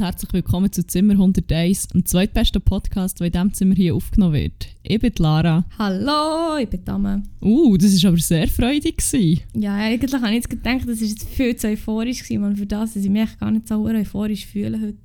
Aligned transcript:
Und 0.00 0.06
herzlich 0.06 0.32
willkommen 0.32 0.72
zu 0.72 0.86
Zimmer 0.86 1.12
101, 1.12 1.88
dem 1.88 2.06
zweitbesten 2.06 2.62
Podcast, 2.62 3.20
der 3.20 3.26
in 3.26 3.32
diesem 3.32 3.52
Zimmer 3.52 3.74
hier 3.74 3.94
aufgenommen 3.94 4.32
wird. 4.32 4.68
Ich 4.82 4.98
bin 4.98 5.12
Lara. 5.18 5.66
Hallo, 5.78 6.56
ich 6.56 6.70
bin 6.70 6.82
Dame. 6.86 7.22
Uh, 7.42 7.76
das 7.76 8.02
war 8.02 8.08
aber 8.08 8.18
sehr 8.18 8.48
freudig. 8.48 8.96
Gewesen. 8.96 9.42
Ja, 9.52 9.74
eigentlich 9.74 10.10
habe 10.14 10.28
ich 10.28 10.36
jetzt 10.36 10.48
gedacht, 10.48 10.88
das 10.88 11.02
war 11.02 11.06
jetzt 11.06 11.28
viel 11.28 11.54
zu 11.54 11.68
euphorisch, 11.68 12.22
gewesen, 12.22 12.40
man, 12.40 12.56
für 12.56 12.64
das, 12.64 12.94
dass 12.94 13.04
ich 13.04 13.10
mich 13.10 13.38
gar 13.38 13.50
nicht 13.50 13.68
so 13.68 13.84
euphorisch 13.84 14.46
fühle 14.46 14.80
heute. 14.80 14.96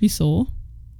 Wieso? 0.00 0.46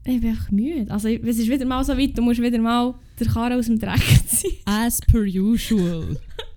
Ich 0.05 0.21
bin 0.21 0.29
einfach 0.29 0.51
müde. 0.51 0.91
Also 0.91 1.09
es 1.09 1.39
ist 1.39 1.49
wieder 1.49 1.65
mal 1.65 1.83
so 1.85 1.97
weit, 1.97 2.19
du 2.19 2.21
musst 2.21 2.43
wieder 2.43 2.59
mal 2.59 2.97
der 3.19 3.29
Karre 3.29 3.57
aus 3.57 3.65
dem 3.65 3.79
Dreck 3.79 4.05
ziehen. 4.27 4.59
As 4.67 5.01
per 5.01 5.23
usual. 5.23 6.19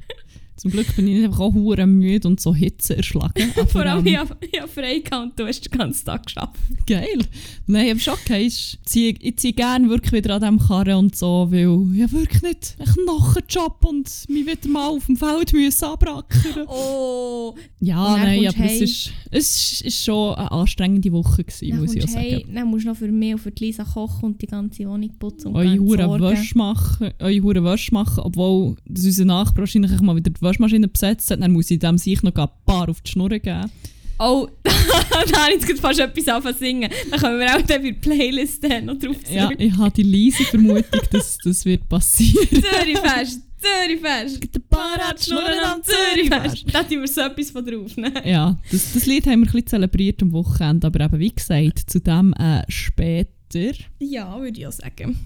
Zum 0.61 0.69
Glück 0.69 0.95
bin 0.95 1.07
ich 1.07 1.15
nicht 1.15 1.25
einfach 1.25 1.39
auch 1.39 1.55
hure 1.55 1.87
müde 1.87 2.27
und 2.27 2.39
so 2.39 2.53
Hitze 2.53 2.95
erschlagen. 2.95 3.51
Vor 3.69 3.81
allem, 3.81 4.05
ähm, 4.05 4.13
ich 4.13 4.17
habe 4.19 4.37
ich 4.41 4.61
hab 4.61 4.69
frei 4.69 4.99
gehabt 4.99 5.23
und 5.23 5.39
du 5.39 5.47
hast 5.47 5.61
den 5.61 5.75
ganzen 5.75 6.05
Tag 6.05 6.27
geschafft. 6.27 6.55
Geil. 6.85 7.17
Nein, 7.65 7.89
aber 7.89 7.99
schon 7.99 8.13
okay. 8.13 8.45
Ich 8.45 8.77
ziehe, 8.85 9.15
ich 9.19 9.37
ziehe 9.37 9.53
gerne 9.53 9.89
wirklich 9.89 10.13
wieder 10.13 10.35
an 10.35 10.41
diesem 10.41 10.59
Karren 10.59 10.97
und 10.97 11.15
so, 11.15 11.47
weil 11.49 11.63
ich 11.95 12.11
wirklich 12.11 12.43
nicht 12.43 12.75
einen 12.77 13.05
Nachenjob 13.07 13.83
und 13.85 14.07
mich 14.29 14.45
wieder 14.45 14.69
mal 14.69 14.89
auf 14.89 15.07
dem 15.07 15.17
Feld 15.17 15.51
müssen 15.51 15.83
abrackern 15.85 16.67
Oh! 16.67 17.55
Ja, 17.79 18.17
nein, 18.17 18.47
aber 18.47 18.55
du 18.55 18.63
es 18.63 18.81
ist, 18.81 19.11
es 19.31 19.81
ist 19.81 20.05
schon 20.05 20.35
eine 20.35 20.51
anstrengende 20.51 21.11
Woche 21.11 21.43
gewesen, 21.43 21.69
Dann, 21.71 21.79
muss 21.79 21.95
ich 21.95 22.03
auch 22.03 22.07
sagen. 22.07 22.23
heim, 22.23 22.41
dann 22.53 22.67
musst 22.67 22.85
du 22.85 22.89
noch 22.89 22.97
für 22.97 23.11
mich 23.11 23.33
und 23.33 23.39
für 23.39 23.49
die 23.49 23.65
Lisa 23.65 23.83
kochen 23.83 24.25
und 24.25 24.41
die 24.43 24.45
ganze 24.45 24.85
Wohnung 24.85 25.09
putzen 25.17 25.47
und 25.47 25.55
Eure. 25.55 26.21
Wäsche 26.21 26.55
machen, 26.55 27.09
eure 27.17 27.41
hure 27.41 27.63
Wäsche 27.63 27.91
machen, 27.95 28.19
obwohl 28.19 28.75
unser 28.87 29.25
Nachbar 29.25 29.61
wahrscheinlich 29.61 29.99
mal 30.01 30.15
wieder 30.15 30.29
die 30.29 30.41
Waschmaschine 30.51 30.87
besetzt 30.87 31.31
hat, 31.31 31.41
dann 31.41 31.53
muss 31.53 31.71
ich 31.71 31.79
dem 31.79 31.97
sich 31.97 32.21
noch 32.23 32.35
ein 32.35 32.47
paar 32.65 32.89
auf 32.89 33.01
die 33.01 33.11
Schnur 33.11 33.29
geben. 33.29 33.71
Oh, 34.19 34.47
da 34.63 34.71
habe 34.71 35.55
ich 35.55 35.67
jetzt 35.67 35.81
fast 35.81 35.99
etwas 35.99 36.27
anfangen 36.27 36.55
singen. 36.55 36.91
Dann 37.09 37.19
können 37.19 37.39
wir 37.39 37.55
auch 37.55 37.61
dann 37.61 37.81
für 37.81 37.91
die 37.91 37.93
Playlist 37.93 38.61
noch 38.83 38.99
drauf 38.99 39.23
zurück. 39.23 39.31
Ja, 39.31 39.49
ich 39.57 39.75
habe 39.77 39.91
die 39.91 40.03
leise 40.03 40.43
Vermutung, 40.43 41.01
dass 41.11 41.37
das 41.43 41.65
wird 41.65 41.89
passieren. 41.89 42.47
Zürichfest, 42.49 43.41
Zürichfest. 43.57 44.53
Der 44.53 44.59
Bar 44.69 44.97
hat 44.99 45.23
Schnurren 45.23 45.63
am 45.65 45.81
Zürichfest. 45.81 46.65
Da 46.71 46.83
tun 46.83 46.99
wir 47.01 47.07
so 47.07 47.21
etwas 47.21 47.49
von 47.49 47.65
drauf. 47.65 47.97
Ne? 47.97 48.13
Ja, 48.23 48.59
das, 48.71 48.93
das 48.93 49.07
Lied 49.07 49.25
haben 49.25 49.39
wir 49.39 49.47
ein 49.47 49.51
bisschen 49.53 49.67
zelebriert 49.67 50.21
am 50.21 50.33
Wochenende, 50.33 50.85
aber 50.85 51.05
eben 51.05 51.19
wie 51.19 51.33
gesagt, 51.33 51.89
zu 51.89 51.99
dem 51.99 52.33
äh, 52.33 52.61
später. 52.67 53.73
Ja, 53.97 54.39
würde 54.39 54.59
ich 54.59 54.67
auch 54.67 54.71
sagen. 54.71 55.17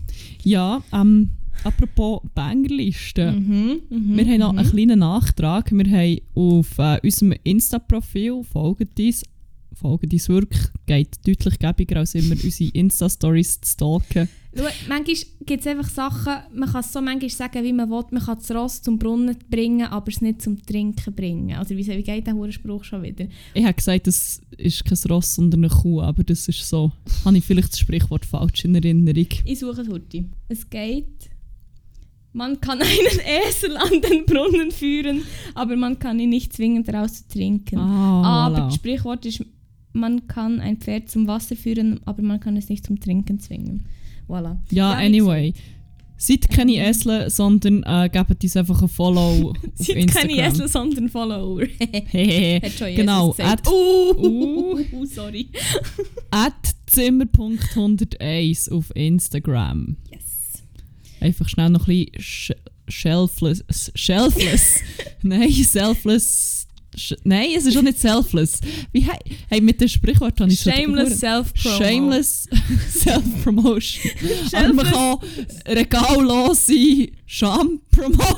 Ja, 0.44 0.82
ähm, 0.94 1.32
apropos 1.66 2.22
Bangerliste. 2.34 3.32
Mhm, 3.32 3.82
mhm, 3.90 4.18
Wir 4.18 4.26
haben 4.26 4.40
noch 4.40 4.54
mhm. 4.54 4.60
einen 4.60 4.70
kleinen 4.70 5.00
Nachtrag. 5.00 5.72
Wir 5.72 5.86
haben 5.86 6.20
auf 6.36 6.78
äh, 6.78 7.00
unserem 7.04 7.34
Insta-Profil, 7.44 8.44
folgt 8.44 9.00
uns, 9.00 9.24
folgt 9.74 10.14
uns 10.14 10.30
wirklich, 10.30 10.62
geht 10.86 11.28
deutlich 11.28 11.60
gäbiger 11.60 11.98
als 11.98 12.16
immer 12.16 12.36
unsere 12.42 12.72
Insta-Stories 12.72 13.62
zu 13.62 13.72
stalken. 13.72 14.30
Schau, 14.58 14.64
manchmal 14.88 15.16
gibt 15.46 15.62
es 15.62 15.68
einfach 15.68 15.90
Sachen, 15.90 16.34
man 16.54 16.70
kann 16.72 16.80
es 16.80 16.94
so 16.94 17.02
manchmal 17.02 17.30
sagen, 17.30 17.62
wie 17.62 17.74
man 17.74 17.90
will. 17.90 18.06
Man 18.12 18.24
kann 18.24 18.38
das 18.38 18.52
Ross 18.52 18.82
zum 18.82 18.98
Brunnen 18.98 19.36
bringen, 19.50 19.86
aber 19.88 20.08
es 20.08 20.22
nicht 20.22 20.42
zum 20.42 20.62
Trinken 20.62 21.14
bringen. 21.14 21.58
Also 21.58 21.76
wie, 21.76 21.86
wie 21.86 22.04
geht 22.04 22.26
der 22.26 22.52
Spruch 22.52 22.86
schon 22.86 23.04
wieder? 23.04 23.26
Ich 23.54 23.66
habe 23.66 23.74
gesagt, 23.74 24.08
das 24.08 24.40
ist 24.58 24.86
kein 24.86 25.12
Ross, 25.12 25.36
sondern 25.36 25.66
eine 25.66 25.74
Kuh, 25.74 26.02
aber 26.02 26.24
das 26.24 26.48
ist 26.48 26.70
so, 26.70 26.94
habe 27.26 27.38
ich 27.38 27.44
vielleicht 27.44 27.74
das 27.74 27.80
Sprichwort 27.80 28.26
falsch 28.26 28.64
in 28.64 28.76
Erinnerung. 28.76 29.28
Ich 29.44 29.60
suche 29.60 29.82
es 29.82 29.90
heute. 29.90 30.24
Es 30.48 30.70
geht... 30.70 31.35
Man 32.36 32.60
kann 32.60 32.82
einen 32.82 33.20
Esel 33.48 33.78
an 33.78 34.02
den 34.02 34.26
Brunnen 34.26 34.70
führen, 34.72 35.24
aber 35.54 35.78
man 35.78 35.98
kann 36.00 36.20
ihn 36.20 36.30
nicht 36.32 36.52
zwingen, 36.52 36.84
daraus 36.84 37.26
zu 37.26 37.30
trinken. 37.38 37.80
Ah, 37.80 38.48
Aber 38.48 38.58
voilà. 38.58 38.66
das 38.66 38.76
Sprichwort 38.76 39.26
ist, 39.26 39.46
man 39.94 40.28
kann 40.28 40.60
ein 40.60 40.76
Pferd 40.78 41.10
zum 41.10 41.28
Wasser 41.28 41.56
führen, 41.56 42.02
aber 42.06 42.22
man 42.22 42.42
kann 42.42 42.58
es 42.58 42.68
nicht 42.68 42.86
zum 42.86 43.00
Trinken 43.00 43.40
zwingen. 43.40 43.86
Voilà. 44.28 44.58
Ja, 44.70 45.00
wie 45.00 45.06
anyway. 45.06 45.54
Seid 46.18 46.50
keine 46.50 46.74
Esel, 46.90 47.30
sondern 47.30 47.84
äh, 47.84 48.10
gebt 48.12 48.44
uns 48.44 48.58
einfach 48.58 48.82
ein 48.82 48.88
Follow 48.90 49.54
Seid 49.76 49.96
Instagram. 49.98 50.30
keine 50.30 50.48
Esel, 50.48 50.68
sondern 50.68 51.08
Follower. 51.10 51.62
Hehehe. 52.08 52.62
Hat 52.62 52.72
schon 52.72 52.96
Genau, 52.96 53.34
at- 53.38 53.66
Uh, 53.68 54.80
uh, 54.94 55.06
sorry. 55.06 55.50
At 56.32 56.54
Zimmer.101 56.88 58.72
auf 58.72 58.92
Instagram. 58.96 59.98
Yes. 60.12 60.25
Einfach 61.20 61.50
schnell 61.50 61.70
noch 61.70 61.88
ein 61.88 62.06
bisschen 62.06 62.22
sch 62.22 62.52
shelfless. 62.88 63.92
Shelfless? 63.96 64.80
Nein, 65.24 65.52
selfless. 65.52 66.68
Nein, 67.24 67.50
es 67.58 67.66
ist 67.66 67.78
auch 67.78 67.82
nicht 67.82 68.00
selfless. 68.00 68.62
Wie 68.92 69.02
he 69.02 69.12
hey, 69.50 69.62
mit 69.62 69.82
dem 69.82 69.88
Sprichwort 69.88 70.40
habe 70.40 70.52
ich 70.52 70.62
schon 70.62 70.72
Shameless 70.74 71.20
self-promo. 71.20 71.78
Shameless 71.78 72.50
Self-Promotion. 72.94 74.12
Aber 74.54 74.74
man 74.74 74.86
kann 74.86 75.18
regallos 75.68 76.68
sein. 76.68 77.08
Scham-Promotion. 77.26 78.30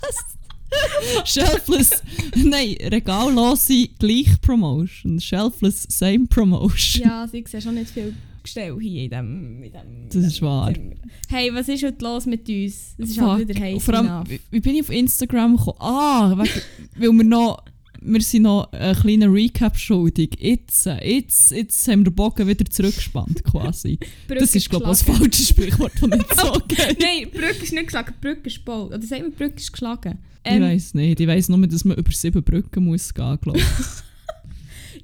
Was? 0.00 1.32
Shelfless. 1.32 2.02
Nein, 2.34 2.76
regallos 2.90 3.66
sein, 3.66 3.88
gleich 3.98 4.40
Promotion. 4.40 5.20
Shelfless, 5.20 5.86
same 5.88 6.26
Promotion. 6.26 7.04
Ja, 7.04 7.28
sie 7.28 7.44
sehen 7.46 7.60
schon 7.60 7.74
nicht 7.76 7.90
viel 7.90 8.14
Gestell 8.44 8.76
hier 8.78 9.04
in 9.04 9.10
dem, 9.10 9.62
in 9.62 9.72
dem 9.72 10.08
Das 10.10 10.22
ist 10.24 10.42
wahr. 10.42 10.72
Zimmer. 10.72 10.94
Hey, 11.30 11.50
was 11.54 11.66
ist 11.68 11.82
heute 11.82 12.04
los 12.04 12.26
mit 12.26 12.46
uns? 12.48 12.94
Es 12.98 13.08
ist 13.10 13.18
Fuck. 13.18 13.28
halt 13.28 13.48
wieder 13.48 13.58
heiß 13.58 13.82
Vor 13.82 13.94
allem, 13.94 14.28
wie, 14.28 14.38
wie 14.50 14.60
bin 14.60 14.74
ich 14.76 14.82
auf 14.82 14.90
Instagram 14.90 15.56
gekommen? 15.56 15.78
Ah, 15.80 16.30
wegen, 16.36 16.50
weil 16.96 17.12
wir 17.18 17.24
noch, 17.24 17.64
wir 18.02 18.20
sind 18.20 18.42
noch 18.42 18.70
einen 18.72 18.94
kleinen 19.00 19.32
Recap 19.32 19.78
schuldig. 19.78 20.36
Jetzt, 20.38 20.84
jetzt, 20.84 21.52
jetzt 21.52 21.88
haben 21.88 22.00
wir 22.00 22.10
den 22.10 22.14
Bogen 22.14 22.46
wieder 22.46 22.66
zurückgespannt 22.66 23.42
quasi. 23.44 23.98
Das 24.28 24.54
ist 24.54 24.68
glaube 24.68 24.84
ich 24.84 24.90
das 24.90 25.02
falsche 25.02 25.42
Sprichwort, 25.42 25.92
das 25.98 26.10
nicht 26.10 26.34
so 26.38 26.52
geht. 26.68 27.00
Nein, 27.00 27.30
Brücke 27.32 27.62
ist 27.64 27.72
nicht 27.72 27.84
geschlagen, 27.86 28.12
Brücke 28.20 28.46
ist 28.48 28.56
gebaut. 28.58 28.92
Oder 28.92 29.02
sagt 29.02 29.22
man, 29.22 29.32
Brücke 29.32 29.56
ist 29.56 29.72
geschlagen? 29.72 30.18
ich 30.44 30.52
Ähm, 30.52 30.62
weiß 30.62 30.92
nicht. 30.92 31.18
Ich 31.18 31.26
weiß 31.26 31.48
nur, 31.48 31.66
dass 31.66 31.84
man 31.86 31.96
über 31.96 32.12
sieben 32.12 32.42
Brücken 32.42 32.84
muss 32.84 33.14
gehen, 33.14 33.38
glaube 33.40 33.58
ich. 33.58 33.64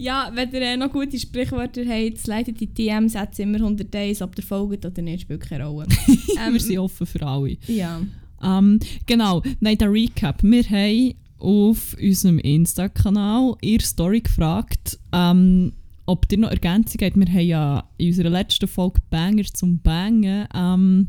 Ja, 0.00 0.30
wenn 0.32 0.50
ihr 0.50 0.62
äh, 0.62 0.76
noch 0.78 0.90
gute 0.90 1.18
Sprichwörter 1.18 1.82
habt, 1.84 2.26
leitet 2.26 2.58
die 2.58 2.66
DMs 2.66 3.14
at 3.16 3.38
immer 3.38 3.58
101, 3.58 4.22
ob 4.22 4.34
ihr 4.38 4.42
folgt 4.42 4.86
oder 4.86 5.02
nicht, 5.02 5.22
spielt 5.22 5.42
keine 5.42 5.66
Rolle. 5.66 5.88
Ähm, 6.38 6.54
wir 6.54 6.60
sind 6.60 6.78
offen 6.78 7.06
für 7.06 7.26
alle. 7.26 7.58
Ja. 7.66 8.00
Ähm, 8.42 8.80
genau, 9.04 9.42
nein, 9.60 9.76
der 9.76 9.92
Recap. 9.92 10.42
Wir 10.42 10.62
haben 10.62 11.14
auf 11.38 11.94
unserem 12.00 12.38
Insta-Kanal 12.38 13.56
ihre 13.60 13.82
Story 13.82 14.20
gefragt, 14.20 14.98
ähm, 15.12 15.74
ob 16.06 16.24
ihr 16.32 16.38
noch 16.38 16.50
Ergänzungen 16.50 17.10
habt. 17.10 17.16
Wir 17.16 17.34
haben 17.34 17.46
ja 17.46 17.84
in 17.98 18.06
unserer 18.08 18.30
letzten 18.30 18.68
Folge 18.68 19.02
Bangers 19.10 19.52
zum 19.52 19.80
Bangen 19.80 20.46
ähm, 20.54 21.08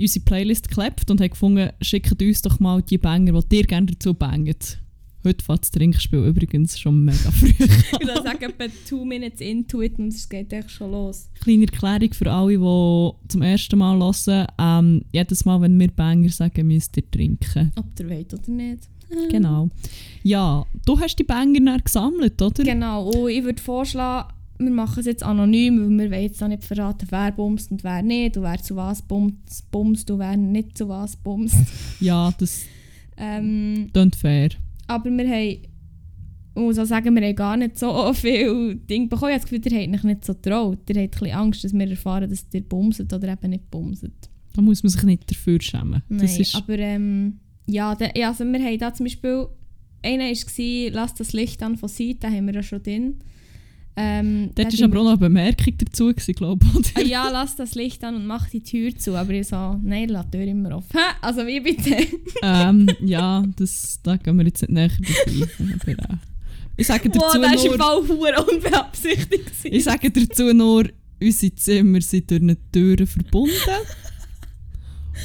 unsere 0.00 0.24
Playlist 0.24 0.68
geklebt 0.68 1.08
und 1.12 1.20
haben 1.20 1.30
gefunden, 1.30 1.70
schickt 1.80 2.20
uns 2.20 2.42
doch 2.42 2.58
mal 2.58 2.82
die 2.82 2.98
Banger, 2.98 3.40
die 3.42 3.58
ihr 3.58 3.66
gerne 3.66 3.86
dazu 3.86 4.14
bangt. 4.14 4.80
Heute 5.22 5.44
fängt 5.44 5.60
das 5.62 5.70
Trinkspiel 5.70 6.24
übrigens 6.24 6.78
schon 6.78 7.04
mega 7.04 7.30
früh. 7.30 7.48
Ich 7.58 8.06
würde 8.06 8.22
sagen, 8.22 8.42
etwa 8.42 8.64
two 8.88 9.04
minutes 9.04 9.40
into 9.40 9.82
it 9.82 9.98
und 9.98 10.08
es 10.08 10.28
geht 10.28 10.52
echt 10.52 10.70
schon 10.70 10.92
los. 10.92 11.28
Kleine 11.40 11.64
Erklärung 11.66 12.12
für 12.14 12.32
alle, 12.32 12.56
die 12.58 13.28
zum 13.28 13.42
ersten 13.42 13.78
Mal 13.78 13.98
hören. 13.98 14.46
Ähm, 14.58 15.04
jedes 15.12 15.44
Mal, 15.44 15.60
wenn 15.60 15.78
wir 15.78 15.88
Banger 15.88 16.30
sagen, 16.30 16.66
müsst 16.66 16.96
ihr 16.96 17.10
trinken. 17.10 17.70
Ob 17.76 17.86
ihr 17.98 18.08
wollt 18.08 18.32
oder 18.34 18.50
nicht. 18.50 18.88
Genau. 19.28 19.68
Ja, 20.22 20.64
du 20.86 20.98
hast 21.00 21.16
die 21.16 21.24
Banger 21.24 21.78
gesammelt, 21.80 22.40
oder? 22.40 22.62
Genau, 22.62 23.10
und 23.10 23.28
ich 23.28 23.42
würde 23.42 23.60
vorschlagen, 23.60 24.32
wir 24.58 24.70
machen 24.70 25.00
es 25.00 25.06
jetzt 25.06 25.24
anonym, 25.24 25.80
weil 25.80 25.98
wir 25.98 26.10
wollen 26.12 26.22
jetzt 26.22 26.40
auch 26.42 26.48
nicht 26.48 26.64
verraten, 26.64 27.08
wer 27.10 27.32
bumst 27.32 27.72
und 27.72 27.82
wer 27.82 28.02
nicht, 28.02 28.36
und 28.36 28.44
wer 28.44 28.62
zu 28.62 28.76
was 28.76 29.02
bumst, 29.02 29.68
bumst 29.72 30.08
und 30.12 30.20
wer 30.20 30.36
nicht 30.36 30.78
zu 30.78 30.88
was 30.88 31.16
bumst. 31.16 31.56
Ja, 31.98 32.32
das 32.38 32.62
Ähm, 33.16 33.90
fair. 34.16 34.50
Aber 34.90 35.10
wir 35.10 35.28
haben, 35.28 35.62
ich 36.54 36.62
muss 36.62 36.78
auch 36.78 36.84
sagen, 36.84 37.14
wir 37.14 37.26
haben 37.26 37.34
gar 37.36 37.56
nicht 37.56 37.78
so 37.78 38.12
viel 38.14 38.74
Dinge 38.74 39.06
bekommen. 39.06 39.32
Ich 39.32 39.40
habe 39.40 39.50
das 39.50 39.50
Gefühl, 39.50 39.72
ihr 39.72 39.82
habt 39.82 39.94
euch 39.94 40.04
nicht 40.04 40.24
so 40.24 40.34
traut. 40.34 40.78
Ihr 40.90 41.02
habt 41.02 41.22
ein 41.22 41.30
Angst, 41.32 41.64
dass 41.64 41.72
wir 41.72 41.88
erfahren, 41.88 42.28
dass 42.28 42.46
ihr 42.52 42.62
bumset 42.62 43.12
oder 43.12 43.32
eben 43.32 43.50
nicht 43.50 43.70
bumset. 43.70 44.30
Da 44.54 44.62
muss 44.62 44.82
man 44.82 44.90
sich 44.90 45.02
nicht 45.04 45.30
dafür 45.30 45.60
schämen. 45.60 46.02
Nein, 46.08 46.20
Das 46.20 46.38
ist, 46.38 46.56
aber 46.56 46.78
ähm, 46.78 47.38
ja, 47.66 47.96
ja, 48.16 48.28
also 48.28 48.44
wir 48.44 48.58
haben 48.60 48.78
da 48.78 48.92
zum 48.92 49.04
Beispiel, 49.04 49.46
einer 50.02 50.24
war 50.24 50.92
«Lass 50.92 51.14
das 51.14 51.32
Licht 51.32 51.62
an» 51.62 51.76
von 51.76 51.88
Seid, 51.88 52.22
den 52.22 52.32
haben 52.32 52.46
wir 52.46 52.54
ja 52.54 52.62
schon 52.62 52.82
drin. 52.82 53.16
Ähm, 54.02 54.50
dort 54.54 54.78
war 54.78 54.84
aber 54.86 55.00
auch 55.00 55.04
noch 55.04 55.10
eine 55.10 55.18
Bemerkung 55.18 55.74
dazu, 55.76 56.12
glaube 56.14 56.64
ich. 56.80 56.96
Ah, 56.96 57.00
ja, 57.02 57.28
lass 57.30 57.56
das 57.56 57.74
Licht 57.74 58.02
an 58.02 58.14
und 58.14 58.26
mach 58.26 58.48
die 58.48 58.62
Tür 58.62 58.96
zu. 58.96 59.14
Aber 59.14 59.30
ich 59.32 59.48
so, 59.48 59.78
nein, 59.82 60.08
lass 60.08 60.30
die 60.30 60.38
Tür 60.38 60.46
immer 60.46 60.76
offen. 60.76 60.98
Also 61.20 61.46
wie 61.46 61.60
bitte? 61.60 61.96
ähm, 62.42 62.88
ja, 63.04 63.44
das, 63.56 64.00
da 64.02 64.16
gehen 64.16 64.38
wir 64.38 64.46
jetzt 64.46 64.62
nicht 64.62 64.72
näher 64.72 64.88
dabei. 64.88 65.96
Aber, 65.96 66.14
äh, 66.14 66.16
ich 66.78 66.86
sage 66.86 67.10
dazu 67.10 67.20
Wow, 67.20 67.32
das 67.34 67.42
war 67.42 67.50
nur, 67.52 67.74
im 67.74 67.80
Fall 67.80 68.16
verdammt 68.16 68.50
unbeabsichtigt. 68.50 69.50
ich 69.64 69.84
sage 69.84 70.10
dazu 70.10 70.54
nur, 70.54 70.84
unsere 71.22 71.54
Zimmer 71.54 72.00
sind 72.00 72.30
durch 72.30 72.40
eine 72.40 72.56
Tür 72.72 73.06
verbunden. 73.06 73.52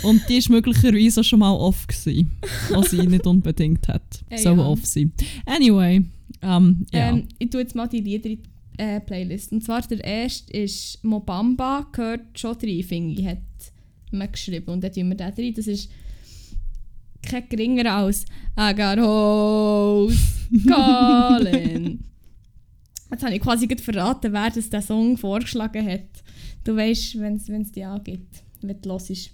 Und 0.04 0.22
die 0.28 0.44
war 0.44 0.56
möglicherweise 0.56 1.22
auch 1.22 1.24
schon 1.24 1.40
mal 1.40 1.54
off, 1.54 1.88
gewesen, 1.88 2.32
was 2.70 2.92
sie 2.92 3.08
nicht 3.08 3.26
unbedingt 3.26 3.88
hat. 3.88 4.26
Äh, 4.30 4.38
Soll 4.38 4.58
ja. 4.58 4.66
off 4.66 4.86
sein. 4.86 5.14
Anyway, 5.46 6.04
ähm, 6.42 6.86
ja. 6.92 7.10
Ähm, 7.12 7.28
ich 7.40 7.50
tue 7.50 7.62
jetzt 7.62 7.76
mal 7.76 7.88
die 7.88 8.02
Lieder 8.02 8.30
in 8.30 8.40
äh, 8.78 9.00
Playlist. 9.00 9.52
Und 9.52 9.64
zwar 9.64 9.82
der 9.82 10.04
erste 10.04 10.52
ist 10.54 11.04
Mobamba, 11.04 11.88
gehört 11.92 12.40
schon 12.40 12.56
rein, 12.62 12.84
finde 12.84 13.22
ich, 13.22 13.28
hat 13.28 13.38
man 14.12 14.32
geschrieben. 14.32 14.72
Und 14.72 14.84
dann 14.84 14.92
tun 14.92 15.10
wir 15.10 15.16
den 15.16 15.34
rein. 15.34 15.54
Das 15.54 15.68
ist 15.68 15.90
kein 17.22 17.50
geringer 17.50 17.94
als 17.94 18.26
I 18.60 18.74
got 18.76 19.00
hoes 19.00 20.18
calling. 20.68 22.00
Jetzt 23.12 23.24
habe 23.24 23.36
ich 23.36 23.42
quasi 23.42 23.68
gerade 23.68 23.82
verraten, 23.82 24.34
wer 24.34 24.50
das 24.50 24.70
den 24.70 24.82
Song 24.82 25.18
vorgeschlagen 25.18 25.88
hat. 25.88 26.24
Du 26.64 26.76
weißt, 26.76 27.20
wenn 27.20 27.36
es 27.36 27.72
dich 27.72 27.86
angibt, 27.86 28.44
wenn 28.62 28.82
du 28.82 28.90
hörst. 28.90 29.32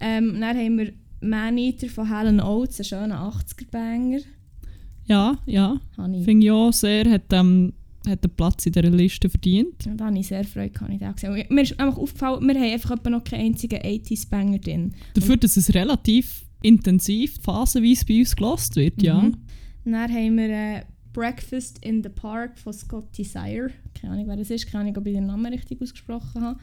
Ähm, 0.00 0.40
dann 0.40 0.56
haben 0.56 0.78
wir 0.78 0.92
Man-Eater 1.20 1.88
von 1.88 2.08
Helen 2.08 2.40
Oates, 2.40 2.78
einen 2.80 2.84
schönen 2.84 3.12
80er-Banger. 3.12 4.20
Ja, 5.06 5.38
ja. 5.46 5.80
Finde 5.96 6.46
ich 6.46 6.50
auch 6.50 6.72
sehr, 6.72 7.10
hat, 7.10 7.32
ähm, 7.32 7.72
hat 8.06 8.24
einen 8.24 8.36
Platz 8.36 8.66
in 8.66 8.72
dieser 8.72 8.90
Liste 8.90 9.28
verdient. 9.28 9.84
Ja, 9.84 9.94
da 9.94 10.06
habe 10.06 10.18
ich 10.18 10.28
sehr 10.28 10.44
Freude, 10.44 10.70
kann 10.70 10.92
ich 10.92 10.98
den 10.98 11.12
gesehen. 11.12 11.46
Mir 11.48 11.62
ist 11.62 11.78
einfach 11.78 11.98
aufgefallen, 11.98 12.46
wir 12.46 12.54
haben 12.54 12.72
einfach 12.72 13.04
noch 13.04 13.24
keinen 13.24 13.46
einzigen 13.46 13.80
80s-Banger 13.80 14.58
drin. 14.58 14.94
Dafür, 15.14 15.36
dass 15.36 15.56
es 15.56 15.74
relativ 15.74 16.46
intensiv, 16.62 17.38
phasenweise 17.42 18.04
bei 18.06 18.18
uns 18.20 18.36
gelost 18.36 18.76
wird, 18.76 19.02
ja. 19.02 19.20
Mhm. 19.20 19.36
Dann 19.84 20.12
haben 20.12 20.36
wir 20.36 20.50
äh, 20.50 20.82
Breakfast 21.12 21.84
in 21.84 22.02
the 22.02 22.08
Park 22.08 22.58
von 22.58 22.72
Scott 22.72 23.16
Desire. 23.16 23.70
Keine 23.94 24.12
Ahnung, 24.14 24.28
wer 24.28 24.36
das 24.36 24.50
ist. 24.50 24.70
Keine 24.70 24.84
Ahnung, 24.84 24.96
ob 24.98 25.06
ich 25.06 25.14
den 25.14 25.26
Namen 25.26 25.52
richtig 25.52 25.80
ausgesprochen 25.80 26.42
habe. 26.42 26.60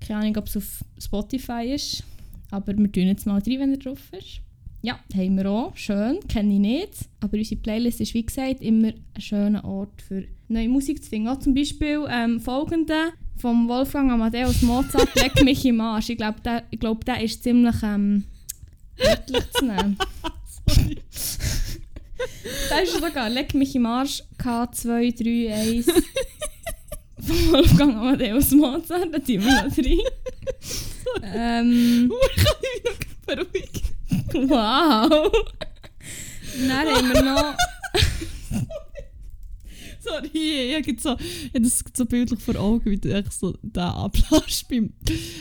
Keine 0.00 0.20
Ahnung, 0.20 0.36
ob 0.36 0.46
es 0.46 0.56
auf 0.56 0.84
Spotify 0.98 1.72
ist. 1.74 2.02
Aber 2.50 2.76
wir 2.76 2.90
tun 2.90 3.06
jetzt 3.06 3.26
mal 3.26 3.34
rein, 3.34 3.60
wenn 3.60 3.72
er 3.72 3.78
drauf 3.78 4.12
ist. 4.12 4.40
Ja, 4.86 5.00
haben 5.16 5.36
wir 5.36 5.50
auch. 5.50 5.76
Schön, 5.76 6.20
kenne 6.28 6.54
ich 6.54 6.60
nicht. 6.60 7.08
Aber 7.18 7.36
unsere 7.36 7.60
Playlist 7.60 8.00
ist, 8.00 8.14
wie 8.14 8.24
gesagt, 8.24 8.62
immer 8.62 8.92
ein 9.14 9.20
schöner 9.20 9.64
Ort 9.64 10.00
für 10.00 10.22
neue 10.46 10.68
Musik 10.68 11.02
zu 11.02 11.10
finden. 11.10 11.26
Auch 11.26 11.40
zum 11.40 11.54
Beispiel 11.54 12.06
ähm, 12.08 12.40
folgende 12.40 13.12
vom 13.36 13.68
Wolfgang 13.68 14.12
Amadeus 14.12 14.62
Mozart, 14.62 15.12
Leck 15.16 15.42
mich 15.42 15.64
im 15.64 15.80
Arsch. 15.80 16.10
Ich 16.10 16.16
glaube, 16.16 16.40
der, 16.40 16.62
ich 16.70 16.78
glaub, 16.78 17.04
der 17.04 17.20
ist 17.20 17.42
ziemlich 17.42 17.74
ähm, 17.82 18.26
wörtlich 18.96 19.50
zu 19.50 19.64
nehmen. 19.64 19.98
Da 22.70 22.78
ist 22.78 22.92
sogar 22.92 23.28
Leck 23.28 23.54
mich 23.54 23.74
im 23.74 23.86
Arsch 23.86 24.22
K231 24.38 25.84
vom 27.20 27.52
Wolfgang 27.52 27.96
Amadeus 27.96 28.52
Mozart, 28.52 29.12
da 29.12 29.18
tun 29.18 29.44
wir 29.44 29.64
noch 29.64 29.76
rein. 29.76 30.00
ähm, 31.34 32.12
kann 32.36 32.54
ich 32.62 32.84
mich 32.84 32.84
noch 32.84 33.26
beruhigen? 33.26 33.95
wow! 34.48 35.32
Dann 36.68 36.86
haben 36.88 37.12
wir 37.12 37.22
noch... 37.22 37.54
Sorry, 40.00 40.76
ich 40.78 40.88
habe 40.88 41.00
so, 41.00 41.16
ich 41.18 41.50
habe 41.52 41.62
das 41.62 41.82
so 41.96 42.06
bildlich 42.06 42.38
vor 42.40 42.54
Augen, 42.56 42.84
wie 42.90 42.96
du 42.96 43.12
echt 43.12 43.32
so 43.32 43.52
den 43.60 43.82
ablässt 43.82 44.68
beim... 44.68 44.92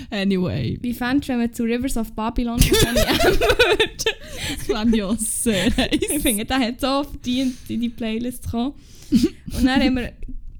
Anyway, 0.09 0.79
Wie 0.81 0.93
fändest 0.93 1.29
du, 1.29 1.33
wenn 1.33 1.41
wir 1.41 1.51
zu 1.51 1.63
Rivers 1.63 1.97
of 1.97 2.11
Babylon 2.13 2.59
von 2.59 2.95
das 2.95 4.67
fand 4.67 4.95
ich 4.95 5.03
auch 5.03 5.17
sehr 5.19 5.67
Ich 5.91 6.09
heiß. 6.09 6.21
finde, 6.21 6.45
der 6.45 6.59
hat 6.59 6.81
so 6.81 7.03
verdient, 7.03 7.55
in 7.67 7.81
die 7.81 7.89
Playlist 7.89 8.43
zu 8.45 8.49
kommen. 8.49 8.73
Und 9.11 9.65
dann 9.65 9.81
haben 9.81 9.95
wir 9.97 10.13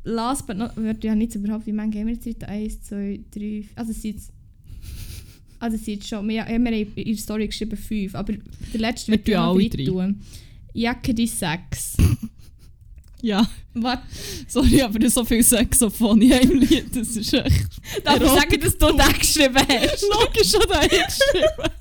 last 0.04 0.46
but 0.46 0.58
not... 0.58 0.72
Wir 0.76 1.10
haben 1.12 1.18
nicht 1.18 1.34
überhaupt, 1.34 1.66
wie 1.66 1.72
viele 1.72 1.82
haben 1.82 1.94
wir 1.94 2.14
jetzt 2.14 2.28
heute? 2.28 2.48
Eins, 2.48 2.84
zwei, 2.84 3.20
drei... 3.34 3.64
Also 3.76 3.92
es 3.92 4.02
sind 4.04 4.16
jetzt... 4.16 4.32
Also 5.60 5.76
es 5.78 5.86
sind 5.86 6.04
schon... 6.04 6.28
Wir, 6.28 6.46
wir 6.46 6.54
haben 6.54 6.66
in 6.68 6.94
der 6.96 7.18
Story 7.18 7.48
geschrieben 7.48 7.78
fünf, 7.78 8.16
aber 8.16 8.34
der 8.74 8.80
letzte 8.80 9.12
Wir 9.12 9.18
wird 9.18 9.28
ja 9.28 9.54
drei. 9.54 9.86
tun. 9.86 10.22
Jacke 10.74 11.14
die 11.14 11.28
Sechs. 11.28 11.96
Ja, 13.22 13.50
Was? 13.74 14.00
sorry, 14.48 14.84
aber 14.84 15.10
so 15.10 15.26
viel 15.26 15.42
Saxophon 15.42 16.22
in 16.22 16.32
einem 16.34 16.60
Lied, 16.60 16.96
das 16.96 17.16
ist 17.16 17.34
echt... 17.34 17.70
Darf 18.04 18.22
ich 18.22 18.28
sagen, 18.30 18.60
dass 18.62 18.78
du 18.78 18.86
den 18.92 19.20
geschrieben 19.20 19.56
hast? 19.68 20.06
Logisch 20.12 20.52
schon 20.52 20.62
da 20.70 20.82
geschrieben. 20.82 21.72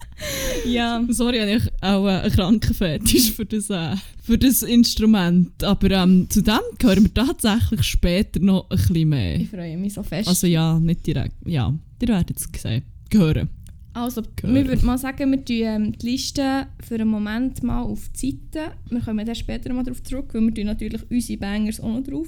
ja. 0.64 1.04
Sorry, 1.10 1.38
habe 1.40 1.50
ich 1.56 1.70
auch 1.82 2.06
einen 2.06 2.32
Krankenfetisch 2.32 3.32
für 3.32 3.44
das, 3.44 3.68
äh, 3.68 3.94
für 4.22 4.38
das 4.38 4.62
Instrument. 4.62 5.62
Aber 5.62 5.90
ähm, 5.90 6.30
zu 6.30 6.40
dem 6.42 6.60
hören 6.80 7.04
wir 7.04 7.12
tatsächlich 7.12 7.82
später 7.82 8.40
noch 8.40 8.70
ein 8.70 8.78
bisschen 8.78 9.08
mehr. 9.10 9.40
Ich 9.40 9.50
freue 9.50 9.76
mich 9.76 9.92
so 9.92 10.02
fest. 10.02 10.28
Also 10.28 10.46
ja, 10.46 10.78
nicht 10.78 11.06
direkt. 11.06 11.34
Ja, 11.44 11.74
ihr 12.00 12.08
werdet 12.08 12.38
es 12.38 12.48
sehen. 12.62 12.84
Hören. 13.12 13.50
Also, 13.94 14.22
Gehört. 14.36 14.54
wir 14.54 14.68
würden 14.68 14.86
mal 14.86 14.98
sagen, 14.98 15.30
wir 15.30 15.44
tun 15.44 15.56
ähm, 15.56 15.92
die 15.98 16.10
Liste 16.10 16.66
für 16.84 16.96
einen 16.96 17.08
Moment 17.08 17.62
mal 17.62 17.82
auf 17.82 18.08
die 18.08 18.30
Seite. 18.52 18.72
Wir 18.90 19.00
kommen 19.00 19.24
dann 19.24 19.34
später 19.36 19.72
mal 19.72 19.84
darauf 19.84 20.02
zurück, 20.02 20.30
weil 20.32 20.42
wir 20.42 20.54
tun 20.54 20.66
natürlich 20.66 21.00
unsere 21.08 21.38
Bangers 21.38 21.80
auch 21.80 21.94
noch 21.94 22.02
drauf. 22.02 22.26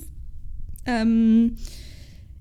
Ähm, 0.86 1.56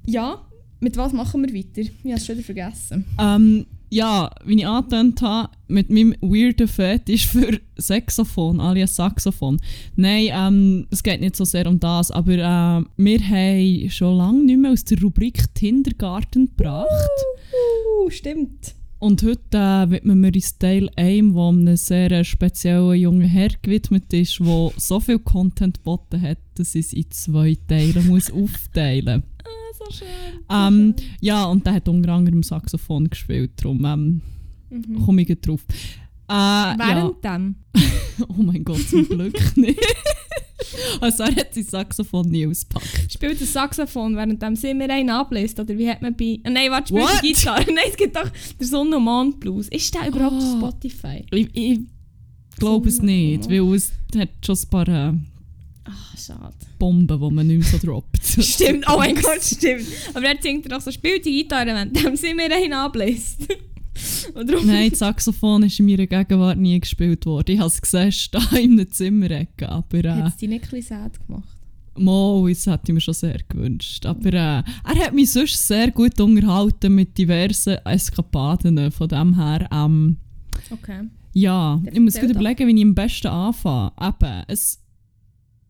ja, 0.05 0.39
mit 0.79 0.95
was 0.95 1.11
machen 1.11 1.41
wir 1.41 1.53
weiter? 1.55 1.81
Ich 1.81 1.91
habe 2.03 2.13
es 2.13 2.25
schon 2.25 2.35
wieder 2.35 2.45
vergessen. 2.45 3.05
Ähm, 3.19 3.65
ja, 3.89 4.29
wie 4.45 4.59
ich 4.59 4.67
angetönt 4.67 5.21
habe, 5.23 5.49
mit 5.67 5.89
meinem 5.89 6.15
weirden 6.21 6.67
Fetisch 6.67 7.27
für 7.27 7.59
Saxophon, 7.77 8.59
alias 8.59 8.95
Saxophon. 8.95 9.59
Nein, 9.95 10.29
ähm, 10.31 10.87
es 10.91 11.01
geht 11.01 11.21
nicht 11.21 11.35
so 11.35 11.45
sehr 11.45 11.65
um 11.65 11.79
das, 11.79 12.11
aber 12.11 12.33
äh, 12.33 12.83
wir 12.97 13.19
haben 13.27 13.89
schon 13.89 14.17
lange 14.17 14.43
nicht 14.43 14.59
mehr 14.59 14.71
aus 14.71 14.85
der 14.85 15.01
Rubrik 15.01 15.55
Kindergarten 15.55 16.47
gebracht. 16.47 16.89
Uh, 18.03 18.09
stimmt. 18.11 18.75
Und 18.99 19.21
heute 19.23 19.57
äh, 19.57 19.89
widmen 19.91 20.21
wir 20.23 20.33
uns 20.33 20.57
Teil 20.57 20.89
1, 20.95 21.33
wo 21.33 21.49
einem 21.49 21.75
sehr 21.77 22.11
äh, 22.11 22.23
speziellen 22.23 22.95
jungen 22.99 23.27
Herr 23.27 23.49
gewidmet 23.61 24.11
ist, 24.13 24.39
der 24.39 24.71
so 24.77 24.99
viel 24.99 25.19
Content 25.19 25.77
geboten 25.79 26.21
hat, 26.21 26.37
dass 26.55 26.73
ich 26.75 26.87
es 26.87 26.93
in 26.93 27.11
zwei 27.11 27.57
Teile 27.67 28.01
muss 28.07 28.31
aufteilen 28.31 29.23
Ah, 29.43 29.73
so 29.77 29.91
schön. 29.93 30.07
ähm, 30.49 30.95
Ja, 31.21 31.45
und 31.45 31.65
der 31.65 31.73
hat 31.75 31.89
unter 31.89 32.13
anderem 32.13 32.41
Saxophon 32.41 33.09
gespielt, 33.09 33.51
darum 33.57 33.83
ähm, 33.85 34.21
Mhm. 34.71 35.05
komme 35.05 35.21
ich 35.21 35.39
drauf. 35.41 35.63
Äh, 36.27 36.33
ja. 36.33 36.75
Während 36.77 37.23
dem. 37.23 37.55
Oh 38.29 38.41
mein 38.41 38.63
Gott, 38.63 38.79
zum 38.89 39.07
Glück 39.07 39.55
nicht. 39.55 39.79
also 41.01 41.23
er 41.23 41.35
hat 41.35 41.53
sein 41.53 41.63
Saxophon 41.65 42.29
nie 42.29 42.47
ausgepackt. 42.47 43.11
Spielt 43.13 43.41
das 43.41 43.51
Saxophon, 43.53 44.15
während 44.15 44.41
dem 44.41 44.55
sie 44.55 44.73
mir 44.73 44.89
einen 44.89 45.09
abliest? 45.09 45.59
Oder 45.59 45.77
wie 45.77 45.89
hat 45.89 46.01
man 46.01 46.15
bei... 46.15 46.39
Ah, 46.43 46.49
nein, 46.49 46.71
warte, 46.71 46.87
spielt 46.87 47.21
die 47.23 47.33
Gitarre. 47.33 47.65
Nein, 47.67 47.85
es 47.89 47.97
gibt 47.97 48.15
doch 48.15 48.29
der 48.59 48.67
Sonne- 48.67 48.97
und 48.97 49.03
Mond-Blues. 49.03 49.67
Ist 49.69 49.93
der 49.93 50.07
überhaupt 50.07 50.41
Ah. 50.41 50.57
Spotify? 50.57 51.25
Ich, 51.31 51.49
ich 51.53 51.79
glaube 52.57 52.87
es 52.89 53.01
nicht, 53.01 53.49
weil 53.49 53.73
es 53.75 53.91
hat 54.17 54.29
schon 54.45 54.55
ein 54.57 54.69
paar 54.69 54.87
äh, 54.87 55.13
Ah, 55.87 56.17
schade. 56.17 56.53
Bomben, 56.79 57.07
die 57.07 57.31
man 57.35 57.45
nicht 57.45 57.59
mehr 57.59 57.79
so 57.79 57.85
droppt. 57.85 58.19
Stimmt, 58.43 58.85
oh 58.89 58.97
mein 58.97 59.13
Gott, 59.15 59.43
stimmt. 59.43 59.85
Aber 60.15 60.25
er 60.25 60.41
singt 60.41 60.71
doch 60.71 60.81
so, 60.81 60.89
spielt 60.91 61.25
die 61.25 61.43
Gitarre, 61.43 61.67
wenn 61.91 62.17
sie 62.17 62.33
mir 62.33 62.51
einen 62.51 62.73
ablässt. 62.73 63.41
Nein, 64.65 64.89
das 64.89 64.99
Saxophon 64.99 65.63
ist 65.63 65.79
in 65.79 65.85
meiner 65.85 66.07
Gegenwart 66.07 66.57
nie 66.57 66.79
gespielt 66.79 67.25
worden. 67.25 67.51
Ich 67.51 67.59
habe 67.59 67.67
es 67.67 67.81
gesehen, 67.81 68.13
da 68.31 68.57
in 68.57 68.71
einem 68.73 68.91
Zimmerecke. 68.91 69.69
Aber 69.69 69.97
Hat 69.97 70.25
äh, 70.25 70.27
es 70.27 70.37
dich 70.37 70.49
nicht 70.49 70.73
ein 70.73 70.81
sad 70.81 71.25
gemacht? 71.25 71.55
Mo, 71.97 72.45
das 72.49 72.67
hätte 72.67 72.83
ich 72.87 72.93
mir 72.93 72.99
schon 73.01 73.13
sehr 73.13 73.39
gewünscht. 73.47 74.05
Aber 74.05 74.27
äh, 74.27 74.33
er 74.33 74.63
hat 75.05 75.13
mich 75.13 75.31
sonst 75.31 75.65
sehr 75.67 75.91
gut 75.91 76.19
unterhalten 76.19 76.93
mit 76.93 77.17
diversen 77.17 77.77
Eskapaden. 77.85 78.91
Von 78.91 79.07
dem 79.07 79.35
her, 79.41 79.69
ähm, 79.71 80.17
Okay. 80.71 81.03
ja, 81.33 81.81
ich 81.89 81.99
muss 81.99 82.19
gut 82.19 82.29
überlegen, 82.31 82.67
wie 82.67 82.77
ich 82.77 82.83
am 82.83 82.95
besten 82.95 83.27
anfange. 83.27 83.91
Eben, 84.01 84.43
es 84.47 84.79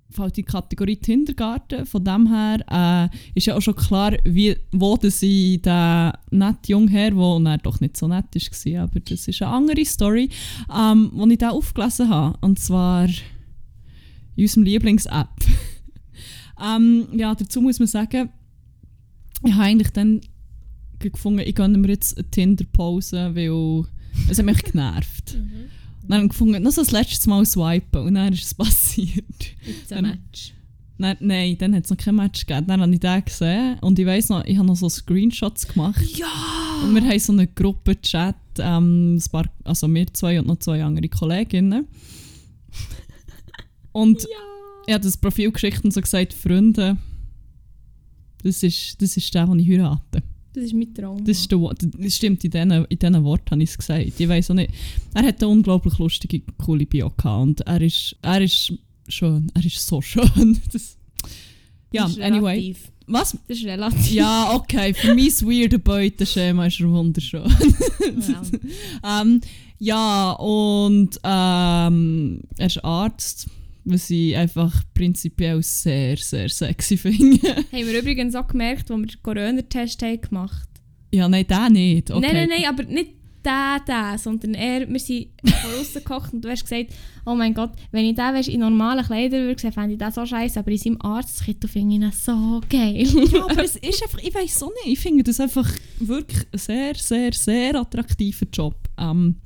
fällt 0.10 0.38
die 0.38 0.44
Kategorie 0.44 0.96
Kindergarten. 0.96 1.86
Von 1.86 2.04
dem 2.04 2.28
her 2.28 3.10
äh, 3.12 3.18
ist 3.34 3.48
ja 3.48 3.56
auch 3.56 3.62
schon 3.62 3.76
klar, 3.76 4.14
wie, 4.24 4.56
wo 4.72 4.98
ich 5.02 5.62
den 5.62 6.12
netten 6.32 6.60
jungen 6.68 6.88
Herr, 6.88 7.12
der 7.12 7.58
doch 7.58 7.80
nicht 7.80 7.98
so 7.98 8.08
nett 8.08 8.26
war, 8.34 8.84
aber 8.84 9.00
das 9.00 9.28
ist 9.28 9.42
eine 9.42 9.52
andere 9.52 9.86
Story, 9.86 10.30
ähm, 10.76 11.12
wo 11.14 11.26
ich 11.28 11.38
den 11.38 11.50
aufgelesen 11.50 12.10
habe. 12.10 12.38
Und 12.42 12.60
zwar 12.60 13.08
in 14.36 14.44
unserem 14.44 14.64
Lieblings-App. 14.64 15.46
ähm, 16.66 17.08
ja, 17.14 17.34
dazu 17.36 17.62
muss 17.62 17.80
man 17.80 17.88
sagen, 17.88 18.30
ich 19.44 19.54
habe 19.54 19.64
eigentlich 19.64 19.90
dann 19.92 20.22
gefunden, 21.00 21.40
ich 21.40 21.56
gönne 21.56 21.78
mir 21.78 21.90
jetzt 21.90 22.18
eine 22.18 22.30
Tinder-Pause, 22.30 23.36
weil 23.36 23.86
es 24.30 24.38
hat 24.38 24.46
mich 24.46 24.64
genervt. 24.64 25.38
Und 25.38 25.70
dann 26.08 26.18
habe 26.18 26.26
ich 26.26 26.32
gefunden, 26.32 26.62
noch 26.64 26.72
so 26.72 26.82
das 26.82 26.92
letzte 26.92 27.30
Mal 27.30 27.46
swipen 27.46 28.02
und 28.06 28.16
dann 28.16 28.34
ist 28.34 28.44
es 28.44 28.54
passiert. 28.54 29.26
It's 29.66 29.92
a 29.92 29.96
Dann- 29.96 30.10
match. 30.12 30.52
Nein, 30.98 31.18
nein 31.20 31.58
dann 31.58 31.76
hat 31.76 31.84
es 31.84 31.90
noch 31.90 31.98
kein 31.98 32.16
Match 32.16 32.46
gegeben. 32.46 32.68
Dann 32.68 32.80
habe 32.80 32.94
ich 32.94 33.02
den 33.02 33.26
gesehen 33.26 33.78
und 33.82 34.00
ich 34.00 34.06
weiss 34.06 34.30
noch, 34.30 34.46
ich 34.46 34.58
habe 34.58 34.66
noch 34.68 34.78
so 34.78 34.88
Screenshots 34.88 35.68
gemacht. 35.68 36.02
Ja! 36.18 36.28
Und 36.84 36.96
wir 36.96 37.02
haben 37.04 37.20
so 37.20 37.34
eine 37.34 37.48
Gruppe-Chat, 37.48 38.36
ähm, 38.60 39.18
ein 39.18 39.24
paar, 39.30 39.46
also 39.66 39.94
wir 39.94 40.08
zwei 40.14 40.40
und 40.40 40.48
noch 40.48 40.60
zwei 40.60 40.82
andere 40.84 41.10
Kolleginnen. 41.10 41.88
Und 43.92 44.22
Ja! 44.24 44.28
ich 44.88 44.94
habe 44.94 45.04
das 45.04 45.18
Profil 45.18 45.52
geschickt 45.52 45.84
und 45.84 45.94
so 45.94 46.02
gesagt, 46.02 46.34
Freunde, 46.34 46.98
das 48.44 48.62
ist, 48.64 49.02
das 49.02 49.18
ist 49.18 49.34
der, 49.34 49.48
den 49.48 49.60
ich 49.60 49.68
heirate. 49.70 50.22
Das 50.56 50.64
ist 50.64 50.74
mein 50.74 50.94
Traum. 50.94 51.24
Das, 51.26 51.38
ist 51.40 51.52
der, 51.52 51.60
das 52.00 52.16
stimmt, 52.16 52.42
in 52.46 52.50
diesen, 52.52 52.72
in 52.72 52.98
diesen 53.00 53.24
Worten 53.26 53.52
habe 53.52 53.64
ich 53.64 53.72
es 53.72 53.78
gesagt. 53.78 54.06
Ich 54.18 54.30
weiss 54.30 54.50
auch 54.50 54.56
nicht. 54.56 54.72
Er 55.14 55.24
hat 55.24 55.44
eine 55.44 55.52
unglaublich 55.52 55.98
lustige, 55.98 56.42
coole 56.64 56.86
Bio 56.86 57.10
gehabt 57.10 57.42
und 57.44 57.62
er 57.62 57.82
ist, 57.82 58.16
er 58.22 58.42
ist 58.42 58.72
schön. 59.10 59.52
Er 59.54 59.66
ist 59.66 59.86
so 59.86 60.02
schön. 60.02 60.62
Das, 60.72 60.96
ja, 61.92 62.04
Das 62.04 62.12
ist 62.12 62.22
anyway. 62.22 62.54
relativ. 62.54 62.92
Was? 63.08 63.38
Das 63.48 63.58
ist 63.58 63.66
relativ. 63.66 64.12
Ja, 64.12 64.54
okay, 64.56 64.94
für 64.94 65.14
mein 65.14 65.18
weirde 65.28 65.78
Beuteschema 65.78 66.68
ist 66.68 66.80
er 66.80 66.90
wunderschön. 66.90 67.44
Ja. 69.04 69.22
ähm, 69.22 69.42
ja, 69.78 70.32
und 70.32 71.20
ähm, 71.24 72.42
er 72.58 72.68
ist 72.68 72.84
Arzt, 72.84 73.48
was 73.86 74.10
ich 74.10 74.36
einfach 74.36 74.84
prinzipiell 74.94 75.62
sehr, 75.62 76.18
sehr 76.18 76.50
sexy 76.50 76.98
finde. 76.98 77.40
Haben 77.56 77.66
wir 77.72 78.00
übrigens 78.00 78.36
auch 78.36 78.48
gemerkt, 78.48 78.92
als 78.92 79.00
wir 79.00 79.08
den 79.08 79.24
Corona-Test 79.24 80.02
haben 80.02 80.22
gemacht 80.22 80.68
ja, 81.16 81.30
nein, 81.30 81.48
der 81.48 81.70
nicht. 81.70 82.12
Okay. 82.12 82.20
Nein, 82.20 82.36
nein, 82.36 82.50
nein, 82.50 82.66
aber 82.68 82.84
nicht 82.84 83.12
der, 83.44 83.80
der, 83.88 84.18
sondern 84.18 84.54
er, 84.56 84.90
wir 84.90 85.00
sind 85.00 85.28
von 85.44 85.80
außen 85.80 86.04
gekocht 86.04 86.34
und 86.34 86.44
du 86.44 86.50
hast 86.50 86.64
gesagt, 86.64 86.94
oh 87.26 87.36
mein 87.36 87.54
Gott, 87.54 87.72
wenn 87.92 88.06
ich 88.06 88.16
den 88.16 88.34
weißt, 88.34 88.50
in 88.50 88.60
normalen 88.60 89.06
Kleidern 89.06 89.46
würde 89.46 89.62
sehen, 89.62 89.72
fände 89.72 89.94
ich 89.94 90.00
das 90.00 90.16
so 90.16 90.26
scheiße, 90.26 90.60
aber 90.60 90.72
in 90.72 90.78
seinem 90.78 91.02
Arztkittel 91.02 91.70
finde 91.70 91.96
ich 91.96 92.02
ihn 92.02 92.12
so 92.12 92.60
geil. 92.70 93.08
Ja, 93.32 93.44
aber 93.44 93.64
es 93.64 93.76
ist 93.78 94.04
einfach, 94.04 94.20
ich 94.20 94.34
weiß 94.34 94.60
so 94.60 94.72
nicht, 94.84 94.98
ich 94.98 95.00
finde 95.00 95.24
das 95.24 95.40
einfach 95.40 95.72
wirklich 96.00 96.42
ein 96.52 96.58
sehr, 96.58 96.96
sehr, 96.96 97.34
sehr 97.34 97.76
attraktiver 97.76 98.48
Job. 98.52 98.76
Ähm, 98.98 99.38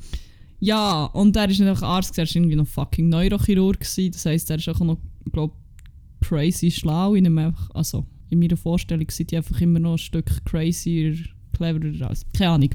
ja, 0.60 1.06
und 1.06 1.36
er 1.36 1.50
ist 1.50 1.60
nicht 1.60 1.70
einfach 1.70 1.88
Arzt, 1.88 2.18
er 2.18 2.26
war 2.26 2.36
irgendwie 2.36 2.56
noch 2.56 2.68
fucking 2.68 3.10
Neurochirurg. 3.10 3.80
Gewesen. 3.80 4.12
Das 4.12 4.26
heisst, 4.26 4.50
er 4.50 4.58
ist 4.58 4.68
auch 4.68 4.80
noch, 4.80 4.98
glaube 5.32 5.54
crazy 6.22 6.70
schlau. 6.70 7.16
In, 7.16 7.26
einem, 7.26 7.56
also, 7.74 8.06
in 8.30 8.40
meiner 8.40 8.58
Vorstellung 8.58 9.10
sind 9.10 9.32
die 9.32 9.38
einfach 9.38 9.60
immer 9.62 9.80
noch 9.80 9.94
ein 9.94 9.98
Stück 9.98 10.44
crazier, 10.46 11.16
cleverer 11.54 12.10
als. 12.10 12.26
Keine 12.38 12.52
Ahnung. 12.52 12.70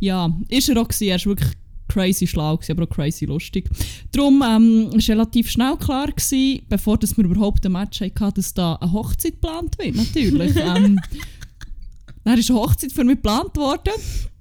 Ja, 0.00 0.36
ist 0.48 0.68
er 0.68 0.80
auch 0.80 0.88
gewesen, 0.88 1.08
er 1.08 1.16
ist 1.16 1.26
wirklich 1.26 1.52
crazy 1.86 2.26
schlau, 2.26 2.56
gewesen, 2.56 2.72
aber 2.72 2.84
auch 2.84 2.94
crazy 2.94 3.24
lustig. 3.24 3.68
Darum 4.12 4.42
ähm, 4.46 4.92
war 4.92 5.08
relativ 5.08 5.50
schnell 5.50 5.76
klar, 5.76 6.08
gewesen, 6.08 6.62
bevor 6.68 6.98
dass 6.98 7.16
wir 7.16 7.24
überhaupt 7.24 7.64
ein 7.64 7.72
Match 7.72 8.00
hatten, 8.00 8.34
dass 8.34 8.52
da 8.52 8.74
eine 8.74 8.92
Hochzeit 8.92 9.40
geplant 9.40 9.78
wird, 9.78 9.96
natürlich. 9.96 10.56
ähm, 10.56 11.00
dann 12.24 12.38
ist 12.38 12.50
eine 12.50 12.58
Hochzeit 12.58 12.92
für 12.92 13.04
mich 13.04 13.16
geplant 13.16 13.56
worden 13.56 13.92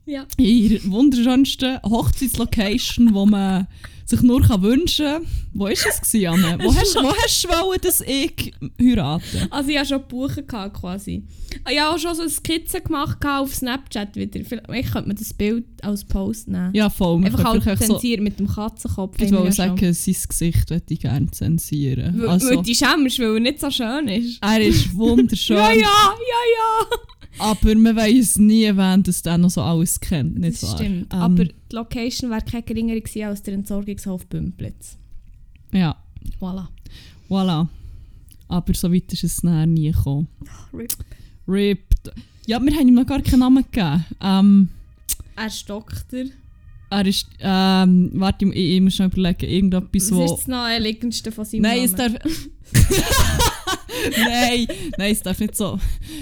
ja. 0.08 0.26
in 0.38 0.70
der 0.70 0.92
wunderschönsten 0.92 1.80
Hochzeitslocation, 1.84 3.14
wo 3.14 3.26
man 3.26 3.68
sich 4.08 4.22
nur 4.22 4.42
kann 4.42 4.62
wünschen 4.62 5.06
kann. 5.06 5.28
Wo 5.54 5.66
war 5.66 5.72
es, 5.72 5.80
gewesen, 5.84 6.28
Anne? 6.28 6.58
Wo 6.64 6.74
hast, 6.74 6.96
wo 6.96 7.14
hast 7.14 7.44
du 7.44 7.50
wollen, 7.50 7.80
dass 7.82 8.02
ich 8.02 8.54
heirate? 8.82 9.48
Also 9.50 9.70
ich 9.70 9.78
hatte 9.78 10.02
schon 10.10 10.48
gehabt, 10.48 10.80
quasi. 10.80 11.24
Ich 11.70 11.80
habe 11.80 11.94
auch 11.96 12.00
schon 12.00 12.16
so 12.16 12.22
eine 12.22 12.32
Skizze 12.32 12.80
gemacht 12.80 13.18
auf 13.26 13.54
Snapchat 13.54 14.16
wieder. 14.16 14.40
Vielleicht 14.46 14.94
könnte 14.94 15.10
man 15.10 15.18
das 15.18 15.34
Bild 15.34 15.66
als 15.82 16.06
Post 16.06 16.48
nehmen. 16.48 16.74
Ja, 16.74 16.90
voll. 16.90 17.20
Man 17.20 17.26
Einfach 17.26 17.44
halt 17.44 17.64
vielleicht 17.64 17.84
so, 17.84 18.00
mit 18.20 18.40
dem 18.40 18.48
Katzenkopf. 18.48 19.16
ich 19.20 19.32
wollte 19.32 19.46
schon. 19.46 19.52
sagen, 19.52 19.94
sein 19.94 20.16
Gesicht 20.30 20.70
möchte 20.70 20.94
ich 20.94 21.00
gerne 21.02 21.30
zensieren. 21.32 22.20
Weil, 22.20 22.30
Also, 22.30 22.50
weil 22.50 22.58
du 22.58 22.74
schämst, 22.74 23.20
weil 23.20 23.34
er 23.34 23.40
nicht 23.40 23.60
so 23.60 23.70
schön 23.70 24.08
ist. 24.08 24.42
er 24.42 24.62
ist 24.62 24.94
wunderschön, 24.96 25.58
Ja, 25.58 25.72
ja, 25.72 25.74
ja, 25.74 25.82
ja. 25.82 26.98
Aber 27.40 27.76
man 27.76 27.96
weiß 27.96 28.38
nie, 28.40 28.66
wen 28.76 29.04
das 29.04 29.22
dann 29.22 29.42
noch 29.42 29.50
so 29.50 29.62
alles 29.62 30.00
kennt. 30.00 30.38
Nicht 30.40 30.62
Das 30.62 30.70
wahr? 30.72 30.78
stimmt. 30.78 31.14
Ähm, 31.14 31.20
Aber 31.20 31.46
die 31.46 31.54
Location 31.72 32.30
wäre 32.32 32.42
keine 32.42 32.64
geringere 32.64 33.02
gewesen 33.02 33.24
als 33.28 33.44
der 33.44 33.54
Entsorgungshof 33.56 34.26
Bümplitz. 34.28 34.98
Ja, 35.72 35.96
Voilà. 36.42 36.68
voilà. 37.30 37.68
Aber 38.48 38.74
so 38.74 38.92
weit 38.94 39.12
ist 39.14 39.24
es 39.24 39.44
nachher 39.44 39.66
nie 39.66 39.92
gekommen. 39.92 40.28
RIP. 40.74 40.94
RIP. 41.48 41.84
Ja, 42.46 42.62
wir 42.64 42.74
haben 42.74 42.88
ihm 42.88 42.94
noch 42.94 43.06
gar 43.06 43.22
keinen 43.22 43.40
Namen 43.40 43.64
gegeben. 43.70 44.06
Ähm, 44.22 44.70
Er 45.36 45.48
ist 45.48 45.70
Doktor. 45.70 46.26
Er 46.90 47.06
ist, 47.06 47.28
ähm, 47.40 48.12
warte, 48.14 48.46
ich, 48.46 48.76
ich 48.76 48.82
muss 48.82 48.96
schon 48.96 49.08
überlegen, 49.08 49.50
irgendetwas, 49.50 50.12
Was 50.12 50.12
wo... 50.12 50.26
ist 50.26 50.38
das 50.38 50.48
naheliegendste 50.48 51.32
von 51.32 51.46
seinem 51.46 51.62
Nein, 51.62 51.84
es 51.84 51.94
darf... 51.94 52.14
nein, 54.18 54.68
nein, 54.98 55.12
es 55.12 55.22
darf 55.22 55.40
nicht 55.40 55.56
so... 55.56 55.80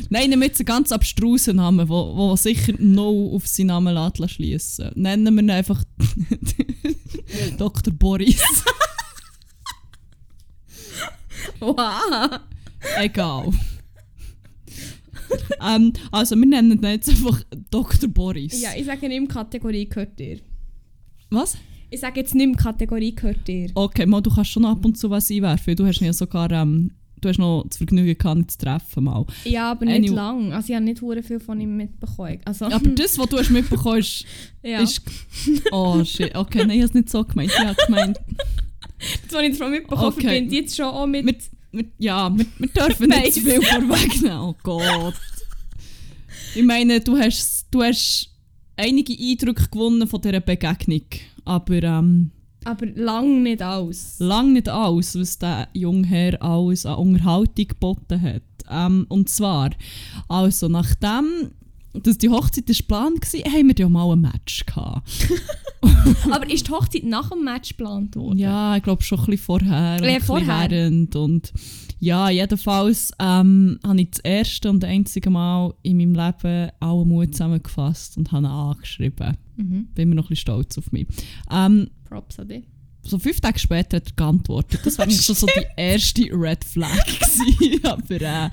Nein, 0.10 0.30
nimm 0.30 0.42
jetzt 0.42 0.60
einen 0.60 0.66
ganz 0.66 0.92
abstrusen 0.92 1.58
Namen, 1.58 1.88
wo, 1.88 2.16
wo 2.16 2.36
sicher 2.36 2.74
no 2.80 3.32
auf 3.36 3.48
seinen 3.48 3.68
Namen 3.68 3.94
lässt 3.94 4.32
schliessen. 4.32 4.92
Nennen 4.96 5.36
wir 5.36 5.44
ihn 5.44 5.52
einfach 5.52 5.84
Dr. 7.58 7.94
Boris. 7.94 8.42
Wow. 11.60 12.40
Egal. 12.98 13.52
ähm, 15.62 15.94
also, 16.12 16.36
wir 16.36 16.46
nennen 16.46 16.72
ihn 16.72 16.84
jetzt 16.84 17.10
einfach 17.10 17.42
Dr. 17.72 18.10
Boris. 18.10 18.62
Ja, 18.62 18.72
ich 18.76 18.86
sage 18.86 19.08
nicht 19.08 19.20
mehr 19.20 19.30
Kategorie 19.30 19.88
gehört 19.88 20.20
dir. 20.20 20.40
Was? 21.30 21.58
Ich 21.90 22.00
sage 22.00 22.20
jetzt 22.20 22.36
nicht 22.36 22.48
mehr 22.48 22.56
Kategorie 22.58 23.14
gehört 23.16 23.48
dir. 23.48 23.70
Okay, 23.76 24.06
mal, 24.06 24.22
du 24.22 24.30
kannst 24.34 24.52
schon 24.52 24.66
ab 24.66 24.84
und 24.84 24.98
zu 24.98 25.10
was 25.10 25.30
einwerfen. 25.32 25.76
Du 25.76 25.86
hast 25.86 26.00
ja 26.02 26.14
sogar... 26.14 26.52
Ähm, 26.52 26.92
du 27.22 27.30
hast 27.30 27.40
noch 27.40 27.64
das 27.68 27.78
Vergnügen 27.78 28.18
gehabt, 28.18 28.38
ihn 28.40 28.50
zu 28.50 28.58
treffen 28.58 29.06
mal. 29.06 29.26
Ja, 29.46 29.72
aber 29.72 29.86
nicht 29.86 29.96
Anyway. 29.96 30.16
lang. 30.16 30.54
Also 30.54 30.70
ich 30.70 30.76
habe 30.76 30.86
nicht 30.86 31.02
hure 31.02 31.24
viel 31.24 31.40
von 31.40 31.60
ihm 31.60 31.78
mitbekommen. 31.78 32.40
Also, 32.46 32.66
Aber 32.66 32.90
das, 32.90 33.18
was 33.18 33.30
du 33.30 33.38
hast 33.38 33.50
mitbekommen 33.50 33.98
hast, 33.98 34.26
ja. 34.64 34.80
ist... 34.82 35.02
Oh, 35.72 36.04
shit. 36.04 36.36
Okay, 36.36 36.60
nein, 36.60 36.72
ich 36.72 36.78
habe 36.78 36.86
es 36.86 36.94
nicht 36.94 37.10
so 37.10 37.24
gemeint. 37.24 37.52
Ich 37.52 37.60
habe 37.60 37.76
gemeint... 37.86 38.20
das, 39.28 39.34
was 39.34 39.42
ich 39.44 39.58
davon 39.58 39.72
mitbekommen 39.72 40.08
Okay. 40.08 40.22
verbinde 40.22 40.56
jetzt 40.56 40.76
schon 40.76 40.86
auch 40.86 41.08
mit... 41.08 41.26
Wir, 41.26 41.36
wir, 41.72 41.86
ja, 41.98 42.36
wir, 42.36 42.46
wir 42.58 42.68
dürfen 42.70 43.10
nicht 43.10 43.34
zu 43.34 43.42
viel 43.42 43.62
vorwegnehmen. 43.62 44.38
Oh 44.40 44.56
Gott. 44.64 45.16
Ich 46.56 46.64
meine, 46.64 47.00
du 47.02 47.18
hast, 47.18 47.66
du 47.72 47.82
hast 47.84 48.30
einige 48.78 49.14
Eindrücke 49.14 49.68
gewonnen 49.70 50.08
von 50.08 50.22
dieser 50.22 50.40
Begegnung. 50.40 51.02
Aber 51.46 51.84
ähm, 51.84 52.32
aber 52.64 52.88
lang 52.88 53.44
nicht 53.44 53.62
alles. 53.62 54.16
lang 54.20 54.54
nicht 54.54 54.68
alles, 54.68 55.18
was 55.20 55.38
der 55.38 55.68
junge 55.74 56.08
Herr 56.08 56.42
alles 56.42 56.86
an 56.86 56.96
Unterhaltung 56.96 57.68
geboten 57.68 58.22
hat. 58.22 58.42
Ähm, 58.70 59.06
und 59.10 59.30
zwar, 59.30 59.70
also 60.28 60.68
nachdem 60.68 61.52
dass 62.04 62.18
die 62.18 62.30
Hochzeit 62.30 62.66
geplant 62.66 63.22
war, 63.34 63.52
haben 63.54 63.68
wir 63.68 63.76
ja 63.78 63.90
mal 63.90 64.12
ein 64.12 64.22
Match 64.22 64.66
gehabt. 64.66 65.08
aber 66.32 66.50
ist 66.50 66.68
die 66.68 66.72
Hochzeit 66.72 67.04
nach 67.04 67.30
dem 67.30 67.44
Match 67.44 67.70
geplant 67.70 68.16
worden? 68.16 68.38
Ja, 68.38 68.76
ich 68.76 68.84
glaube 68.84 69.02
schon 69.04 69.20
ein 69.20 69.26
bisschen 69.26 69.46
vorher 69.46 69.98
und 70.00 70.04
Ja, 70.04 70.10
bisschen 70.16 70.22
vorher. 70.26 70.70
während. 70.70 71.16
Und 71.16 71.54
ja, 72.06 72.30
jedenfalls 72.30 73.12
ähm, 73.20 73.80
habe 73.84 74.02
ich 74.02 74.12
das 74.12 74.20
erste 74.20 74.70
und 74.70 74.86
einzige 74.86 75.32
Mal 75.32 75.74
in 75.82 75.98
meinem 75.98 76.14
Leben 76.14 76.70
alle 76.80 77.04
Mut 77.04 77.34
zusammengefasst 77.34 78.16
und 78.18 78.32
habe 78.32 78.46
ihn 78.46 78.52
angeschrieben. 78.52 79.36
Mhm. 79.56 79.88
Bin 79.96 80.10
mir 80.10 80.16
noch 80.16 80.26
ein 80.26 80.30
bisschen 80.30 80.42
stolz 80.42 80.78
auf 80.78 80.92
mich. 80.92 81.08
Ähm, 81.52 81.90
Props 82.08 82.38
an 82.38 82.50
dich. 82.50 82.64
so 83.02 83.18
fünf 83.18 83.40
Tage 83.40 83.58
später 83.58 83.98
hat 83.98 84.08
er 84.08 84.16
geantwortet. 84.16 84.82
Das 84.84 85.00
war 85.00 85.10
schon 85.10 85.34
so 85.34 85.48
die 85.48 85.66
erste 85.76 86.30
Red 86.32 86.64
Flag. 86.64 86.96
gewesen. 87.06 87.84
Aber 87.84 88.22
äh, 88.22 88.50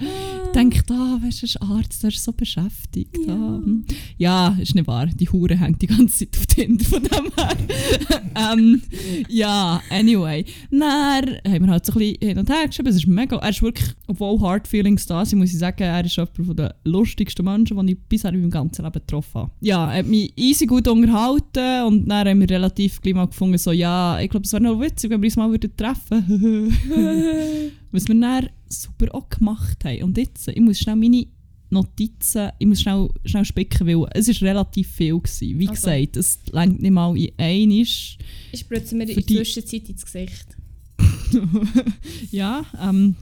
ich 0.53 0.59
denke, 0.59 0.83
ah, 0.93 1.19
weißt 1.23 1.41
du, 1.41 1.47
ist 1.47 1.63
Arzt, 1.63 2.05
er 2.05 2.09
ist 2.09 2.23
so 2.23 2.33
beschäftigt. 2.33 3.17
Ja. 3.27 3.35
Hm. 3.35 3.85
ja 4.19 4.57
ist 4.61 4.75
nicht 4.75 4.87
wahr. 4.87 5.07
Die 5.07 5.29
Hure 5.31 5.59
hängt 5.59 5.81
die 5.81 5.87
ganze 5.87 6.29
Zeit 6.29 6.39
auf 6.39 6.47
Tinder 6.47 6.85
von 6.85 7.03
dem 7.03 7.33
her. 7.35 8.23
ähm, 8.53 8.83
ja, 9.29 9.81
anyway. 9.89 10.45
Dann 10.71 10.83
haben 10.83 11.65
wir 11.65 11.69
halt 11.69 11.87
so 11.87 11.93
ein 11.93 11.99
bisschen 11.99 12.17
hin 12.21 12.39
und 12.39 12.51
her 12.51 12.67
geschrieben. 12.67 12.89
Es 12.89 12.97
ist 12.97 13.07
mega, 13.07 13.37
er 13.37 13.49
ist 13.49 13.63
wirklich, 13.63 13.89
obwohl 14.09 14.41
Hard 14.43 14.69
Feelings 14.69 15.07
da 15.07 15.25
sind, 15.25 15.39
muss 15.39 15.53
ich 15.53 15.59
sagen, 15.59 15.83
er 15.85 16.05
ist 16.05 16.17
jemand 16.17 16.59
der 16.59 16.75
lustigsten 16.85 17.47
Menschen, 17.47 17.87
die 17.87 17.93
ich 17.95 17.99
bisher 18.09 18.33
in 18.35 18.41
meinem 18.41 18.51
ganzen 18.51 18.85
Leben 18.85 18.93
getroffen 18.93 19.35
habe. 19.35 19.51
Ja, 19.61 19.91
er 19.91 20.01
hat 20.01 20.07
mich 20.07 20.35
easy 20.37 20.67
gut 20.67 20.87
unterhalten 20.87 21.87
und 21.87 22.07
dann 22.09 22.29
haben 22.29 22.41
wir 22.41 22.51
relativ 22.51 23.01
gleich 23.01 23.15
mal 23.15 23.27
gefunden, 23.27 23.57
so, 23.57 23.73
ja, 23.73 24.21
ich 24.21 24.29
glaube, 24.29 24.45
es 24.45 24.53
wäre 24.53 24.63
noch 24.63 24.79
witzig, 24.79 25.11
wenn 25.11 25.23
wir 25.23 25.29
uns 25.29 25.37
mal 25.37 25.51
würden 25.51 25.75
treffen 25.75 26.29
würden. 26.29 27.73
Was 27.93 28.09
wir 28.09 28.19
dann 28.19 28.49
super 28.73 29.15
auch 29.15 29.29
gemacht 29.29 29.85
haben. 29.85 30.03
Und 30.03 30.19
jetzt, 30.19 30.49
ich 30.49 30.61
muss 30.61 30.79
schnell 30.79 30.97
meine 30.97 31.27
Notizen, 31.71 32.51
ich 32.59 32.67
muss 32.67 32.83
schnell, 32.83 33.09
schnell 33.25 33.45
spicken, 33.45 33.87
weil 33.87 34.07
es 34.15 34.29
war 34.29 34.49
relativ 34.49 34.89
viel. 34.89 35.19
Gewesen. 35.19 35.59
Wie 35.59 35.69
Also. 35.69 35.81
gesagt, 35.81 36.17
es 36.17 36.39
längt 36.51 36.83
nicht 36.83 36.91
mal 36.91 37.17
in 37.17 37.33
einisch. 37.39 38.19
Ich 38.53 38.61
spritze 38.61 38.95
mir 38.95 39.09
in 39.09 39.15
der 39.15 39.25
Zwischenzeit 39.27 39.89
ins 39.89 40.05
Gesicht. 40.05 40.57
ja, 42.31 42.65
ähm. 42.81 43.17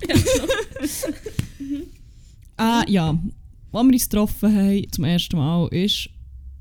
ah, 2.56 2.84
ja. 2.88 3.10
Als 3.72 3.84
wir 3.86 3.92
uns 3.92 4.08
getroffen 4.08 4.54
haben, 4.56 4.90
zum 4.90 5.04
ersten 5.04 5.36
Mal, 5.36 5.68
ist 5.68 6.08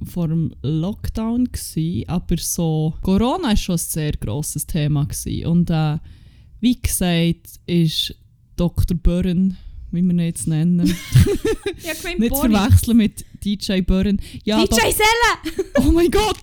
vor 0.04 0.27
dem 0.27 0.54
Lockdown 0.62 1.50
gsi, 1.51 2.04
aber 2.08 2.38
so 2.38 2.94
Corona 3.01 3.54
ist 3.54 3.62
schon 3.62 3.75
ein 3.75 3.80
sehr 3.80 4.12
grosses 4.13 4.68
Thema 4.68 5.06
gsi. 5.06 5.46
und 5.46 5.70
äh, 5.70 5.98
wie 6.66 6.82
gesagt 6.82 7.60
ist 7.68 8.16
Dr. 8.56 8.98
Burren, 8.98 9.56
wie 9.92 10.02
wir 10.02 10.14
ihn 10.14 10.20
jetzt 10.20 10.48
nennen, 10.48 10.80
Ja, 11.84 12.10
nicht 12.18 12.32
Boris. 12.32 12.52
verwechseln 12.52 12.98
mit 12.98 13.24
DJ 13.44 13.82
Burren. 13.82 14.20
Ja, 14.44 14.66
DJ 14.66 14.76
Selle! 14.90 15.56
Oh 15.80 15.92
mein 15.92 16.10
Gott! 16.10 16.42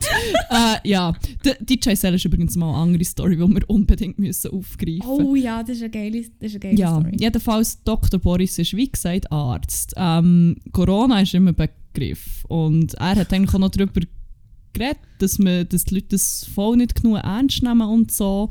äh, 0.50 0.88
ja, 0.88 1.12
der 1.44 1.56
DJ 1.58 1.94
Cell 1.94 2.14
ist 2.14 2.24
übrigens 2.24 2.54
mal 2.54 2.68
eine 2.68 2.78
andere 2.78 3.04
Story, 3.04 3.34
die 3.36 3.48
wir 3.48 3.68
unbedingt 3.68 4.20
müssen 4.20 4.52
aufgreifen 4.52 4.98
müssen. 4.98 5.26
Oh 5.26 5.34
ja, 5.34 5.60
das 5.64 5.78
ist 5.78 5.82
eine 5.82 5.90
geile, 5.90 6.20
das 6.20 6.30
ist 6.50 6.52
eine 6.52 6.60
geile 6.60 6.78
ja, 6.78 7.00
Story. 7.00 7.16
jedenfalls 7.18 7.82
Dr. 7.82 8.20
Boris 8.20 8.56
ist 8.60 8.76
wie 8.76 8.88
gesagt 8.88 9.32
Arzt. 9.32 9.92
Ähm, 9.96 10.54
Corona 10.70 11.22
ist 11.22 11.34
immer 11.34 11.52
ein 11.52 11.68
Begriff 11.92 12.44
und 12.44 12.94
er 12.94 13.16
hat 13.16 13.32
eigentlich 13.32 13.54
auch 13.54 13.58
noch 13.58 13.70
darüber 13.70 14.02
geredet, 14.72 14.98
dass, 15.18 15.40
man, 15.40 15.68
dass 15.68 15.84
die 15.86 15.96
Leute 15.96 16.06
das 16.10 16.46
voll 16.54 16.76
nicht 16.76 16.94
genug 16.94 17.16
ernst 17.24 17.64
nehmen 17.64 17.88
und 17.88 18.12
so. 18.12 18.50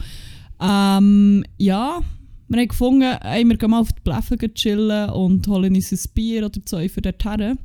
Ähm, 0.61 1.43
ja, 1.57 2.01
Wir 2.47 2.59
haben 2.59 2.67
gefunden, 2.67 3.17
ey, 3.21 3.45
wir 3.45 3.57
gehen 3.57 3.71
mal 3.71 3.79
auf 3.79 3.93
die 3.93 4.01
Bläffe 4.03 4.37
chillen 4.53 5.09
und 5.11 5.47
holen 5.47 5.73
uns 5.73 5.91
ein 5.91 6.11
Bier 6.13 6.45
oder 6.45 6.61
zwei 6.65 6.89
für 6.89 7.01
dort 7.01 7.23
her. 7.23 7.57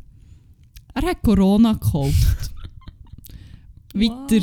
Er 0.95 1.03
hat 1.03 1.23
Corona 1.23 1.73
gekauft. 1.73 2.53
weiter, 3.95 4.41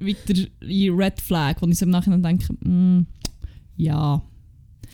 weiter 0.00 0.48
in 0.60 0.92
Red 0.92 1.20
Flag, 1.20 1.56
wo 1.60 1.68
ich 1.68 1.78
so 1.78 1.84
im 1.84 1.90
Nachhinein 1.90 2.22
denke, 2.22 2.52
mm, 2.52 3.06
ja. 3.76 4.22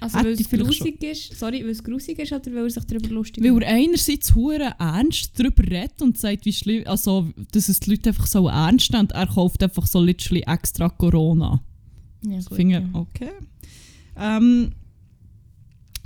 Also 0.00 0.18
weil 0.18 0.32
es 0.32 0.50
grusig 0.50 1.02
ist, 1.04 1.38
sorry, 1.38 1.62
weil 1.62 1.70
es 1.70 1.82
grusig 1.82 2.18
ist 2.18 2.32
oder 2.32 2.52
weil 2.52 2.64
er 2.64 2.70
sich 2.70 2.84
darüber 2.84 3.08
lustig 3.08 3.42
Weil 3.42 3.62
er 3.62 3.74
einerseits 3.74 4.34
hure 4.34 4.74
ernst 4.78 5.38
darüber 5.38 5.62
redet 5.62 6.02
und 6.02 6.18
sagt, 6.18 6.44
wie 6.44 6.52
schlimm, 6.52 6.82
also, 6.86 7.30
dass 7.52 7.68
es 7.68 7.80
die 7.80 7.90
Leute 7.90 8.10
einfach 8.10 8.26
so 8.26 8.48
ernst 8.48 8.92
nehmen. 8.92 9.08
Er 9.10 9.26
kauft 9.28 9.62
einfach 9.62 9.86
so 9.86 10.02
literally 10.02 10.42
extra 10.46 10.88
Corona. 10.88 11.62
Ja, 12.24 12.38
gut, 12.38 12.56
finde, 12.56 12.74
ja. 12.74 12.88
okay. 12.92 13.30
Ähm, 14.16 14.72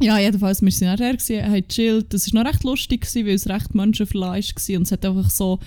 ja, 0.01 0.19
jedenfalls, 0.19 0.61
wir 0.61 0.71
waren 0.71 0.99
nachher, 0.99 1.17
gewesen, 1.17 1.45
haben 1.45 1.69
gechillt. 1.69 2.13
Es 2.13 2.33
war 2.33 2.43
noch 2.43 2.51
recht 2.51 2.65
lustig, 2.65 3.01
gewesen, 3.03 3.27
weil 3.27 3.35
es 3.35 3.49
recht 3.49 3.75
menschenfleisch 3.75 4.55
war. 4.55 4.77
Und 4.77 4.83
es 4.83 4.93
hat 4.93 5.05
einfach 5.05 5.31
so 5.31 5.59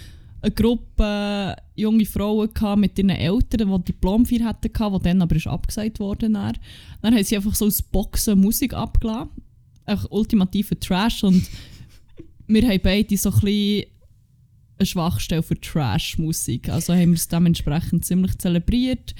eine 0.42 0.52
Gruppe 0.52 1.56
junge 1.76 2.06
Frauen 2.06 2.54
gehabt 2.54 2.80
mit 2.80 2.98
ihren 2.98 3.10
Eltern, 3.10 3.72
die 3.72 3.92
Diplomfeier 3.92 4.46
hatten, 4.46 4.72
die 4.72 5.04
dann 5.04 5.22
aber 5.22 5.36
ist 5.36 5.48
abgesagt 5.48 6.00
worden. 6.00 6.34
Dann. 6.34 6.58
dann 7.02 7.16
haben 7.16 7.24
sie 7.24 7.36
einfach 7.36 7.56
so 7.56 7.66
aus 7.66 7.82
Boxen 7.82 8.40
Musik 8.40 8.74
abgelassen. 8.74 9.30
Einfach 9.86 10.12
ultimativer 10.12 10.80
Trash. 10.80 11.24
Und 11.24 11.48
wir 12.48 12.68
haben 12.68 12.80
beide 12.84 13.18
so 13.18 13.32
ein 13.32 13.40
bisschen 13.40 13.86
eine 14.78 14.86
Schwachstelle 14.86 15.44
für 15.44 15.60
Trash-Musik. 15.60 16.70
Also 16.70 16.94
haben 16.94 17.10
wir 17.10 17.16
es 17.16 17.28
dementsprechend 17.28 18.06
ziemlich 18.06 18.38
zelebriert. 18.38 19.16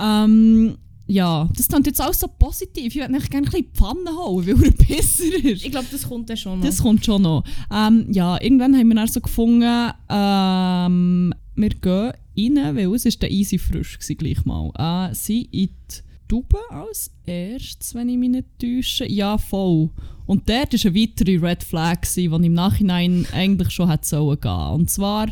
Ähm, 0.00 0.76
ja, 1.06 1.48
das 1.54 1.68
klingt 1.68 1.86
jetzt 1.86 2.00
auch 2.00 2.14
so 2.14 2.26
positiv. 2.26 2.86
Ich 2.86 3.00
würde 3.00 3.12
gerne 3.28 3.46
ein 3.46 3.52
bisschen 3.52 3.66
Pfanne 3.74 4.10
hauen, 4.16 4.46
weil 4.46 4.64
er 4.64 4.72
Pisser 4.86 5.44
ist. 5.44 5.64
Ich 5.64 5.70
glaube, 5.70 5.86
das 5.90 6.08
kommt 6.08 6.30
dann 6.30 6.36
schon 6.36 6.58
noch. 6.58 6.66
Das 6.66 6.82
kommt 6.82 7.04
schon 7.04 7.22
noch. 7.22 7.44
Ähm, 7.70 8.06
ja, 8.10 8.40
irgendwann 8.40 8.74
haben 8.76 8.88
wir 8.88 8.94
dann 8.94 9.08
so 9.08 9.20
gefunden, 9.20 9.90
ähm, 10.08 11.34
wir 11.56 11.68
gehen 11.70 12.58
rein, 12.58 12.76
weil 12.76 12.94
es 12.94 13.04
ist 13.04 13.22
der 13.22 13.30
easy 13.30 13.58
frisch 13.58 13.98
war 14.08 14.16
gleich 14.16 14.44
mal. 14.44 15.10
Äh, 15.10 15.14
sie 15.14 15.42
in 15.42 15.68
die 15.68 16.02
Tube 16.26 16.56
als 16.70 17.10
erstes, 17.26 17.94
wenn 17.94 18.08
ich 18.08 18.16
mich 18.16 18.30
nicht 18.30 18.48
täusche. 18.58 19.06
Ja, 19.06 19.36
voll. 19.36 19.90
Und 20.26 20.48
dort 20.48 20.72
war 20.72 20.90
eine 20.90 20.94
weitere 20.94 21.36
Red 21.36 21.62
Flag, 21.62 22.00
die 22.16 22.24
im 22.24 22.54
Nachhinein 22.54 23.26
eigentlich 23.32 23.70
schon 23.70 23.90
hätte 23.90 24.08
sollen 24.08 24.40
gehen. 24.40 24.70
Und 24.70 24.90
zwar, 24.90 25.28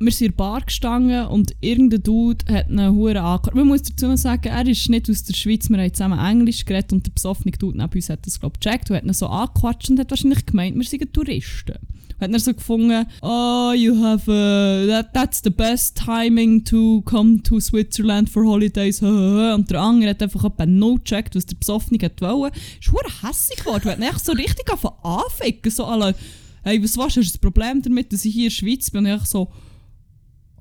wir 0.00 0.12
sind 0.12 0.26
in 0.26 0.32
der 0.32 0.36
Bar 0.36 0.60
gestanden 0.60 1.26
und 1.26 1.54
irgendein 1.60 2.02
Dude 2.02 2.44
hat 2.52 2.68
einen 2.68 2.94
Huren 2.94 3.16
angehört. 3.16 3.54
Man 3.54 3.66
muss 3.66 3.82
dazu 3.82 4.06
noch 4.06 4.16
sagen, 4.16 4.48
er 4.48 4.66
ist 4.66 4.88
nicht 4.88 5.10
aus 5.10 5.24
der 5.24 5.34
Schweiz, 5.34 5.68
wir 5.68 5.78
haben 5.78 5.92
zusammen 5.92 6.18
Englisch 6.18 6.64
geredet 6.64 6.92
und 6.92 7.06
der 7.06 7.10
besoffene 7.12 7.52
Dude 7.52 7.78
neben 7.78 7.92
uns 7.92 8.08
hat 8.08 8.24
das, 8.24 8.38
glaube 8.38 8.56
ich, 8.56 8.60
gecheckt 8.60 8.90
und 8.90 8.96
hat 8.96 9.04
ihn 9.04 9.12
so 9.12 9.26
angequatscht 9.26 9.90
und 9.90 9.98
hat 9.98 10.10
wahrscheinlich 10.10 10.46
gemeint, 10.46 10.76
wir 10.76 10.84
seien 10.84 11.12
Touristen. 11.12 11.76
Und 12.18 12.20
hat 12.20 12.32
dann 12.32 12.40
so 12.40 12.54
gefunden, 12.54 13.06
oh, 13.22 13.72
you 13.76 14.00
have, 14.00 14.30
a, 14.30 14.86
that, 14.86 15.12
that's 15.14 15.40
the 15.42 15.50
best 15.50 15.96
timing 15.96 16.64
to 16.64 17.02
come 17.02 17.42
to 17.42 17.58
Switzerland 17.58 18.28
for 18.30 18.44
holidays. 18.44 19.02
Und 19.02 19.70
der 19.70 19.80
andere 19.80 20.10
hat 20.10 20.22
einfach 20.22 20.44
etwa 20.44 20.66
no 20.66 20.94
gecheckt, 20.96 21.34
was 21.34 21.46
der 21.46 21.56
besoffene 21.56 21.98
hat 22.04 22.20
wollen. 22.20 22.52
Ist 22.80 22.88
verdammt 22.88 23.22
hässlich 23.22 23.58
geworden, 23.58 23.82
und 23.84 23.90
hat 23.90 23.98
ihn 23.98 24.04
echt 24.04 24.24
so 24.24 24.32
richtig 24.32 24.68
angefangen 24.68 24.96
anficken, 25.02 25.72
so 25.72 25.84
alle, 25.84 26.14
hey, 26.62 26.82
was 26.82 26.96
was, 26.96 27.16
hast 27.16 27.34
du 27.34 27.38
ein 27.38 27.40
Problem 27.40 27.82
damit, 27.82 28.12
dass 28.12 28.24
ich 28.24 28.34
hier 28.34 28.44
in 28.44 28.50
der 28.50 28.54
Schweiz 28.54 28.90
bin? 28.90 29.06
Und 29.06 29.22
ich 29.22 29.26
so, 29.26 29.48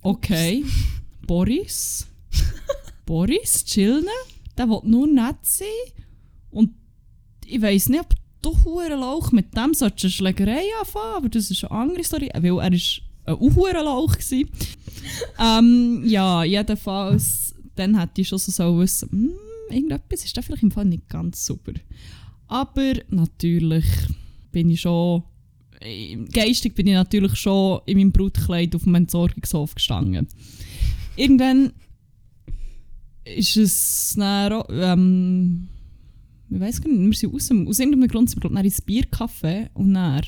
Okay. 0.08 0.64
Boris. 1.26 2.08
Boris, 3.06 3.66
chillen. 3.66 4.06
Der 4.58 4.70
will 4.70 4.80
nur 4.86 5.06
nett 5.06 5.36
sein. 5.42 5.68
Und 6.50 6.72
ich 7.46 7.62
weiss 7.62 7.90
nicht, 7.90 8.00
ob 8.00 8.14
du 8.42 8.56
Hurenlauch 8.64 9.34
mit 9.34 9.54
dem 9.58 9.74
solltest 9.74 10.06
eine 10.06 10.12
Schlägerei 10.12 10.64
anfangen, 10.80 11.16
aber 11.18 11.28
das 11.30 11.52
ist 11.52 11.66
eine 11.66 11.72
andere 11.82 12.06
Story, 12.06 12.30
weil 12.34 12.46
er 12.46 12.56
war 12.56 12.64
ein 12.64 13.56
Hurenlauch. 13.56 14.14
gewesen. 14.14 14.50
ähm, 15.40 16.04
ja, 16.06 16.46
jedenfalls, 16.46 17.54
dann 17.76 18.00
hätte 18.00 18.22
ich 18.22 18.30
schon 18.30 18.40
so 18.40 18.52
sollen 18.52 18.80
wissen, 18.80 19.10
hm, 19.12 19.32
irgendetwas 19.70 20.24
ist 20.24 20.38
da 20.38 20.42
vielleicht 20.42 20.64
im 20.64 20.72
Fall 20.72 20.86
nicht 20.86 21.10
ganz 21.10 21.46
super. 21.46 21.74
Aber 22.48 22.94
natürlich 23.10 23.86
bin 24.54 24.70
ich 24.70 24.80
schon 24.80 25.24
geistig 26.32 26.76
bin 26.76 26.88
ich 26.88 26.94
natürlich 26.94 27.36
schon 27.36 27.82
in 27.86 27.98
meinem 27.98 28.12
Brutkleid 28.12 28.76
auf 28.76 28.84
dem 28.84 28.96
Entsorgungshof 28.96 29.76
gestanden. 29.76 30.28
Irgendwann 31.16 31.72
ist 33.24 33.58
es 33.58 34.16
dann, 34.16 34.64
ähm, 34.70 35.68
ich 36.50 36.60
weiß 36.60 36.82
gar 36.82 36.92
nicht, 36.92 37.06
wir 37.06 37.14
sind 37.14 37.36
aus, 37.36 37.48
dem, 37.48 37.68
aus 37.68 37.80
irgendeinem 37.80 38.08
Grund 38.08 38.30
sind 38.30 38.44
wir 38.44 38.50
glaub, 38.50 38.64
ich, 38.64 38.66
ins 38.66 38.86
Biercafé 38.86 39.70
und 39.74 39.94
dann 39.94 40.22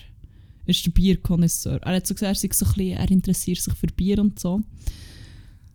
ist 0.65 0.85
der 0.85 0.91
Bierkonnoisseur. 0.91 1.81
Er 1.81 1.95
hat 1.95 2.07
so 2.07 2.13
gesagt, 2.13 2.43
er, 2.43 2.53
so 2.53 2.65
ein 2.65 2.73
bisschen, 2.73 2.97
er 2.97 3.12
interessiert 3.12 3.59
sich 3.59 3.73
für 3.73 3.88
Bier 3.88 4.19
und 4.19 4.39
so. 4.39 4.62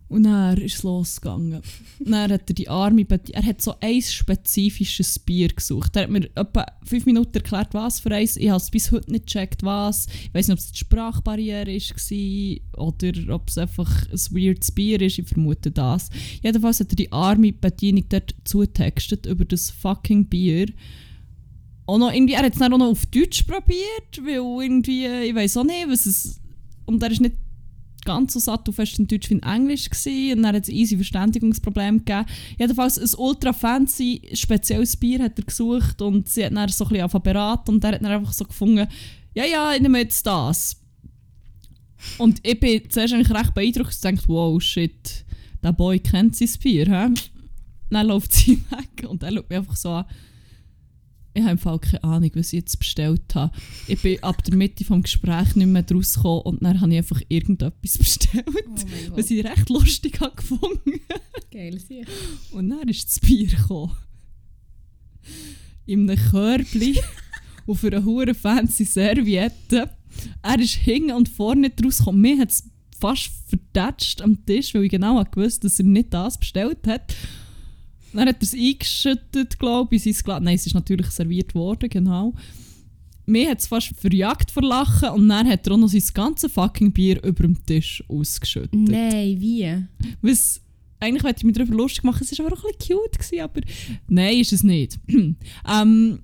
Und 0.08 0.24
dann 0.24 0.58
ist 0.58 0.76
es 0.76 0.82
losgegangen. 0.82 1.62
dann 1.98 2.30
hat 2.30 2.48
er 2.48 2.54
die 2.54 2.68
Arme 2.68 3.06
Er 3.32 3.42
hat 3.42 3.62
so 3.62 3.74
ein 3.80 4.02
spezifisches 4.02 5.18
Bier 5.18 5.48
gesucht. 5.48 5.96
Er 5.96 6.02
hat 6.02 6.10
mir 6.10 6.28
etwa 6.36 6.66
fünf 6.84 7.06
Minuten 7.06 7.34
erklärt, 7.34 7.72
was 7.72 8.00
für 8.00 8.14
eins. 8.14 8.36
Ich 8.36 8.48
habe 8.48 8.58
es 8.58 8.70
bis 8.70 8.92
heute 8.92 9.10
nicht 9.10 9.26
gecheckt, 9.26 9.62
was. 9.62 10.06
Ich 10.06 10.34
weiß 10.34 10.48
nicht, 10.48 10.54
ob 10.54 10.58
es 10.58 10.72
die 10.72 10.78
Sprachbarriere 10.78 11.66
war 11.66 12.86
oder 12.86 13.34
ob 13.34 13.48
es 13.48 13.58
einfach 13.58 14.06
ein 14.06 14.18
weirdes 14.30 14.72
Bier 14.72 15.00
ist. 15.00 15.18
Ich 15.18 15.26
vermute 15.26 15.70
das. 15.70 16.10
Jedenfalls 16.42 16.80
hat 16.80 16.92
er 16.92 16.96
die 16.96 17.10
arme 17.10 17.52
Bedienung 17.52 18.04
dort 18.08 18.34
zutextet 18.44 19.26
über 19.26 19.44
das 19.44 19.70
fucking 19.70 20.26
Bier. 20.26 20.66
Und 21.86 22.00
noch 22.00 22.12
irgendwie, 22.12 22.34
er 22.34 22.44
hat 22.44 22.52
es 22.52 22.58
dann 22.58 22.72
auch 22.72 22.78
noch 22.78 22.90
auf 22.90 23.06
Deutsch 23.06 23.42
probiert, 23.42 24.18
weil 24.22 24.64
irgendwie, 24.64 25.06
ich 25.06 25.34
weiß 25.34 25.56
auch 25.56 25.64
nicht, 25.64 25.88
was 25.88 26.06
es... 26.06 26.40
Und 26.86 27.02
er 27.02 27.10
ist 27.10 27.20
nicht 27.20 27.36
ganz 28.04 28.32
so 28.32 28.40
satt 28.40 28.68
auf 28.68 28.74
fest 28.76 28.98
in 28.98 29.06
Deutsch 29.06 29.30
wie 29.30 29.34
in 29.34 29.42
Englisch 29.42 29.88
gewesen. 29.88 30.38
und 30.38 30.42
dann 30.42 30.56
hat 30.56 30.64
es 30.64 30.68
easy 30.68 30.96
Verständigungsproblem 30.96 32.04
gegeben. 32.04 32.26
Jedenfalls 32.58 32.98
ein 32.98 33.18
ultra 33.18 33.52
fancy 33.52 34.22
spezielles 34.34 34.96
Bier 34.96 35.22
hat 35.22 35.38
er 35.38 35.44
gesucht 35.44 36.00
und 36.02 36.28
sie 36.28 36.44
hat 36.44 36.54
dann 36.54 36.68
so 36.68 36.84
ein 36.84 36.90
bisschen 36.90 37.22
beraten 37.22 37.70
und 37.72 37.84
er 37.84 37.92
hat 37.92 38.02
dann 38.02 38.12
einfach 38.12 38.32
so 38.32 38.44
gefunden, 38.44 38.86
ja, 39.34 39.44
ja, 39.44 39.74
ich 39.74 39.80
nehme 39.80 39.98
jetzt 39.98 40.26
das. 40.26 40.76
Und 42.18 42.40
ich 42.42 42.60
bin 42.60 42.82
zuerst 42.88 43.14
eigentlich 43.14 43.34
recht 43.34 43.54
beeindruckt 43.54 43.94
und 43.94 44.04
dachte, 44.04 44.28
wow, 44.28 44.62
shit, 44.62 45.24
der 45.62 45.72
Boy 45.72 45.98
kennt 45.98 46.36
sein 46.36 46.50
Bier, 46.62 46.86
hä? 46.86 47.14
Dann 47.90 48.06
läuft 48.06 48.32
sie 48.32 48.62
weg 48.70 49.08
und 49.08 49.22
er 49.22 49.32
schaut 49.32 49.48
mich 49.48 49.58
einfach 49.58 49.76
so 49.76 49.90
an. 49.90 50.04
Ich 51.36 51.42
habe 51.42 51.52
im 51.52 51.58
Fall 51.58 51.80
keine 51.80 52.04
Ahnung, 52.04 52.30
was 52.34 52.52
ich 52.52 52.60
jetzt 52.60 52.78
bestellt 52.78 53.34
habe. 53.34 53.52
Ich 53.88 54.00
bin 54.00 54.22
ab 54.22 54.44
der 54.44 54.54
Mitte 54.54 54.84
des 54.84 55.02
Gesprächs 55.02 55.56
nicht 55.56 55.66
mehr 55.66 55.84
rausgekommen 55.92 56.42
und 56.42 56.62
dann 56.62 56.80
habe 56.80 56.92
ich 56.92 56.98
einfach 56.98 57.20
irgendetwas 57.28 57.98
bestellt, 57.98 58.46
Oh 58.46 59.16
was 59.16 59.30
ich 59.30 59.44
recht 59.44 59.68
lustig 59.68 60.20
habe 60.20 60.36
gefunden. 60.36 61.00
Geil, 61.50 61.78
sicher. 61.80 62.08
Und 62.52 62.70
dann 62.70 62.88
ist 62.88 63.08
das 63.08 63.18
Bier 63.18 63.48
gekommen. 63.48 63.96
In 65.86 66.08
einem 66.08 66.22
Körbchen 66.30 66.98
auf 67.66 67.84
einer 67.84 68.04
hure 68.04 68.34
fancy 68.34 68.84
Serviette. 68.84 69.90
Er 70.40 70.60
ist 70.60 70.74
hinten 70.74 71.12
und 71.12 71.28
vorne 71.28 71.62
nicht 71.62 71.84
rausgekommen. 71.84 72.20
Mir 72.20 72.38
hat 72.38 72.50
es 72.50 72.70
fast 73.00 73.32
verdatscht 73.48 74.22
am 74.22 74.46
Tisch, 74.46 74.72
weil 74.72 74.84
ich 74.84 74.90
genau 74.90 75.22
gewusst 75.24 75.64
dass 75.64 75.80
er 75.80 75.84
nicht 75.84 76.14
das 76.14 76.38
bestellt 76.38 76.86
hat. 76.86 77.14
Dann 78.14 78.28
hat 78.28 78.36
er 78.36 78.42
es 78.42 78.54
eingeschüttet, 78.54 79.58
glaube 79.58 79.96
ich, 79.96 80.06
in 80.06 80.12
sein 80.12 80.22
Glas. 80.24 80.40
Nein, 80.42 80.54
es 80.54 80.66
ist 80.66 80.74
natürlich 80.74 81.08
serviert 81.08 81.54
worden, 81.54 81.88
genau. 81.88 82.32
Mir 83.26 83.50
hat 83.50 83.60
es 83.60 83.66
fast 83.66 83.94
verjagt 83.96 84.50
vor 84.50 84.62
Lachen 84.62 85.08
und 85.10 85.28
dann 85.28 85.48
hat 85.48 85.66
er 85.66 85.72
auch 85.72 85.78
noch 85.78 85.88
sein 85.88 86.02
ganzes 86.12 86.52
fucking 86.52 86.92
Bier 86.92 87.22
über 87.24 87.44
dem 87.44 87.64
Tisch 87.64 88.04
ausgeschüttet. 88.06 88.74
Nein, 88.74 89.40
wie? 89.40 89.82
Was, 90.20 90.60
eigentlich 91.00 91.24
hätte 91.24 91.38
ich 91.38 91.44
mich 91.44 91.54
darüber 91.54 91.74
lustig 91.74 92.04
machen, 92.04 92.26
es 92.28 92.38
war 92.38 92.46
aber 92.46 92.56
auch 92.56 92.64
ein 92.64 92.72
bisschen 92.76 92.98
cute, 92.98 93.18
gewesen, 93.18 93.40
aber 93.40 93.60
nein, 94.08 94.38
ist 94.38 94.52
es 94.52 94.62
nicht. 94.62 94.98
ähm, 95.08 96.18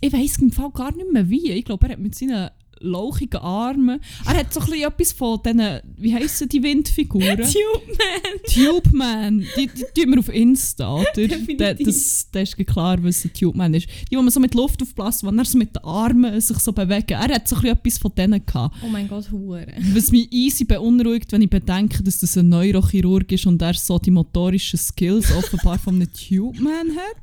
ich 0.00 0.12
weiss 0.12 0.38
im 0.38 0.50
Fall 0.50 0.70
gar 0.70 0.94
nicht 0.94 1.12
mehr 1.12 1.28
wie. 1.28 1.50
Ich 1.52 1.64
glaube, 1.64 1.86
er 1.86 1.92
hat 1.92 2.00
mit 2.00 2.14
seinen 2.14 2.50
lauchigen 2.80 3.40
Armen, 3.40 4.00
er 4.26 4.36
hat 4.38 4.52
so 4.52 4.60
ein 4.60 4.66
bisschen 4.66 4.82
etwas 4.88 5.12
von 5.12 5.40
diesen, 5.44 5.80
wie 5.96 6.14
heissen 6.14 6.48
die 6.48 6.62
Windfiguren? 6.62 7.36
Tube 7.42 7.86
Man! 7.98 8.42
Tube 8.54 8.92
Man, 8.92 9.46
die, 9.56 9.68
die 9.68 10.02
tun 10.02 10.12
wir 10.12 10.18
auf 10.18 10.28
Insta, 10.28 10.94
oder? 10.94 11.04
Definitiv. 11.14 11.56
Da- 11.58 11.74
das, 11.74 12.28
das 12.32 12.42
ist 12.54 12.66
klar, 12.66 13.02
was 13.02 13.24
ein 13.24 13.32
Tube 13.32 13.56
Man 13.56 13.74
ist. 13.74 13.88
Die, 14.10 14.16
wo 14.16 14.22
man 14.22 14.30
so 14.30 14.40
mit 14.40 14.54
Luft 14.54 14.82
aufbläst, 14.82 15.24
wo 15.24 15.30
er 15.30 15.44
so 15.44 15.58
mit 15.58 15.74
den 15.74 15.84
Armen 15.84 16.40
sich 16.40 16.58
so 16.58 16.72
bewegen. 16.72 17.12
Er 17.12 17.34
hat 17.34 17.48
so 17.48 17.56
ein 17.56 17.62
bisschen 17.62 17.78
etwas 17.78 17.98
von 17.98 18.12
denen 18.16 18.44
gehabt. 18.44 18.76
Oh 18.84 18.88
mein 18.88 19.08
Gott, 19.08 19.30
Hure. 19.30 19.66
Was 19.94 20.10
mich 20.10 20.30
easy 20.32 20.64
beunruhigt, 20.64 21.32
wenn 21.32 21.42
ich 21.42 21.50
bedenke, 21.50 22.02
dass 22.02 22.18
das 22.20 22.36
ein 22.36 22.48
Neurochirurg 22.48 23.30
ist 23.32 23.46
und 23.46 23.60
er 23.62 23.74
so 23.74 23.98
die 23.98 24.10
motorischen 24.10 24.78
Skills 24.78 25.32
offenbar 25.32 25.78
von 25.78 25.96
einem 25.96 26.08
Tube 26.12 26.60
Man 26.60 26.90
hat. 26.96 27.16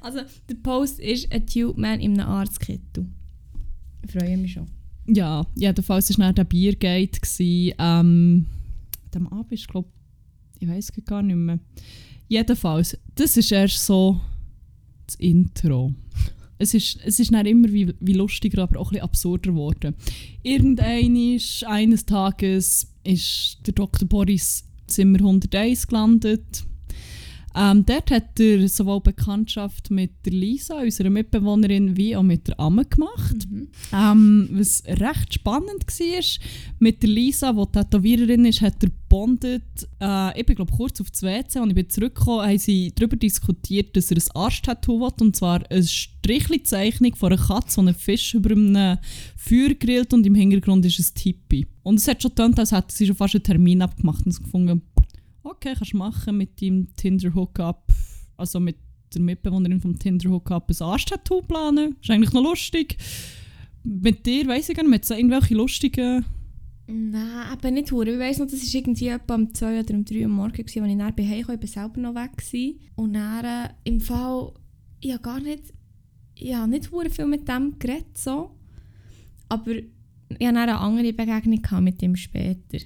Also, 0.00 0.20
der 0.48 0.54
Post 0.56 1.00
ist 1.00 1.32
ein 1.32 1.46
Tube 1.46 1.78
Man 1.78 2.00
in 2.00 2.18
einem 2.20 2.28
Arztkittel. 2.28 3.06
Ich 4.06 4.12
freue 4.12 4.36
mich 4.36 4.52
schon. 4.52 4.66
Ja, 5.08 5.46
jedenfalls 5.54 6.10
war 6.18 6.26
dann 6.26 6.34
der 6.34 6.44
Biergate. 6.44 7.20
gewesen, 7.20 7.74
Ähm, 7.78 8.46
dem 9.14 9.26
Abend 9.28 9.52
ist, 9.52 9.68
glaube 9.68 9.88
ich, 10.58 10.68
weiß 10.68 10.92
gar 11.04 11.22
nicht 11.22 11.36
mehr. 11.36 11.58
Jedenfalls, 12.28 12.98
das 13.14 13.36
ist 13.36 13.52
erst 13.52 13.84
so 13.84 14.20
das 15.06 15.16
Intro. 15.16 15.94
Es 16.58 16.72
ist, 16.72 16.98
es 17.04 17.20
ist 17.20 17.32
dann 17.32 17.46
immer 17.46 17.70
wie, 17.70 17.92
wie 18.00 18.14
lustiger, 18.14 18.62
aber 18.62 18.80
auch 18.80 18.90
ein 18.92 19.00
absurder 19.00 19.50
geworden. 19.50 19.94
Irgendeines, 20.42 21.62
eines 21.64 22.06
Tages 22.06 22.90
ist 23.04 23.58
der 23.66 23.74
Dr. 23.74 24.08
Boris 24.08 24.64
Zimmer 24.86 25.18
101 25.18 25.86
gelandet. 25.86 26.64
Ähm, 27.56 27.86
dort 27.86 28.10
hat 28.10 28.38
er 28.38 28.68
sowohl 28.68 29.00
Bekanntschaft 29.00 29.90
mit 29.90 30.12
der 30.26 30.32
Lisa, 30.34 30.82
unserer 30.82 31.08
Mitbewohnerin, 31.08 31.96
wie 31.96 32.14
auch 32.14 32.22
mit 32.22 32.48
der 32.48 32.60
Amme 32.60 32.84
gemacht. 32.84 33.48
Mhm. 33.50 33.68
Ähm, 33.94 34.48
was 34.52 34.82
recht 34.86 35.34
spannend 35.34 35.86
war, 35.86 36.22
mit 36.80 37.02
der 37.02 37.08
Lisa, 37.08 37.54
die 37.54 37.72
Tätowiererin 37.72 38.44
ist, 38.44 38.60
hat 38.60 38.82
er 38.82 38.90
bondet. 39.08 39.62
Äh, 40.00 40.38
ich 40.38 40.44
bin 40.44 40.56
glaube 40.56 40.72
kurz 40.76 41.00
auf 41.00 41.10
das 41.10 41.22
WC, 41.22 41.58
als 41.58 41.68
ich 41.68 41.74
bin 41.74 41.88
zurückgekommen 41.88 42.46
haben 42.46 42.58
sie 42.58 42.92
darüber 42.94 43.16
diskutiert, 43.16 43.96
dass 43.96 44.10
er 44.10 44.18
ein 44.18 44.36
Arschtattoo 44.36 45.00
will, 45.00 45.12
und 45.20 45.34
zwar 45.34 45.62
eine 45.70 45.82
Strichli-Zeichnung 45.82 47.14
von 47.14 47.32
einer 47.32 47.42
Katze, 47.42 47.80
die 47.80 47.86
einen 47.86 47.94
Fisch 47.94 48.34
über 48.34 48.50
einem 48.50 48.98
Feuer 49.36 49.72
grillt 49.74 50.12
und 50.12 50.26
im 50.26 50.34
Hintergrund 50.34 50.84
ist 50.84 50.98
ein 50.98 51.14
Tippi. 51.14 51.66
Und 51.82 52.00
es 52.00 52.08
hat 52.08 52.20
schon 52.20 52.32
getan, 52.32 52.52
als 52.58 52.72
hätten 52.72 52.90
sie 52.90 53.06
schon 53.06 53.16
fast 53.16 53.34
einen 53.34 53.44
Termin 53.44 53.80
abgemacht 53.80 54.26
und 54.26 54.42
gefunden, 54.42 54.82
okay, 55.50 55.74
kannst 55.76 55.92
du 55.92 55.96
machen 55.96 56.36
mit 56.36 56.60
deinem 56.60 56.94
Tinder-Hookup, 56.96 57.92
also 58.36 58.60
mit 58.60 58.76
der 59.14 59.22
Mitbewohnerin 59.22 59.80
vom 59.80 59.98
Tinder-Hookup 59.98 60.70
ein 60.70 60.82
Arschtattoo 60.82 61.42
planen. 61.42 61.96
Ist 62.00 62.10
eigentlich 62.10 62.32
noch 62.32 62.42
lustig. 62.42 62.96
Mit 63.84 64.26
dir, 64.26 64.46
weiss 64.48 64.68
ich 64.68 64.76
gar 64.76 64.82
nicht, 64.82 64.90
mit 64.90 65.04
so 65.04 65.14
irgendwelche 65.14 65.54
lustigen... 65.54 66.24
Nein, 66.88 67.48
aber 67.50 67.72
nicht 67.72 67.90
hure. 67.90 68.12
Ich 68.12 68.18
weiss 68.18 68.38
noch, 68.38 68.46
das 68.46 68.62
war 68.62 68.80
irgendwie 68.80 69.08
etwa 69.08 69.34
um 69.34 69.52
2 69.52 69.80
oder 69.80 69.94
um 69.94 70.04
3 70.04 70.22
Uhr 70.22 70.28
morgens, 70.28 70.60
als 70.60 70.76
ich 70.76 70.82
dann 70.82 70.96
nach 70.96 71.06
Hause 71.06 71.16
kam. 71.16 71.58
Ich 71.60 71.76
war 71.76 71.82
selber 71.82 72.00
noch 72.00 72.14
weg. 72.14 72.36
Gewesen. 72.36 72.80
Und 72.94 73.14
dann, 73.14 73.44
äh, 73.44 73.68
im 73.82 74.00
Fall, 74.00 74.52
ich 75.00 75.12
habe 75.12 75.22
gar 75.22 75.40
nicht, 75.40 75.64
ich 76.36 76.54
habe 76.54 76.70
nicht 76.70 76.92
hure 76.92 77.10
viel 77.10 77.26
mit 77.26 77.48
dem 77.48 77.76
geredet, 77.78 78.16
so. 78.16 78.52
Aber 79.48 79.72
ich 79.72 80.46
hatte 80.46 80.58
eine 80.58 80.78
andere 80.78 81.12
Begegnung 81.12 81.60
mit 81.82 82.02
ihm 82.02 82.14
später. 82.14 82.78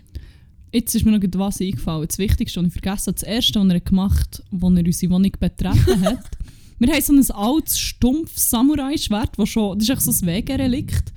Jetzt 0.73 0.95
ist 0.95 1.05
mir 1.05 1.13
noch 1.13 1.23
etwas 1.23 1.61
eingefallen. 1.61 2.07
Das 2.07 2.19
Wichtigste, 2.19 2.61
was 2.61 2.67
ich 2.67 2.73
vergessen 2.73 3.07
habe, 3.07 3.15
das 3.15 3.23
Erste, 3.23 3.61
was 3.61 3.69
er 3.69 3.81
gemacht 3.81 4.43
hat, 4.53 4.63
als 4.63 4.77
er 4.77 4.87
unsere 4.87 5.13
Wohnung 5.13 5.33
betreten 5.39 6.01
hat. 6.03 6.31
Wir 6.79 6.95
haben 6.95 7.03
so 7.03 7.13
ein 7.13 7.37
altes, 7.37 7.79
stumpfes 7.79 8.49
Samurai-Schwert, 8.49 9.33
das 9.37 9.49
schon, 9.51 9.79
das 9.79 9.89
ist 9.89 9.91
echt 9.91 10.03
so 10.03 10.11
ein 10.13 10.27
Wegerelikt. 10.27 11.13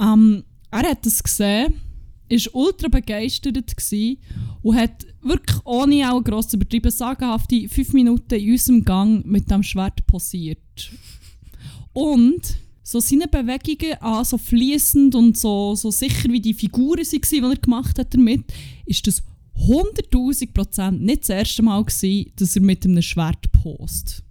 Ähm, 0.00 0.44
er 0.70 0.90
hat 0.90 1.04
es 1.06 1.20
gesehen, 1.20 1.74
war 2.30 2.54
ultra 2.54 2.88
begeistert 2.88 3.76
gewesen 3.76 4.18
und 4.62 4.76
hat 4.76 5.06
wirklich 5.22 5.58
ohne 5.64 6.12
auch 6.12 6.22
gross 6.22 6.48
zu 6.48 6.56
übertrieben 6.56 6.92
sagenhafte 6.92 7.68
fünf 7.68 7.92
Minuten 7.94 8.34
in 8.34 8.52
unserem 8.52 8.84
Gang 8.84 9.26
mit 9.26 9.50
dem 9.50 9.64
Schwert 9.64 10.06
posiert. 10.06 10.92
Und 11.92 12.58
so 12.88 13.00
seine 13.00 13.28
Bewegungen 13.28 14.00
an, 14.00 14.24
so 14.24 14.38
fließend 14.38 15.14
und 15.14 15.36
so, 15.36 15.74
so 15.74 15.90
sicher 15.90 16.30
wie 16.30 16.40
die 16.40 16.54
Figuren 16.54 17.04
waren, 17.04 17.20
die 17.30 17.38
er 17.38 17.56
gemacht 17.56 17.98
hat 17.98 18.14
damit, 18.14 18.44
ist 18.86 19.06
das 19.06 19.22
100'000 19.58 20.54
Prozent 20.54 21.02
nicht 21.02 21.20
das 21.20 21.28
erste 21.28 21.62
Mal 21.62 21.84
gewesen, 21.84 22.32
dass 22.36 22.56
er 22.56 22.62
mit 22.62 22.86
einem 22.86 23.02
Schwert 23.02 23.52
post. 23.52 24.24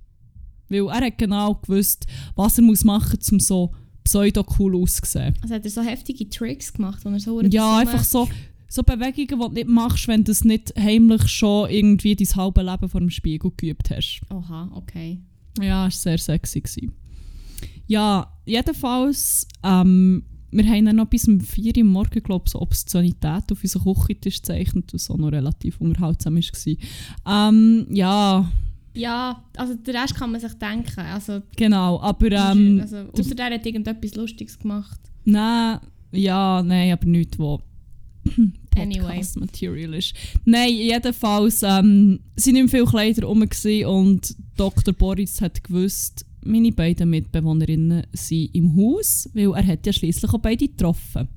Weil 0.70 0.88
er 0.88 1.06
hat 1.06 1.20
genau 1.20 1.54
gewusst, 1.54 2.08
was 2.36 2.58
er 2.58 2.64
muss 2.64 2.84
machen 2.84 3.20
muss, 3.20 3.32
um 3.32 3.40
so 3.40 3.72
pseudo-cool 4.04 4.76
auszusehen. 4.82 5.36
Also 5.44 5.54
hat 5.54 5.64
er 5.64 5.70
so 5.70 5.82
heftige 5.82 6.28
Tricks 6.28 6.74
gemacht, 6.74 7.06
wo 7.06 7.10
er 7.10 7.20
so 7.20 7.40
Ja, 7.42 7.78
einfach 7.78 8.04
so, 8.04 8.28
so 8.68 8.82
Bewegungen, 8.82 9.28
die 9.28 9.36
du 9.36 9.50
nicht 9.50 9.68
machst, 9.68 10.08
wenn 10.08 10.24
du 10.24 10.32
es 10.32 10.44
nicht 10.44 10.74
heimlich 10.76 11.28
schon 11.28 11.70
irgendwie 11.70 12.16
dein 12.16 12.36
halbe 12.36 12.64
Leben 12.64 12.90
vor 12.90 13.02
dem 13.02 13.12
Spiegel 13.12 13.52
geübt 13.56 13.92
hast. 13.92 14.22
Oha, 14.32 14.72
okay. 14.74 15.20
Ja, 15.62 15.86
es 15.86 16.04
war 16.08 16.18
sehr 16.18 16.18
sexy. 16.18 16.62
Gewesen. 16.62 17.07
Ja, 17.88 18.32
jedenfalls, 18.46 19.48
ähm, 19.64 20.24
wir 20.52 20.66
haben 20.66 20.86
dann 20.86 20.96
noch 20.96 21.08
bis 21.08 21.28
um 21.28 21.40
4 21.40 21.78
Uhr 21.78 21.84
morgen, 21.84 22.24
glaube 22.24 22.46
ich, 22.46 22.52
so 22.52 22.62
Obszönität 22.62 23.52
auf 23.52 23.64
unseren 23.64 23.84
Küchentisch 23.84 24.38
gezeichnet, 24.38 24.94
was 24.94 25.10
auch 25.10 25.18
noch 25.18 25.32
relativ 25.32 25.80
unterhaltsam 25.82 26.36
war. 26.36 27.50
Ähm, 27.50 27.88
ja, 27.92 28.50
Ja, 28.94 29.44
also 29.56 29.76
den 29.76 29.96
Rest 29.96 30.16
kann 30.16 30.32
man 30.32 30.42
sich 30.42 30.54
denken. 30.54 31.00
Also, 31.00 31.42
genau, 31.56 32.00
aber 32.02 32.32
ähm, 32.32 32.80
also 32.82 32.98
außer 33.12 33.36
der 33.36 33.52
hat 33.52 33.66
irgendetwas 33.66 34.16
Lustiges 34.16 34.58
gemacht. 34.58 35.00
nein, 35.26 35.80
ja, 36.12 36.64
nein, 36.64 36.94
aber 36.94 37.06
nichts, 37.06 37.38
wo 37.38 37.62
Anyway. 38.78 39.02
Podcast-Material 39.02 39.94
ist. 39.96 40.14
Nein, 40.46 40.74
jedenfalls 40.74 41.64
ähm, 41.64 42.20
sind 42.36 42.54
nicht 42.54 42.64
mehr 42.64 42.70
viele 42.70 42.86
Kleider 42.86 43.26
rum 43.26 43.42
und 43.42 44.36
Dr. 44.56 44.94
Boris 44.94 45.42
hat 45.42 45.64
gewusst, 45.64 46.26
meine 46.48 46.72
beiden 46.72 47.10
Mitbewohnerinnen 47.10 48.08
sind 48.14 48.54
im 48.54 48.76
Haus, 48.76 49.30
weil 49.34 49.54
er 49.54 49.66
hat 49.66 49.86
ja 49.86 49.94
schließlich 49.94 50.32
auch 50.32 50.40
beide 50.40 50.68
getroffen. 50.68 51.28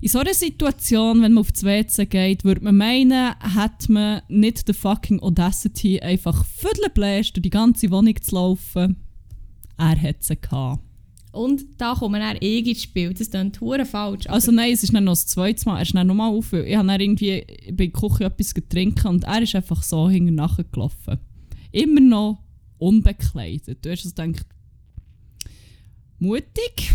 In 0.00 0.08
so 0.08 0.18
einer 0.18 0.34
Situation, 0.34 1.22
wenn 1.22 1.32
man 1.32 1.42
auf 1.42 1.52
das 1.52 1.62
WC 1.62 2.06
geht, 2.06 2.42
würde 2.42 2.64
man 2.64 2.76
meinen, 2.76 3.34
hätte 3.40 3.92
man 3.92 4.22
nicht 4.28 4.66
the 4.66 4.72
fucking 4.72 5.20
Audacity, 5.20 6.00
einfach 6.00 6.44
viertelbläst 6.44 7.36
durch 7.36 7.42
die 7.42 7.50
ganze 7.50 7.90
Wohnung 7.90 8.20
zu 8.20 8.34
laufen. 8.34 8.96
Er 9.78 10.00
hat 10.00 10.24
sie 10.24 10.36
gehabt. 10.36 10.82
Und 11.32 11.62
da 11.78 11.94
kommen 11.94 12.20
dann 12.20 12.36
eh 12.40 12.58
ins 12.58 12.82
Spiel. 12.82 13.14
Das 13.14 13.30
klingt 13.30 13.60
hure 13.60 13.86
falsch. 13.86 14.26
Also 14.26 14.52
nein, 14.52 14.72
es 14.72 14.82
ist 14.82 14.92
dann 14.92 15.04
noch 15.04 15.12
das 15.12 15.26
zweite 15.26 15.64
Mal. 15.66 15.78
Er 15.78 15.82
ist 15.82 15.94
dann 15.94 16.06
nochmal 16.06 16.30
auf. 16.30 16.52
Ich 16.52 16.76
habe 16.76 16.88
dann 16.88 17.00
irgendwie 17.00 17.44
bei 17.72 17.86
der 17.86 17.90
Küche 17.90 18.24
etwas 18.24 18.54
getrunken 18.54 19.06
und 19.06 19.24
er 19.24 19.42
ist 19.42 19.54
einfach 19.54 19.82
so 19.82 20.10
hinter 20.10 20.32
nachher 20.32 20.64
gelaufen. 20.64 21.18
Immer 21.70 22.00
noch 22.00 22.42
unbekleidet. 22.82 23.84
Du 23.84 23.90
hast 23.90 24.04
also 24.04 24.14
gedacht, 24.14 24.46
mutig, 26.18 26.92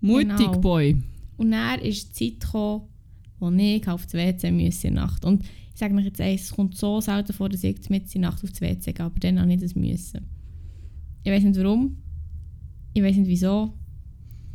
mutig, 0.00 0.28
Genau. 0.38 0.60
Boy. 0.60 0.96
Und 1.36 1.50
dann 1.52 1.80
ist 1.80 2.18
die 2.18 2.32
Zeit 2.32 2.40
gekommen, 2.40 2.84
wo 3.38 3.50
ich 3.50 3.88
auf 3.88 4.06
das 4.06 4.14
WC 4.14 4.72
der 4.82 4.90
Nacht. 4.90 5.24
Und 5.24 5.44
ich 5.44 5.78
sage 5.78 5.94
euch 5.94 6.06
jetzt 6.06 6.20
eins, 6.20 6.42
es 6.42 6.50
kommt 6.50 6.76
so 6.76 7.00
selten 7.00 7.32
vor, 7.32 7.48
dass 7.48 7.62
ich 7.62 7.88
mit 7.88 8.12
in 8.14 8.22
Nacht 8.22 8.42
auf 8.42 8.50
das 8.50 8.60
WC 8.60 8.92
gehe, 8.92 9.04
aber 9.04 9.20
dann 9.20 9.38
habe 9.38 9.52
ich 9.52 9.60
das 9.60 9.74
müssen. 9.74 10.26
Ich 11.22 11.30
weiß 11.30 11.44
nicht 11.44 11.58
warum, 11.58 11.98
ich 12.94 13.02
weiß 13.02 13.16
nicht 13.16 13.28
wieso, 13.28 13.74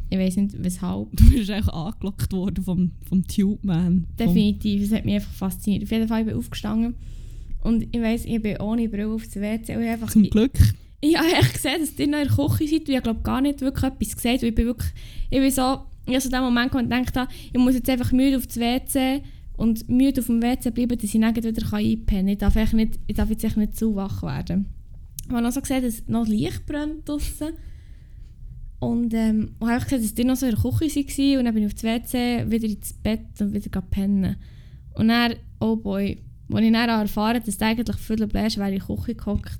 ich 0.09 0.17
weiß 0.17 0.36
nicht 0.38 0.62
weshalb. 0.62 1.15
Du 1.15 1.29
bist 1.29 1.49
eigentlich 1.49 1.73
angelockt 1.73 2.33
worden 2.33 2.63
vom, 2.63 2.91
vom 3.03 3.25
Tube 3.27 3.63
Man. 3.63 4.07
Definitiv, 4.19 4.83
es 4.83 4.91
hat 4.91 5.05
mich 5.05 5.15
einfach 5.15 5.33
fasziniert. 5.33 5.83
Auf 5.83 5.91
jeden 5.91 6.07
Fall, 6.07 6.21
ich 6.21 6.27
bin 6.27 6.36
aufgestanden 6.36 6.95
und 7.63 7.84
ich 7.91 8.02
weiss, 8.02 8.26
ich 8.26 8.41
bin 8.41 8.58
ohne 8.60 8.89
Brille 8.89 9.08
auf 9.08 9.23
das 9.26 9.36
WC 9.36 9.76
und 9.76 9.84
ich, 9.84 9.89
einfach, 9.89 10.10
Zum 10.10 10.30
Glück. 10.30 10.54
ich 11.02 11.17
habe 11.17 11.28
echt 11.28 11.54
gesehen, 11.54 11.82
dass 11.82 11.97
ihr 11.97 12.08
noch 12.08 12.19
in 12.19 12.28
der 12.28 12.36
Küche 12.36 12.67
seid 12.67 12.88
und 12.89 12.95
ich 12.95 13.04
glaube 13.04 13.21
gar 13.21 13.41
nicht 13.41 13.62
wirklich 13.62 13.84
etwas 13.84 14.15
gesagt, 14.15 14.41
weil 14.41 14.49
ich 14.49 14.56
bin 14.56 14.65
wirklich, 14.65 14.91
ich 15.30 15.39
bin 15.39 15.52
so, 15.52 15.82
ich 16.06 16.19
so 16.19 16.30
den 16.30 16.41
Moment 16.41 16.71
gehabt 16.71 16.86
und 16.86 16.91
gedacht, 16.91 17.17
habe, 17.17 17.32
ich 17.52 17.60
muss 17.60 17.73
jetzt 17.76 17.89
einfach 17.89 18.12
müde 18.12 18.38
auf 18.38 18.47
das 18.47 18.58
WC 18.60 19.21
und 19.56 19.88
müde 19.89 20.19
auf 20.21 20.28
dem 20.28 20.41
WC 20.41 20.71
bleiben, 20.71 20.97
dass 20.97 21.13
ich 21.13 21.19
dann 21.21 21.36
wieder 21.36 21.73
einpennen 21.73 22.06
kann. 22.06 22.28
Ich 22.28 22.38
darf, 22.38 22.56
echt 22.56 22.73
nicht, 22.73 22.99
ich 23.08 23.15
darf 23.15 23.30
jetzt 23.30 23.43
echt 23.43 23.58
nicht 23.58 23.78
zu 23.78 23.95
wach 23.95 24.23
werden. 24.23 24.65
Ich 25.26 25.32
habe 25.32 25.41
noch 25.41 25.52
so 25.52 25.62
gesehen, 25.62 25.84
dass 25.84 26.08
noch 26.08 26.28
Licht 26.28 26.65
brennt 26.65 27.08
draussen. 27.08 27.54
Und 28.80 29.13
ähm, 29.13 29.52
und 29.60 29.67
habe 29.67 29.76
einfach 29.76 29.88
gesehen, 29.88 30.02
dass 30.02 30.13
die 30.13 30.26
noch 30.26 30.36
so 30.36 30.45
in 30.45 30.56
der 30.56 30.62
Küche 30.62 30.99
waren 30.99 31.38
und 31.38 31.45
dann 31.45 31.54
bin 31.54 31.63
ich 31.63 31.67
auf 31.67 31.73
das 31.73 31.84
WC, 31.84 32.52
wieder 32.52 32.67
ins 32.67 32.93
Bett 32.93 33.39
und 33.39 33.54
wieder 33.54 33.82
pennen. 33.82 34.36
Und 34.95 35.08
dann, 35.08 35.36
oh 35.62 35.78
boy, 35.78 36.21
als 36.55 36.65
ich 36.65 36.71
dann 36.71 36.89
erfahren 36.89 37.41
dass 37.45 37.57
der 37.57 37.67
eigentlich 37.67 37.97
viel 37.97 38.27
bläst, 38.27 38.57
wäre 38.57 38.73
ich 38.73 38.81
in 38.81 38.95
die 38.95 39.01
Küche 39.01 39.15
gehockt. 39.15 39.59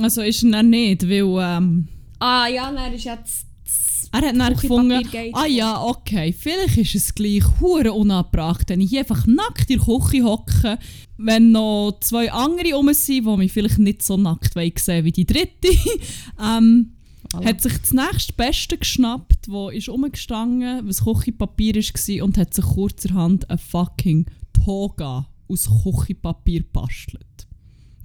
Also 0.00 0.22
ist 0.22 0.42
er 0.42 0.50
dann 0.50 0.70
nicht, 0.70 1.08
weil 1.08 1.58
ähm, 1.58 1.88
Ah 2.18 2.46
ja, 2.48 2.72
dann 2.72 2.92
ist 2.92 3.04
jetzt 3.04 3.46
er 4.12 4.28
hat 4.28 4.36
dann 4.36 4.54
gefunden, 4.54 5.02
ah 5.32 5.46
ja, 5.46 5.82
okay, 5.82 6.32
vielleicht 6.32 6.76
ist 6.76 6.94
es 6.94 7.14
gleich 7.16 7.42
hure 7.60 7.92
unangebracht, 7.92 8.68
wenn 8.68 8.80
ich 8.80 8.90
hier 8.90 9.00
einfach 9.00 9.26
nackt 9.26 9.68
in 9.70 9.80
der 9.80 9.86
Küche 9.86 10.22
hocke, 10.22 10.78
wenn 11.16 11.50
noch 11.50 11.98
zwei 12.00 12.30
andere 12.30 12.74
rum 12.74 12.92
sind, 12.92 13.26
die 13.26 13.36
mich 13.36 13.52
vielleicht 13.52 13.80
nicht 13.80 14.02
so 14.02 14.16
nackt 14.16 14.54
sehen 14.78 15.04
wie 15.04 15.10
die 15.10 15.26
dritte. 15.26 15.68
ähm, 16.40 16.92
Voilà. 17.32 17.46
hat 17.46 17.62
sich 17.62 17.76
das 17.78 17.92
nächste 17.92 18.32
Beste 18.34 18.78
geschnappt, 18.78 19.48
wo 19.48 19.68
ist 19.68 19.88
rumgestanden, 19.88 20.86
was 20.86 21.02
Küchenpapier 21.02 21.74
war 21.74 22.24
und 22.24 22.38
hat 22.38 22.54
sich 22.54 22.64
kurzerhand 22.64 23.50
ein 23.50 23.58
fucking 23.58 24.26
Toga 24.52 25.26
aus 25.48 25.68
Küchenpapier 25.82 26.64
bastelt. 26.72 27.24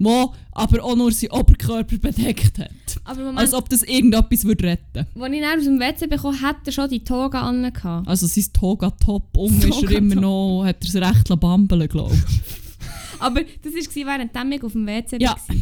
Wo 0.02 0.32
aber 0.52 0.82
auch 0.82 0.96
nur 0.96 1.12
seinen 1.12 1.32
Oberkörper 1.32 1.98
bedeckt 1.98 2.58
hat. 2.58 2.70
Aber 3.04 3.20
Moment, 3.20 3.38
Als 3.38 3.52
ob 3.52 3.68
das 3.68 3.82
irgendetwas 3.82 4.44
würde 4.44 4.64
retten 4.64 5.06
als 5.14 5.34
ich 5.34 5.40
dann 5.42 5.58
aus 5.58 5.64
dem 5.66 5.78
WC 5.78 6.06
bekommen 6.06 6.40
hat 6.40 6.56
er 6.64 6.72
schon 6.72 6.88
die 6.88 7.04
Toga 7.04 7.42
an. 7.42 7.70
Also 8.06 8.26
sein 8.26 8.44
Toga-Top 8.52 9.36
um 9.36 9.52
ist 9.58 9.64
er 9.64 9.70
Toga-Top. 9.70 9.90
immer 9.98 10.14
noch, 10.14 10.64
hat 10.64 10.82
er 10.82 10.88
es 10.88 10.94
recht 11.16 11.40
bambeln 11.40 11.86
glaube 11.88 12.14
ich. 12.14 12.40
Aber 13.20 13.42
das 13.62 13.72
war 13.96 14.06
während 14.06 14.54
ich 14.54 14.62
auf 14.64 14.72
dem 14.72 14.86
WC 14.86 15.18
Ja. 15.20 15.36
war. 15.46 15.56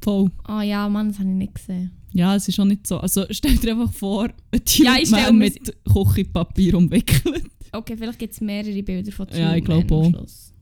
Voll. 0.00 0.30
Ah 0.44 0.62
ja, 0.62 0.88
Mann, 0.88 1.08
das 1.08 1.18
habe 1.18 1.28
ich 1.28 1.34
nicht 1.36 1.54
gesehen. 1.56 1.90
Ja, 2.14 2.34
es 2.34 2.48
ist 2.48 2.58
auch 2.58 2.64
nicht 2.64 2.86
so. 2.86 2.96
Also 2.98 3.26
stell 3.28 3.56
dir 3.56 3.72
einfach 3.72 3.92
vor, 3.92 4.28
ein 4.52 4.60
Ja, 4.78 4.94
ich 4.98 5.08
stell 5.08 5.32
mit 5.32 5.74
Küchenpapier 5.84 6.74
umwickelt. 6.76 7.44
Okay, 7.72 7.94
vielleicht 7.98 8.18
gibt 8.18 8.32
es 8.32 8.40
mehrere 8.40 8.82
Bilder 8.82 9.12
von 9.12 9.26
Ja, 9.36 9.54
ich 9.54 9.64
glaube 9.64 9.94
am 9.94 10.00
auch. 10.00 10.08
Schluss. 10.10 10.54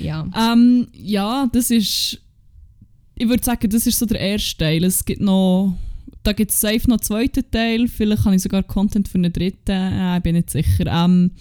Ja. 0.00 0.26
Ähm, 0.52 0.88
ja, 0.92 1.48
das 1.52 1.70
ist. 1.70 2.18
Ich 3.14 3.28
würde 3.28 3.44
sagen, 3.44 3.68
das 3.70 3.86
ist 3.86 3.98
so 3.98 4.06
der 4.06 4.20
erste 4.20 4.56
Teil. 4.58 4.84
Es 4.84 5.04
gibt 5.04 5.20
noch 5.20 5.76
da 6.22 6.32
gibt 6.32 6.52
es 6.52 6.60
safe 6.60 6.88
noch 6.88 6.98
einen 6.98 7.02
zweiten 7.02 7.50
Teil. 7.50 7.88
Vielleicht 7.88 8.24
habe 8.24 8.36
ich 8.36 8.42
sogar 8.42 8.62
Content 8.62 9.08
für 9.08 9.18
einen 9.18 9.32
dritten. 9.32 9.70
Äh, 9.70 10.18
ich 10.18 10.22
bin 10.22 10.36
nicht 10.36 10.50
sicher. 10.50 10.86
Ähm, 10.86 11.32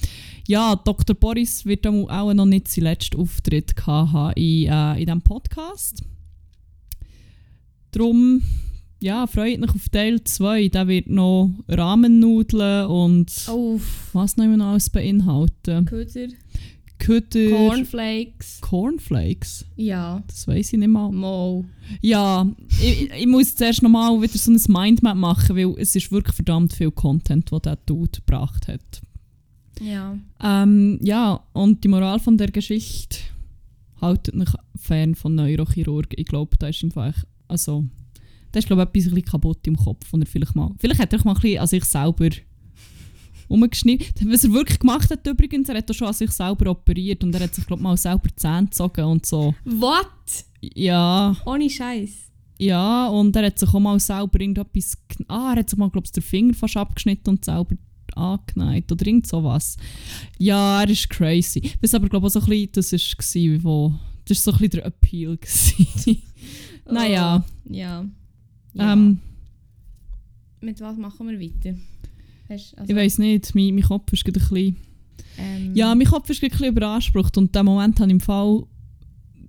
ja, 0.47 0.75
Dr. 0.75 1.15
Boris 1.15 1.65
wird 1.65 1.85
auch 1.85 2.33
noch 2.33 2.45
nicht 2.45 2.67
seinen 2.67 2.85
letzten 2.85 3.17
Auftritt 3.19 3.75
haben 3.85 4.33
in, 4.33 4.67
äh, 4.67 4.93
in 4.93 5.05
diesem 5.05 5.21
Podcast. 5.21 6.03
Darum 7.91 8.41
ja, 8.99 9.25
freut 9.27 9.59
mich 9.59 9.71
auf 9.71 9.89
Teil 9.89 10.23
2. 10.23 10.69
Da 10.69 10.87
wird 10.87 11.09
noch 11.09 11.51
Rahmennudeln 11.67 12.87
und 12.87 13.31
Oh, 13.49 13.79
was 14.13 14.37
noch 14.37 14.45
immer 14.45 14.57
noch 14.57 14.67
alles 14.67 14.89
beinhalten. 14.89 15.85
Köder, 15.85 16.27
Köder. 17.01 17.49
Cornflakes. 17.49 18.61
Cornflakes. 18.61 19.65
Ja, 19.75 20.21
Das 20.27 20.47
weiß 20.47 20.73
ich 20.73 20.79
nicht 20.79 20.87
mal. 20.87 21.11
mal. 21.11 21.63
Ja, 22.01 22.47
ich, 22.81 23.09
ich 23.11 23.27
muss 23.27 23.55
zuerst 23.55 23.81
nochmal 23.81 24.21
wieder 24.21 24.37
so 24.37 24.51
ein 24.51 24.61
Mindmap 24.67 25.17
machen, 25.17 25.55
weil 25.55 25.73
es 25.79 25.95
ist 25.95 26.11
wirklich 26.11 26.35
verdammt 26.35 26.73
viel 26.73 26.91
Content, 26.91 27.51
den 27.51 27.61
der 27.61 27.75
Dude 27.85 28.19
gebracht 28.19 28.67
hat. 28.67 29.01
Ja. 29.81 30.15
Ähm, 30.41 30.99
ja, 31.01 31.43
und 31.53 31.83
die 31.83 31.87
Moral 31.87 32.19
von 32.19 32.37
der 32.37 32.51
Geschichte 32.51 33.17
haltet 33.99 34.35
mich 34.35 34.49
fern 34.75 35.15
von 35.15 35.33
Neurochirurgen. 35.33 36.13
Ich 36.17 36.27
glaube, 36.27 36.55
da 36.59 36.67
ist 36.67 36.83
einfach, 36.83 37.15
also, 37.47 37.85
da 38.51 38.59
ist 38.59 38.67
glaube 38.67 38.83
ich 38.83 38.87
etwas 38.89 39.07
ein 39.07 39.15
bisschen 39.15 39.25
kaputt 39.25 39.65
im 39.65 39.75
Kopf, 39.75 40.13
und 40.13 40.21
er 40.21 40.27
vielleicht 40.27 40.55
mal, 40.55 40.71
vielleicht 40.77 40.99
hat 40.99 41.13
er 41.13 41.19
auch 41.19 41.23
mal 41.25 41.33
ein 41.35 41.41
bisschen 41.41 41.59
an 41.59 41.67
sich 41.67 41.85
selber 41.85 42.29
umgeschnitten. 43.51 44.31
Was 44.31 44.43
er 44.43 44.51
wirklich 44.53 44.79
gemacht 44.79 45.09
hat 45.11 45.25
übrigens, 45.27 45.69
er 45.69 45.77
hat 45.77 45.89
auch 45.89 45.93
schon 45.93 46.07
an 46.07 46.13
sich 46.13 46.31
selber 46.31 46.71
operiert 46.71 47.23
und 47.23 47.33
er 47.35 47.41
hat 47.41 47.53
sich 47.55 47.65
glaube 47.65 47.81
ich 47.81 47.83
mal 47.83 47.97
selber 47.97 48.29
Zähne 48.35 48.65
gezogen 48.65 49.05
und 49.05 49.25
so. 49.25 49.53
What? 49.65 50.07
Ja, 50.61 51.35
Ohne 51.45 51.69
Scheiß. 51.69 52.11
ja, 52.59 53.07
und 53.07 53.35
er 53.35 53.47
hat 53.47 53.57
sich 53.59 53.69
auch 53.73 53.79
mal 53.79 53.99
selber 53.99 54.39
irgendetwas, 54.39 54.97
ah, 55.27 55.51
er 55.53 55.59
hat 55.59 55.69
sich 55.69 55.77
mal 55.79 55.89
glaube 55.89 56.05
ich 56.05 56.11
den 56.11 56.23
Finger 56.23 56.53
fast 56.53 56.77
abgeschnitten 56.77 57.29
und 57.31 57.43
selber 57.45 57.75
angeneigt 58.15 58.91
oder 58.91 59.05
irgend 59.07 59.25
sowas. 59.27 59.77
Ja, 60.37 60.81
er 60.83 60.89
ist 60.89 61.09
crazy. 61.09 61.71
Was 61.81 61.93
aber 61.95 62.09
glaube 62.09 62.27
ich 62.27 62.35
auch 62.35 62.39
so 62.41 62.45
ein 62.45 62.49
bisschen, 62.49 62.71
das 62.73 62.93
ist 62.93 63.17
gsi, 63.17 63.59
wo, 63.63 63.93
das 64.25 64.37
ist 64.37 64.43
so 64.43 64.51
ein 64.51 64.57
bisschen 64.57 64.71
der 64.71 64.85
Appeal 64.85 65.37
naja, 66.91 67.43
Oh, 67.43 67.73
ja. 67.73 68.05
ja. 68.73 68.93
ähm, 68.93 69.19
Mit 70.59 70.79
was 70.81 70.97
machen 70.97 71.27
wir 71.29 71.39
weiter? 71.39 71.75
Hast, 72.51 72.77
also, 72.77 72.89
ich 72.91 72.95
weiß 72.95 73.17
nicht, 73.19 73.55
mein, 73.55 73.75
mein 73.75 73.83
Kopf 73.83 74.11
ist 74.13 74.25
gerade 74.25 74.39
ein 74.39 74.47
bisschen, 74.49 74.77
ähm, 75.37 75.71
ja, 75.75 75.95
mein 75.95 76.07
Kopf 76.07 76.29
ist 76.29 76.41
gerade 76.41 76.53
ein 76.53 76.57
bisschen 76.57 76.75
überansprucht 76.75 77.37
und 77.37 77.55
den 77.55 77.65
Moment 77.65 77.99
habe 77.99 78.09
ich 78.09 78.13
im 78.13 78.19
Fall 78.19 78.63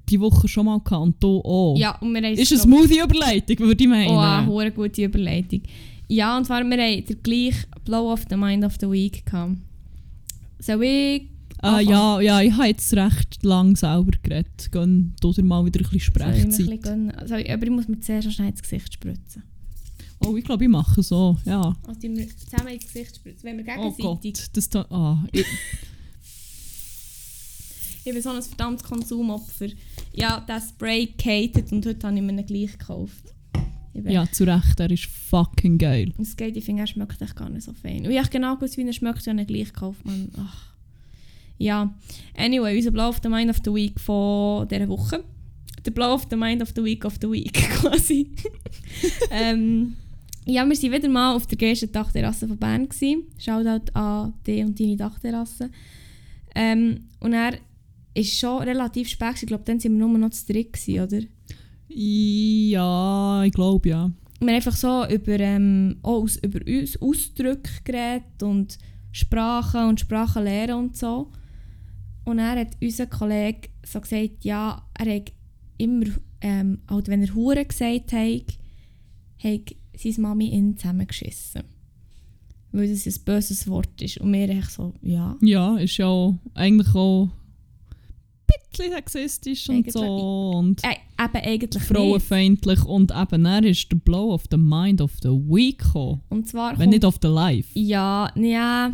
die 0.09 0.21
Woche 0.21 0.49
schon 0.49 0.67
mal 0.67 0.79
gehabt 0.81 1.03
und 1.03 1.23
du 1.23 1.41
auch. 1.41 1.77
Ja, 1.77 1.99
und 1.99 2.13
wir 2.13 2.23
haben 2.23 2.35
Ist 2.35 2.53
eine 2.53 2.61
smoothie 2.61 3.01
Überleitung, 3.01 3.59
würde 3.59 3.83
ich 3.83 3.89
meinen. 3.89 4.11
Oh, 4.11 4.19
eine 4.19 4.47
hure 4.47 4.71
gute 4.71 5.05
Überleitung. 5.05 5.63
Ja, 6.09 6.37
und 6.37 6.45
zwar, 6.45 6.63
wir 6.63 6.77
haben 6.77 7.05
den 7.05 7.23
gleichen 7.23 7.67
Blow 7.85 8.13
of 8.13 8.25
the 8.29 8.37
Mind 8.37 8.65
of 8.65 8.75
the 8.81 8.91
Week 8.91 9.25
gehabt. 9.25 9.57
Soll 10.59 10.83
ich... 10.85 11.29
Ah, 11.59 11.79
ja, 11.79 12.21
ja, 12.21 12.41
ich 12.41 12.53
habe 12.53 12.67
jetzt 12.67 12.93
recht 12.95 13.45
lang 13.45 13.77
selber 13.77 14.11
geredet. 14.23 14.71
Gönn 14.73 15.15
dir 15.23 15.43
mal 15.45 15.65
wieder 15.65 15.81
ein 15.81 15.91
bisschen 15.91 16.13
Soll 16.13 16.35
ich 16.35 16.37
mir 16.37 16.43
ein 16.43 16.49
bisschen 16.49 16.65
Sprechzeit. 16.65 16.83
gönnen? 16.83 17.11
Also, 17.13 17.35
aber 17.35 17.63
ich 17.63 17.71
muss 17.71 17.89
mir 17.89 18.01
zuerst 18.01 18.33
schnell 18.33 18.49
ins 18.49 18.63
Gesicht 18.63 18.95
spritzen. 18.95 19.45
Oh, 20.25 20.37
ich 20.37 20.45
glaube, 20.45 20.65
ich 20.65 20.71
mache 20.71 21.03
so, 21.03 21.37
ja. 21.45 21.77
Also, 21.87 22.01
die 22.01 22.17
wir 22.17 22.29
zusammen 22.37 22.69
ins 22.69 22.87
Gesicht 22.87 23.17
spritzen. 23.17 23.45
Wenn 23.45 23.59
wir 23.59 23.65
Oh 23.79 23.91
gegenseitig... 23.91 24.35
Gott, 24.35 24.51
das 24.53 24.69
da, 24.69 24.87
ah, 24.91 25.25
ich, 25.33 25.45
ich 28.05 28.13
bin 28.13 28.23
so 28.23 28.31
ein 28.31 28.43
verdammtes 28.43 28.87
Konsumopfer. 28.87 29.69
Ja, 30.13 30.45
das 30.47 30.71
Spray 30.71 31.07
gehatet 31.17 31.73
und 31.73 31.85
heute 31.87 32.07
habe 32.07 32.17
ich 32.17 32.23
mir 32.23 32.33
ihn 32.33 32.47
gleich 32.47 32.79
gekauft. 32.79 33.33
Ja, 33.95 34.31
zu 34.31 34.45
Recht, 34.45 34.81
er 34.81 34.91
ist 34.91 35.05
fucking 35.05 35.77
geil. 35.77 36.13
Und 36.17 36.27
es 36.27 36.37
geht, 36.37 36.57
ich 36.57 36.65
finde, 36.65 36.83
er 36.83 36.87
schmeckt 36.87 37.21
echt 37.21 37.37
gar 37.37 37.51
nicht 37.51 37.65
so 37.65 37.73
fein. 37.73 38.07
Und 38.07 38.11
ich 38.11 38.19
habe 38.19 38.31
genau 38.31 38.55
gewusst, 38.57 38.79
wie 38.79 38.87
er 38.87 38.93
schmeckt, 38.93 39.27
wenn 39.27 39.39
er 39.39 39.45
gleich 39.45 39.73
gekauft 39.73 40.05
man. 40.05 40.31
Ach. 40.39 40.73
Ja, 41.59 41.95
anyway, 42.35 42.77
unser 42.77 42.91
Blow 42.91 43.09
of 43.09 43.21
the 43.23 43.29
Mind 43.29 43.51
of 43.51 43.59
the 43.65 43.73
Week 43.73 44.01
von 44.01 44.67
dieser 44.67 44.89
Woche. 44.89 45.23
Der 45.85 45.91
Blow 45.91 46.15
of 46.15 46.27
the 46.31 46.37
Mind 46.37 46.63
of 46.63 46.73
the 46.75 46.83
Week 46.83 47.05
of 47.05 47.19
the 47.21 47.31
Week, 47.31 47.53
quasi. 47.81 48.31
ähm, 49.31 49.97
ja, 50.45 50.69
wir 50.69 50.77
waren 50.77 50.93
wieder 50.93 51.09
mal 51.09 51.35
auf 51.35 51.47
der 51.47 51.59
geilsten 51.59 51.93
Dachterrasse 51.93 52.49
von 52.49 52.59
Bern. 52.59 52.89
Gewesen. 52.89 53.25
Shoutout 53.39 53.93
an 53.95 54.35
dich 54.47 54.65
und 54.65 54.79
deine 54.79 54.97
Dachterrasse. 54.97 55.71
Ähm, 56.55 57.09
und 57.21 57.33
er 57.33 57.55
ist 58.15 58.39
schon 58.39 58.63
relativ 58.63 59.09
spät. 59.09 59.43
Ich 59.43 59.47
glaube, 59.47 59.65
dann 59.65 59.83
waren 59.83 59.93
wir 59.93 60.07
nur 60.07 60.19
noch 60.19 60.31
zu 60.31 60.53
dritt, 60.53 60.73
gewesen, 60.73 61.01
oder? 61.01 61.23
Ja, 61.89 63.45
ich 63.45 63.53
glaube 63.53 63.89
ja. 63.89 64.11
wir 64.41 64.49
haben 64.49 64.55
einfach 64.55 64.77
so 64.77 65.07
über, 65.09 65.39
ähm, 65.39 65.99
auch 66.03 66.23
aus, 66.23 66.37
über 66.37 66.61
uns 66.67 67.01
Ausdrücke 67.01 67.71
geredet 67.85 68.43
und 68.43 68.79
Sprachen 69.13 69.89
und 69.89 70.01
Sprachenlehre 70.01 70.75
und 70.77 70.97
so. 70.97 71.31
Und 72.25 72.39
er 72.39 72.61
hat 72.61 72.77
unser 72.81 73.07
Kollege 73.07 73.69
so 73.85 74.01
gesagt, 74.01 74.45
ja, 74.45 74.87
er 74.95 75.17
hat 75.17 75.33
immer, 75.77 76.07
ähm, 76.41 76.79
halt 76.89 77.09
wenn 77.09 77.23
er 77.23 77.35
Hure 77.35 77.65
gesagt 77.65 78.13
hat, 78.13 78.59
hat 79.39 79.75
seine 80.03 80.29
Mami 80.29 80.49
ihn 80.49 80.77
zusammengeschissen. 80.77 81.63
Weil 82.73 82.89
das 82.89 83.07
ein 83.07 83.25
böses 83.25 83.69
Wort 83.69 84.01
ist. 84.01 84.19
Und 84.19 84.33
wir 84.33 84.49
echt 84.49 84.71
so, 84.71 84.95
ja. 85.03 85.37
Ja, 85.43 85.77
ist 85.77 85.97
ja 85.99 86.07
auch 86.07 86.35
eigentlich 86.55 86.95
auch 86.95 87.29
ein 87.29 88.69
bisschen 88.71 88.93
sexistisch 88.93 89.69
und 89.69 89.77
Eigentlich- 89.77 89.93
so 89.93 90.51
und 90.57 90.83
Äh, 90.85 90.97
eben 91.23 91.37
eigentlich 91.47 91.75
nicht. 91.75 91.87
frauenfeindlich 91.87 92.85
und 92.85 93.11
eben 93.15 93.45
er 93.47 93.65
ist 93.65 93.91
der 93.93 93.97
Blow 93.97 94.33
of 94.35 94.45
the 94.51 94.57
Mind 94.57 95.01
of 95.01 95.13
the 95.23 95.29
Week 95.29 95.79
gekommen. 95.79 96.21
Und 96.31 96.49
zwar 96.49 96.79
Wenn 96.79 96.91
nicht 96.91 97.05
of 97.05 97.19
the 97.23 97.29
Life. 97.29 97.69
Ja, 97.79 98.31
ja, 98.35 98.93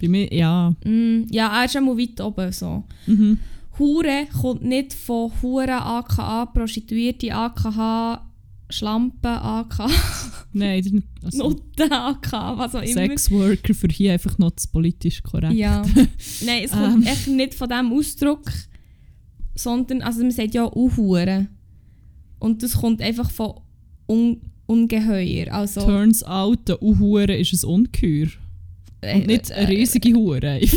Bei 0.00 0.08
mir, 0.08 0.32
ja. 0.32 0.74
mm, 0.84 1.26
ja, 1.30 1.60
er 1.60 1.64
ist 1.66 1.72
schon 1.72 1.84
mal 1.84 1.96
weit 1.96 2.20
oben 2.20 2.50
so. 2.52 2.84
Mhm. 3.06 3.38
Hure 3.78 4.26
kommt 4.40 4.62
nicht 4.64 4.92
von 4.92 5.30
Hure 5.40 5.80
AKA, 5.80 6.46
Prostituierte 6.46 7.32
AKA, 7.34 8.24
Schlampen 8.72 9.30
AKA, 9.30 9.88
Nein, 10.52 10.78
das 10.78 10.86
ist 10.86 10.92
nicht- 10.92 11.06
also, 11.22 11.48
Nutten 11.50 11.92
AKA, 11.92 12.58
was 12.58 12.74
auch 12.74 12.82
immer. 12.82 12.92
Sexworker 12.92 13.74
für 13.74 13.88
hier 13.88 14.12
einfach 14.14 14.38
noch 14.38 14.50
das 14.50 14.66
politisch 14.66 15.22
korrekt. 15.22 15.54
Ja. 15.54 15.82
Nein, 16.44 16.64
es 16.64 16.70
kommt 16.72 16.96
Ähm. 16.96 17.02
echt 17.04 17.28
nicht 17.28 17.54
von 17.54 17.68
diesem 17.68 17.92
Ausdruck, 17.92 18.50
sondern, 19.54 20.02
also 20.02 20.20
man 20.20 20.30
sagt 20.30 20.54
ja 20.54 20.64
auch 20.64 20.96
Hure. 20.96 21.46
Und 22.38 22.62
das 22.62 22.72
kommt 22.78 23.00
einfach 23.00 23.30
von 23.30 23.60
un 24.08 24.40
Ungeheuer. 24.66 25.52
Also, 25.52 25.82
Turns 25.82 26.22
out, 26.24 26.66
der 26.68 26.82
Uhure 26.82 27.36
ist 27.36 27.52
ein 27.52 27.68
Ungeheuer. 27.68 28.28
äh, 29.02 29.16
Und 29.16 29.26
nicht 29.26 29.52
eine 29.52 29.66
äh, 29.66 29.70
riesige 29.70 30.14
Hure. 30.14 30.60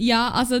Ja, 0.00 0.30
also 0.30 0.60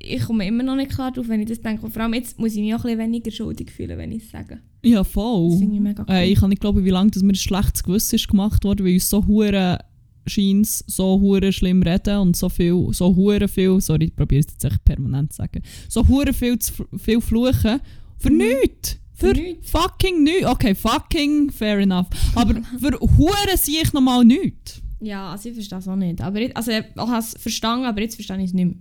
ich 0.00 0.22
komme 0.24 0.46
immer 0.46 0.62
noch 0.62 0.76
nicht 0.76 0.90
klar 0.90 1.12
drauf, 1.12 1.28
wenn 1.28 1.40
ich 1.40 1.48
das 1.48 1.60
denke. 1.60 1.84
Und 1.86 1.92
vor 1.92 2.02
allem 2.02 2.14
jetzt 2.14 2.38
muss 2.38 2.54
ich 2.54 2.60
mich 2.60 2.74
auch 2.74 2.78
ein 2.78 2.82
bisschen 2.82 2.98
weniger 2.98 3.30
schuldig 3.30 3.70
fühlen, 3.70 3.96
wenn 3.98 4.12
ich 4.12 4.24
es 4.24 4.30
sage. 4.30 4.58
ja, 4.84 4.98
Das 4.98 5.08
voll. 5.08 5.58
finde 5.58 5.74
ich 5.76 5.80
mega 5.80 6.02
cool. 6.08 6.14
Äh, 6.14 6.30
ich 6.30 6.38
kann 6.40 6.50
nicht 6.50 6.60
glauben, 6.60 6.84
wie 6.84 6.90
lange 6.90 7.10
dass 7.10 7.22
mir 7.22 7.32
ein 7.32 7.36
schlechtes 7.36 7.82
Gewissen 7.82 8.16
ist 8.16 8.28
gemacht 8.28 8.64
wurde, 8.64 8.84
weil 8.84 8.94
uns 8.94 9.08
so 9.08 9.26
hure 9.26 9.78
scheint 10.26 10.66
so 10.66 11.18
hure 11.20 11.52
schlimm 11.52 11.82
reden 11.82 12.18
und 12.18 12.36
so 12.36 12.48
viel, 12.48 12.88
so 12.92 13.14
hure 13.16 13.48
viel, 13.48 13.80
sorry, 13.80 14.04
ich 14.06 14.14
probiere 14.16 14.40
es 14.40 14.46
jetzt 14.52 14.64
echt 14.64 14.84
permanent 14.84 15.32
zu 15.32 15.38
sagen, 15.38 15.62
so 15.88 16.06
hure 16.06 16.32
viel, 16.32 16.58
zu, 16.58 16.72
viel 16.98 17.20
fluchen 17.20 17.80
für 18.18 18.30
Mhm. 18.30 18.36
nichts. 18.38 18.98
Für 19.14 19.34
Für 19.34 19.40
nichts. 19.40 19.70
fucking 19.70 20.22
nichts. 20.22 20.46
Okay, 20.46 20.74
fucking, 20.74 21.50
fair 21.50 21.78
enough. 21.78 22.06
Aber 22.34 22.54
für 22.80 22.98
hure 23.00 23.56
sehe 23.56 23.82
ich 23.82 23.92
nochmal 23.92 24.24
nichts. 24.24 24.80
Ja, 25.00 25.32
also 25.32 25.48
ich 25.48 25.54
verstehe 25.54 25.78
es 25.78 25.88
auch 25.88 25.96
nicht. 25.96 26.20
Aber 26.20 26.40
jetzt, 26.40 26.56
also 26.56 26.70
ich 26.70 26.84
habe 26.96 27.18
es 27.18 27.34
verstanden, 27.38 27.86
aber 27.86 28.00
jetzt 28.02 28.14
verstehe 28.16 28.38
ich 28.38 28.44
es 28.46 28.52
nicht 28.52 28.66
mehr. 28.66 28.76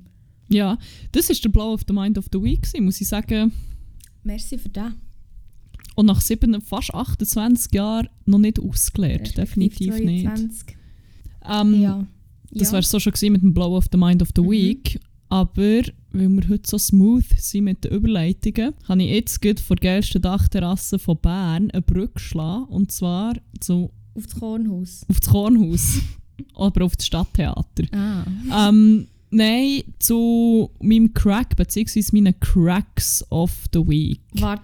Ja, 0.52 0.78
das 1.12 1.30
ist 1.30 1.44
der 1.44 1.50
Blow 1.50 1.74
of 1.74 1.82
the 1.88 1.94
Mind 1.94 2.18
of 2.18 2.26
the 2.34 2.42
Week, 2.42 2.62
gewesen, 2.64 2.84
muss 2.86 3.00
ich 3.00 3.08
sagen. 3.08 3.54
Merci 4.24 4.58
für 4.58 4.70
das. 4.70 4.92
Und 5.96 6.06
nach 6.08 6.22
sieben, 6.22 6.60
fast 6.62 6.94
28 6.94 7.74
Jahren 7.74 8.10
noch 8.26 8.40
nicht 8.40 8.60
ausgelernt. 8.60 9.38
Definitiv 9.38 9.98
nicht. 10.00 10.26
22. 10.26 10.76
Ähm, 11.46 11.82
Ja. 11.82 12.08
Das 12.52 12.70
ja. 12.70 12.74
wäre 12.74 12.84
so 12.84 13.00
schon 13.00 13.14
gewesen 13.14 13.34
mit 13.34 13.42
dem 13.44 13.54
Blow 13.54 13.78
of 13.78 13.86
the 13.92 13.98
Mind 13.98 14.22
of 14.24 14.30
the 14.36 14.42
Mhm. 14.42 14.50
Week. 14.50 15.00
Aber 15.32 15.54
weil 16.12 16.30
wir 16.30 16.50
heute 16.50 16.68
so 16.68 16.80
smooth 16.80 17.24
sind 17.38 17.66
mit 17.66 17.84
den 17.84 17.92
Überleitungen, 17.92 18.74
kann 18.88 19.00
ich 19.00 19.12
jetzt 19.12 19.42
gut 19.44 19.60
vor 19.60 19.76
der 19.76 19.92
geilsten 19.92 20.24
Dachterrasse 20.24 20.98
von 20.98 21.20
Bern 21.22 21.70
eine 21.70 21.84
Brücke 21.84 22.20
schlagen. 22.20 22.64
Und 22.66 22.92
zwar 22.92 23.36
zu, 23.60 23.92
Auf 24.20 24.26
das 24.26 24.36
Kornhaus. 24.40 25.06
auf 25.10 25.20
das 25.20 25.30
Kornhaus. 25.30 25.98
aber 26.56 26.86
auf 26.86 26.96
das 26.96 27.06
Stadttheater. 27.08 27.84
Ah. 27.92 28.70
Ähm, 28.70 29.08
nein, 29.32 29.84
zu 30.00 30.70
meinem 30.82 31.14
Crack, 31.14 31.56
beziehungsweise 31.56 32.14
meinen 32.16 32.40
Cracks 32.40 33.26
of 33.30 33.52
the 33.74 33.80
Week. 33.80 34.22
Warte, 34.34 34.62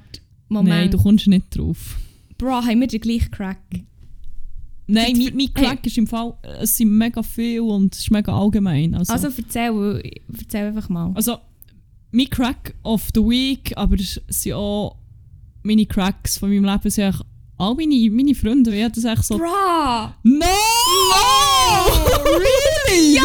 Nein, 0.50 0.64
Moment. 0.66 0.94
du 0.94 0.98
kommst 0.98 1.28
nicht 1.28 1.58
drauf. 1.58 1.98
Bro, 2.38 2.64
haben 2.66 2.80
wir 2.82 2.88
den 2.88 3.02
gleichen 3.02 3.32
Crack? 3.32 3.58
Nein, 4.88 5.18
mein, 5.18 5.36
mein 5.36 5.54
Crack 5.54 5.86
ist 5.88 5.98
im 5.98 6.06
Fall, 6.06 6.36
es 6.62 6.78
sind 6.78 6.92
mega 6.92 7.24
viel 7.24 7.62
und 7.62 7.94
es 7.96 8.02
ist 8.02 8.12
mega 8.12 8.38
allgemein. 8.38 8.94
Also, 8.94 9.14
Also 9.14 9.30
erzähl, 9.36 10.12
erzähl 10.38 10.68
einfach 10.68 10.90
mal. 10.90 11.12
also 11.16 11.38
mein 12.12 12.30
Crack 12.30 12.76
of 12.84 13.10
the 13.16 13.22
Week, 13.22 13.74
aber 13.76 13.96
es 13.96 14.22
sind 14.28 14.54
auch 14.54 14.98
meine 15.64 15.86
Cracks 15.88 16.38
von 16.38 16.50
meinem 16.50 16.66
Leben 16.66 16.90
sind 16.92 17.20
meine, 17.58 18.10
meine 18.12 18.36
Freunde, 18.36 18.76
ich 18.76 18.84
hatte 18.84 19.02
das 19.02 19.12
echt 19.18 19.26
so... 19.26 19.38
Bra! 19.38 20.16
No! 20.24 20.46
Really? 22.26 23.16
Ja! 23.16 23.24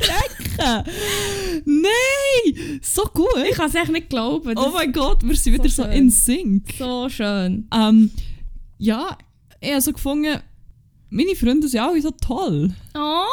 Lecker! 0.00 0.84
Nein! 1.64 2.80
So 2.82 3.04
gut! 3.04 3.28
Ich 3.48 3.56
kann 3.56 3.68
es 3.68 3.74
echt 3.74 3.90
nicht 3.90 4.08
glauben. 4.08 4.54
Das 4.54 4.64
Oh 4.64 4.70
mein 4.70 4.92
Gott, 4.92 5.22
wir 5.22 5.36
sind 5.36 5.54
wieder 5.54 5.68
so, 5.68 5.84
schön. 5.84 5.92
in 5.92 6.10
Sync. 6.10 6.74
so 6.78 7.08
schön. 7.08 7.68
Ähm, 7.72 8.10
ja, 8.78 9.16
ich 9.60 9.70
habe 9.70 9.80
so 9.80 9.92
gefunden, 9.92 10.40
meine 11.10 11.36
Freunde 11.36 11.68
sind 11.68 11.80
alle 11.80 12.00
so 12.00 12.10
toll. 12.10 12.74
Oh! 12.94 13.24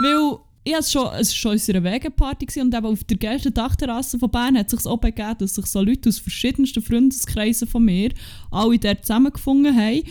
Weil 0.00 0.38
ich 0.64 0.72
es 0.72 0.90
schon, 0.90 1.06
es 1.18 1.30
war 1.30 1.36
schon 1.36 1.52
unsere 1.52 1.84
Wegenparty 1.84 2.46
gewesen 2.46 2.62
und 2.62 2.74
eben 2.74 2.86
auf 2.86 3.04
der 3.04 3.18
geilsten 3.18 3.52
Dachterrasse 3.52 4.18
von 4.18 4.30
Bern 4.30 4.56
hat 4.56 4.72
es 4.72 4.82
sich 4.82 4.90
auch 4.90 4.98
begeben, 4.98 5.36
dass 5.38 5.54
sich 5.54 5.66
so 5.66 5.82
Leute 5.82 6.08
aus 6.08 6.18
verschiedensten 6.18 6.82
Freundeskreisen 6.82 7.68
von 7.68 7.84
mir 7.84 8.12
alle 8.50 8.78
dort 8.78 9.04
zusammengefunden 9.04 9.76
haben. 9.76 10.02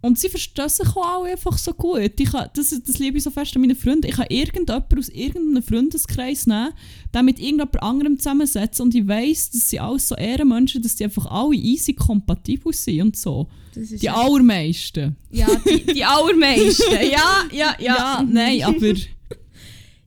Und 0.00 0.18
sie 0.18 0.28
verstehen 0.28 0.68
sich 0.68 0.88
auch 0.94 1.24
einfach 1.24 1.58
so 1.58 1.72
gut. 1.72 2.12
Ich 2.18 2.30
kann, 2.30 2.48
das, 2.54 2.70
das 2.70 2.98
liebe 2.98 3.18
ich 3.18 3.24
so 3.24 3.30
fest 3.30 3.54
an 3.56 3.62
meinen 3.62 3.74
Freunden. 3.74 4.06
Ich 4.06 4.14
kann 4.14 4.26
irgendjemanden 4.28 4.98
aus 4.98 5.08
irgendeinem 5.08 5.62
Freundeskreis 5.62 6.46
nehmen, 6.46 6.72
den 7.12 7.24
mit 7.24 7.40
irgendjemand 7.40 7.82
anderem 7.82 8.16
zusammensetzen 8.16 8.84
und 8.84 8.94
ich 8.94 9.08
weiss, 9.08 9.50
dass 9.50 9.68
sie 9.68 9.80
alles 9.80 10.08
so 10.08 10.14
Ehrenmenschen, 10.14 10.82
dass 10.82 10.94
die 10.94 11.04
einfach 11.04 11.26
alle 11.26 11.56
easy 11.56 11.94
kompatibel 11.94 12.72
sind 12.72 13.02
und 13.02 13.16
so. 13.16 13.48
Die 13.74 14.08
allermeisten. 14.08 15.16
Ja, 15.30 15.48
die, 15.66 15.84
die 15.84 16.04
allermeisten. 16.04 16.92
Ja, 17.10 17.44
ja, 17.50 17.74
ja. 17.78 17.96
ja 17.96 18.26
nein, 18.26 18.62
aber... 18.62 18.94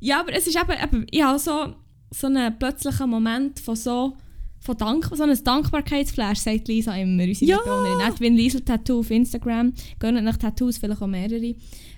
Ja, 0.01 0.19
aber 0.19 0.33
es 0.33 0.47
ist 0.47 0.57
eben, 0.57 0.83
eben 0.83 1.07
ich 1.09 1.23
habe 1.23 1.39
so, 1.39 1.73
so 2.09 2.27
einen 2.27 2.57
plötzlichen 2.59 3.09
Moment 3.09 3.59
von 3.59 3.75
so 3.75 4.17
von 4.59 4.77
Dank, 4.77 5.09
so 5.13 5.23
ein 5.23 5.43
Dankbarkeitsflash, 5.43 6.39
sagt 6.39 6.67
Lisa 6.67 6.95
immer, 6.95 7.23
unsere 7.23 7.49
Ja. 7.49 7.57
Mitbewohnerin. 7.57 8.07
Edwin 8.07 8.35
Liesel 8.35 8.61
Tattoo 8.61 8.99
auf 8.99 9.09
Instagram. 9.09 9.73
Gönnt 9.97 10.23
nach 10.23 10.37
Tattoos, 10.37 10.77
vielleicht 10.77 11.01
auch 11.01 11.07
mehrere. 11.07 11.55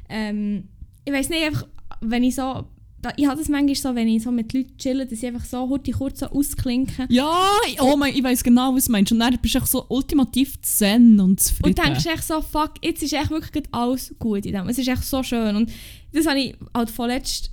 Ähm, 0.08 0.70
ich 1.04 1.12
weiß 1.12 1.30
nicht, 1.30 1.44
einfach, 1.44 1.68
wenn 2.00 2.24
ich 2.24 2.36
so, 2.36 2.66
da, 3.02 3.12
ich 3.18 3.28
habe 3.28 3.38
das 3.38 3.50
manchmal 3.50 3.76
so, 3.76 3.96
wenn 3.96 4.08
ich 4.08 4.24
so 4.24 4.32
mit 4.32 4.54
Leuten 4.54 4.78
chille, 4.78 5.06
dass 5.06 5.22
ich 5.22 5.26
einfach 5.26 5.44
so 5.44 5.68
heute 5.70 5.92
kurz 5.92 6.22
so 6.22 6.28
ausklinke. 6.28 7.06
Ja, 7.10 7.50
oh 7.82 7.98
mein, 7.98 8.16
ich 8.16 8.24
weiß 8.24 8.42
genau, 8.42 8.74
was 8.74 8.86
du 8.86 8.94
meinst. 8.94 9.12
Und 9.12 9.20
dann 9.20 9.38
bist 9.42 9.56
du 9.56 9.60
echt 9.60 9.68
so 9.68 9.86
ultimativ 9.90 10.62
zen 10.62 11.20
und 11.20 11.42
zufrieden. 11.42 11.78
Und 11.78 11.86
denkst 11.86 12.06
echt 12.06 12.24
so, 12.24 12.42
fuck, 12.42 12.76
jetzt 12.82 13.04
ist 13.04 13.12
echt 13.12 13.30
wirklich 13.30 13.66
alles 13.72 14.16
gut 14.20 14.46
in 14.46 14.54
dem. 14.54 14.70
Es 14.70 14.78
ist 14.78 14.88
echt 14.88 15.04
so 15.04 15.22
schön. 15.22 15.54
Und 15.58 15.70
das 16.14 16.26
habe 16.26 16.40
ich 16.40 16.56
halt 16.74 16.90
vorletzt... 16.90 17.53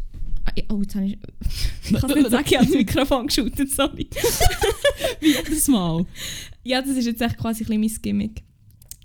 Oh, 0.68 0.80
jetzt 0.82 0.94
habe 0.94 1.06
ich... 1.06 1.18
Ich 1.90 2.00
kann 2.00 2.10
es 2.10 2.16
nicht 2.16 2.30
sagen, 2.30 2.44
ich 2.46 2.56
habe 2.56 2.66
das 2.66 2.74
Mikrofon 2.74 3.26
geschootet, 3.26 3.70
sorry. 3.70 4.08
Wie 5.20 5.32
jedes 5.32 5.66
Mal. 5.68 6.06
Ja, 6.62 6.80
das 6.82 6.96
ist 6.96 7.06
jetzt 7.06 7.20
echt 7.20 7.36
quasi 7.38 7.64
ein 7.64 7.66
bisschen 7.66 7.80
mein 7.80 8.02
Gimmick. 8.02 8.42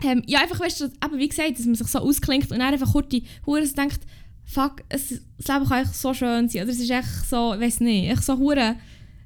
Ähm, 0.04 0.22
ja, 0.28 0.42
einfach, 0.42 0.60
weißt 0.60 0.82
du, 0.82 0.86
eben 0.86 1.18
wie 1.18 1.30
gesagt, 1.30 1.58
dass 1.58 1.66
man 1.66 1.76
sich 1.76 1.88
so 1.88 2.00
ausklingt 2.00 2.52
und 2.52 2.60
dann 2.60 2.74
einfach 2.74 2.92
kurz 2.92 3.10
die 3.10 3.24
Hure 3.46 3.66
denkt, 3.68 4.02
fuck, 4.44 4.84
es, 4.90 5.22
das 5.38 5.48
Leben 5.48 5.68
kann 5.68 5.84
echt 5.84 5.96
so 5.96 6.14
schön 6.14 6.50
sein. 6.50 6.64
Oder 6.64 6.72
es 6.72 6.80
ist 6.80 6.90
echt 6.90 7.30
so, 7.30 7.54
ich 7.54 7.62
weiß 7.62 7.80
nicht, 7.80 8.12
echt 8.12 8.24
so 8.24 8.38
Hure, 8.38 8.76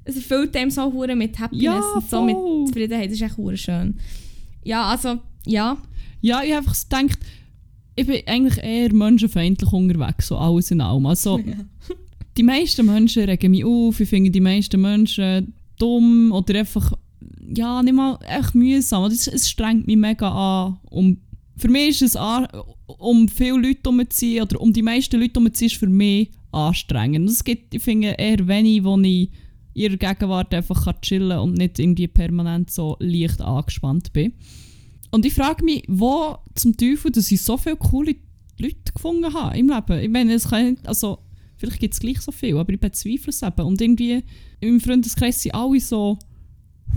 es 0.04 0.16
erfüllt 0.16 0.56
einem 0.56 0.70
so 0.70 0.92
Hure 0.92 1.16
mit 1.16 1.38
Happiness 1.38 1.64
Ja, 1.64 1.80
und 1.80 2.08
so 2.08 2.22
mit. 2.22 2.36
Zufriedenheit. 2.68 3.06
Das 3.06 3.14
ist 3.14 3.22
echt 3.22 3.36
Hure 3.36 3.56
schön. 3.56 3.98
Ja, 4.64 4.84
also, 4.84 5.18
ja. 5.46 5.76
Ja, 6.20 6.42
ich 6.42 6.50
habe 6.52 6.58
einfach 6.58 6.74
so 6.74 6.86
gedacht, 6.88 7.18
ich 8.00 8.06
bin 8.06 8.22
eigentlich 8.26 8.62
eher 8.62 8.92
menschenfeindlich 8.94 9.72
unterwegs, 9.72 10.28
so 10.28 10.38
alles 10.38 10.70
in 10.70 10.80
allem. 10.80 11.06
Also, 11.06 11.38
die 12.36 12.42
meisten 12.42 12.86
Menschen 12.86 13.24
regen 13.24 13.50
mich 13.50 13.64
auf, 13.64 14.00
ich 14.00 14.08
finde 14.08 14.30
die 14.30 14.40
meisten 14.40 14.80
Menschen 14.80 15.52
dumm 15.78 16.32
oder 16.32 16.60
einfach, 16.60 16.92
ja, 17.54 17.82
nicht 17.82 17.94
mal 17.94 18.18
echt 18.26 18.54
mühsam. 18.54 19.04
Es, 19.04 19.26
es 19.26 19.50
strengt 19.50 19.86
mich 19.86 19.96
mega 19.96 20.30
an. 20.30 20.78
Um, 20.90 21.18
für 21.56 21.68
mich 21.68 21.90
ist 21.90 22.02
es, 22.02 22.16
an, 22.16 22.48
um 22.86 23.28
viele 23.28 23.58
Leute 23.58 23.80
herumzuziehen 23.84 24.42
oder 24.42 24.60
um 24.60 24.72
die 24.72 24.82
meisten 24.82 25.20
Leute 25.20 25.34
herumzuziehen, 25.34 25.70
ist 25.70 25.76
für 25.76 25.88
mich 25.88 26.30
anstrengend. 26.52 27.28
Es 27.28 27.44
gibt, 27.44 27.74
ich 27.74 27.82
finde, 27.82 28.14
eher 28.18 28.46
wenig, 28.48 28.82
wo 28.84 28.98
ich 28.98 29.04
in 29.04 29.28
ihrer 29.74 29.96
Gegenwart 29.96 30.54
einfach 30.54 30.84
kann 30.84 31.00
chillen 31.02 31.38
und 31.38 31.58
nicht 31.58 31.78
irgendwie 31.78 32.08
permanent 32.08 32.70
so 32.70 32.96
leicht 33.00 33.42
angespannt 33.42 34.12
bin. 34.12 34.32
Und 35.10 35.26
ich 35.26 35.34
frage 35.34 35.64
mich, 35.64 35.82
wo 35.88 36.38
zum 36.54 36.76
Teufel, 36.76 37.10
dass 37.10 37.30
ich 37.30 37.42
so 37.42 37.56
viele 37.56 37.76
coole 37.76 38.16
Leute 38.58 38.92
gefunden 38.94 39.32
habe 39.32 39.58
im 39.58 39.68
Leben. 39.68 39.98
Ich 40.00 40.08
meine, 40.08 40.34
es 40.34 40.48
kann 40.48 40.70
nicht, 40.70 40.86
also, 40.86 41.18
vielleicht 41.56 41.80
gibt 41.80 41.94
es 41.94 42.00
gleich 42.00 42.20
so 42.20 42.30
viel, 42.32 42.56
aber 42.56 42.72
ich 42.72 42.80
bezweifle 42.80 43.30
es 43.30 43.42
eben. 43.42 43.62
Und 43.62 43.80
irgendwie, 43.80 44.22
im 44.60 44.80
Freundeskreis 44.80 45.42
sind 45.42 45.54
alle 45.54 45.80
so 45.80 46.18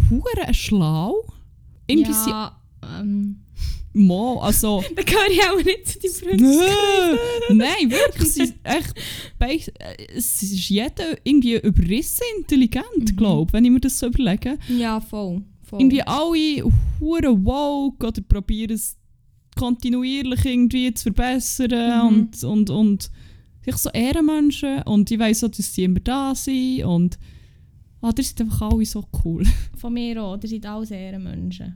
hure 0.09 0.53
schlau. 0.53 1.25
Irgendwie 1.87 2.13
sind 2.13 2.29
ja, 2.29 2.61
ähm, 2.99 3.43
Mo, 3.93 4.39
also... 4.39 4.83
da 4.95 5.03
gehöre 5.03 5.29
ich 5.29 5.43
auch 5.43 5.63
nicht 5.63 5.87
zu 5.87 5.99
den 5.99 6.11
Freunden. 6.11 6.43
Nö. 6.43 7.17
Nein, 7.55 7.91
wirklich. 7.91 8.29
Sie 8.29 8.43
ist 8.43 8.55
echt, 8.63 8.97
äh, 9.39 10.07
es 10.15 10.41
ist 10.41 10.69
jeder 10.69 11.17
irgendwie 11.23 11.57
überrissen 11.57 12.23
intelligent, 12.37 13.15
glaube 13.15 13.49
ich, 13.49 13.53
wenn 13.53 13.65
ich 13.65 13.71
mir 13.71 13.79
das 13.79 13.99
so 13.99 14.07
überlege. 14.07 14.57
Ja, 14.67 14.99
voll. 14.99 15.43
Voll. 15.73 15.81
Irgendwie 15.81 16.01
alle 16.03 16.71
hure 16.99 17.45
woke 17.45 18.07
oder 18.07 18.21
probieren 18.21 18.71
es 18.75 18.97
kontinuierlich 19.55 20.45
irgendwie 20.45 20.93
zu 20.93 21.03
verbessern 21.03 22.07
Mhm. 22.09 22.15
und, 22.17 22.43
und, 22.43 22.69
und 22.69 23.11
sich 23.63 23.75
so 23.77 23.89
Ehrenmenschen 23.91 24.81
und 24.83 25.09
ich 25.11 25.19
weiss 25.19 25.43
auch, 25.43 25.49
dass 25.49 25.73
sie 25.73 25.83
immer 25.85 25.99
da 25.99 26.33
sind 26.35 26.83
und 26.83 27.17
ah, 28.01 28.11
die 28.11 28.23
sind 28.23 28.41
einfach 28.41 28.71
alle 28.71 28.85
so 28.85 29.03
cool. 29.23 29.43
Von 29.77 29.93
mir 29.93 30.21
auch, 30.23 30.37
ihr 30.41 30.49
seid 30.49 30.65
alles 30.65 30.91
Ehrenmenschen. 30.91 31.75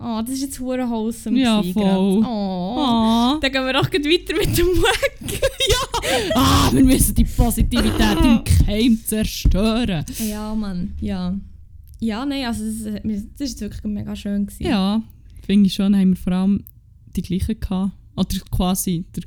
Oh, 0.00 0.20
das 0.20 0.34
ist 0.34 0.42
jetzt 0.42 0.60
hure 0.60 0.88
wholesome 0.88 1.40
Ja, 1.40 1.60
voll. 1.60 2.22
Oh. 2.24 2.24
Ah. 2.24 3.38
Dann 3.40 3.50
gehen 3.50 3.64
wir 3.66 3.72
doch 3.72 3.90
weiter 3.92 4.36
mit 4.36 4.56
dem 4.56 4.66
Wack. 4.66 5.40
ah, 6.36 6.70
wir 6.72 6.84
müssen 6.84 7.16
die 7.16 7.24
Positivität 7.24 8.18
im 8.22 8.42
Keim 8.66 8.96
zerstören. 9.04 10.04
Ja, 10.24 10.54
Mann, 10.54 10.94
ja. 11.00 11.34
Ja, 12.00 12.24
nein, 12.24 12.44
also 12.46 12.64
das, 12.64 13.02
das 13.02 13.12
ist 13.12 13.38
jetzt 13.38 13.60
wirklich 13.60 13.82
mega 13.84 14.14
schön 14.14 14.46
gewesen. 14.46 14.62
Ja, 14.64 15.02
finde 15.44 15.66
ich 15.66 15.74
schon, 15.74 15.96
haben 15.96 16.10
wir 16.10 16.16
vor 16.16 16.32
allem 16.32 16.64
die 17.16 17.22
gleichen 17.22 17.58
gehabt. 17.58 17.92
Oder 18.16 18.28
quasi 18.50 19.04
der, 19.14 19.24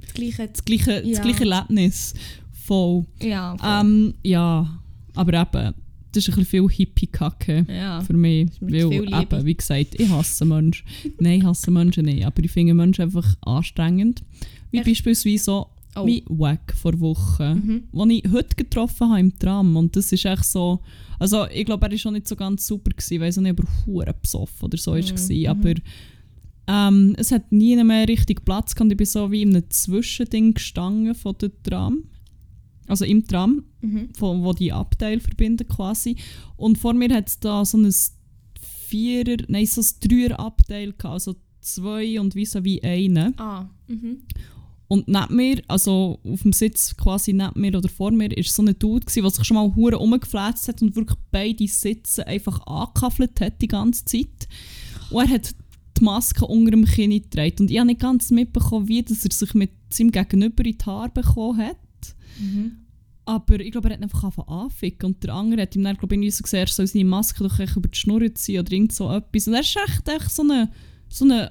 Das 0.00 0.14
gleiche. 0.14 0.48
das, 0.48 0.64
gleiche, 0.64 1.02
Ja. 1.04 1.16
das 1.18 1.22
gleiche 1.22 1.44
Erlebnis. 1.50 2.14
Voll. 2.52 3.04
Ja, 3.22 3.56
voll. 3.56 3.68
Ähm, 3.80 4.14
ja, 4.22 4.80
aber 5.14 5.40
eben, 5.40 5.74
das 6.12 6.22
ist 6.22 6.28
ein 6.30 6.36
bisschen 6.44 6.68
viel 6.68 6.68
Hippie-Kacke 6.68 7.66
ja. 7.68 8.00
für 8.00 8.12
mich. 8.14 8.50
Weil 8.60 8.92
eben, 8.92 9.44
wie 9.44 9.54
gesagt, 9.54 9.94
ich 10.00 10.08
hasse 10.08 10.44
Menschen. 10.44 10.86
Nein, 11.18 11.40
ich 11.40 11.44
hasse 11.44 11.70
Menschen 11.70 12.04
nicht, 12.04 12.24
aber 12.24 12.42
ich 12.44 12.50
finde 12.50 12.74
Menschen 12.74 13.02
einfach 13.02 13.36
anstrengend. 13.42 14.22
Wie 14.70 14.78
Echt? 14.78 14.86
beispielsweise 14.86 15.44
so 15.44 15.66
Oh. 15.96 16.04
mein 16.04 16.22
Wack 16.28 16.74
vor 16.76 16.98
Wochen, 17.00 17.54
Mhm. 17.54 17.82
den 17.92 18.10
ich 18.10 18.24
heute 18.32 18.54
getroffen 18.56 19.08
habe 19.10 19.20
im 19.20 19.38
Tram. 19.38 19.76
Und 19.76 19.94
das 19.96 20.10
ist 20.12 20.24
echt 20.24 20.44
so. 20.44 20.80
Also, 21.18 21.46
ich 21.48 21.64
glaube, 21.64 21.86
er 21.86 21.92
war 21.92 21.98
schon 21.98 22.14
nicht 22.14 22.26
so 22.28 22.36
ganz 22.36 22.66
super. 22.66 22.90
Gewesen, 22.90 23.20
weiß 23.20 23.36
nicht, 23.38 23.52
ob 23.52 23.60
er 23.60 23.86
hure 23.86 24.14
besoffen 24.20 24.64
oder 24.66 24.78
so 24.78 24.92
Mhm, 24.92 24.96
war. 25.08 25.54
mhm. 25.54 25.60
Aber 25.60 25.74
ähm, 26.66 27.14
es 27.18 27.30
hat 27.30 27.52
nie 27.52 27.76
mehr 27.82 28.08
richtig 28.08 28.44
Platz 28.44 28.74
gehabt. 28.74 28.90
Ich 28.90 28.96
bin 28.96 29.06
so 29.06 29.30
wie 29.30 29.42
in 29.42 29.50
einem 29.54 29.68
Zwischending 29.70 30.54
gestanden 30.54 31.14
von 31.14 31.36
der 31.40 31.50
Tram. 31.62 32.04
Also 32.86 33.04
im 33.04 33.26
Tram, 33.26 33.64
Mhm. 33.80 34.08
von, 34.14 34.42
wo 34.44 34.52
die 34.52 34.72
Abteile 34.72 35.20
verbinden 35.20 35.66
quasi. 35.68 36.16
Und 36.56 36.78
vor 36.78 36.94
mir 36.94 37.12
hat 37.14 37.28
es 37.28 37.38
da 37.38 37.64
so 37.64 37.78
ein 37.78 37.92
Vierer, 38.60 39.36
nein, 39.48 39.66
so 39.66 39.80
ein 39.80 39.86
Dreier-Abteil 40.08 40.92
gehabt. 40.92 41.04
Also 41.14 41.34
zwei 41.60 42.20
und 42.20 42.34
wie 42.34 42.44
so 42.46 42.62
wie 42.64 42.82
einen. 42.82 43.38
Ah, 43.38 43.68
mhm. 43.88 44.18
Und 44.94 45.08
neben 45.08 45.34
mir, 45.34 45.60
also 45.66 46.20
auf 46.22 46.42
dem 46.42 46.52
Sitz 46.52 46.96
quasi 46.96 47.32
neben 47.32 47.60
mir 47.60 47.76
oder 47.76 47.88
vor 47.88 48.12
mir, 48.12 48.30
ist 48.36 48.54
so 48.54 48.62
ein 48.62 48.78
Dude, 48.78 49.04
der 49.04 49.28
sich 49.28 49.44
schon 49.44 49.56
mal 49.56 49.74
hure 49.74 49.98
umgefläzt 49.98 50.68
hat 50.68 50.82
und 50.82 50.94
wirklich 50.94 51.18
beide 51.32 51.66
Sitze 51.66 52.24
einfach 52.24 52.64
angekaffelt 52.64 53.40
hat 53.40 53.60
die 53.60 53.66
ganze 53.66 54.04
Zeit. 54.04 54.46
Und 55.10 55.24
er 55.24 55.34
hat 55.34 55.52
die 55.98 56.04
Maske 56.04 56.46
unter 56.46 56.70
dem 56.70 56.84
Kinn 56.84 57.10
getragen. 57.10 57.56
Und 57.58 57.72
ich 57.72 57.78
habe 57.78 57.88
nicht 57.88 58.02
ganz 58.02 58.30
mitbekommen, 58.30 58.86
wie 58.86 59.02
dass 59.02 59.24
er 59.24 59.32
sich 59.32 59.52
mit 59.54 59.72
seinem 59.90 60.12
Gegenüber 60.12 60.64
in 60.64 60.78
die 60.78 60.84
Haare 60.84 61.08
bekommen 61.08 61.58
hat. 61.58 61.76
Mhm. 62.38 62.76
Aber 63.24 63.58
ich 63.58 63.72
glaube, 63.72 63.88
er 63.88 63.96
hat 63.96 64.02
einfach 64.04 64.22
angefangen 64.22 64.48
anficken. 64.48 65.06
Und 65.06 65.24
der 65.24 65.34
andere 65.34 65.62
hat 65.62 65.74
ihm 65.74 65.82
dann, 65.82 65.96
glaube 65.96 66.14
ich, 66.14 66.36
so 66.36 66.44
gesagt, 66.44 66.68
er 66.68 66.72
soll 66.72 66.86
seine 66.86 67.04
Maske 67.04 67.42
doch 67.42 67.58
über 67.58 67.88
die 67.88 67.98
Schnur 67.98 68.32
ziehen 68.36 68.60
oder 68.60 68.70
irgend 68.70 68.92
so 68.92 69.10
etwas. 69.10 69.48
Und 69.48 69.54
er 69.54 69.60
ist 69.60 69.76
echt, 69.76 70.08
echt 70.08 70.30
so 70.30 70.42
eine 70.42 70.70
so 71.16 71.24
ein 71.24 71.48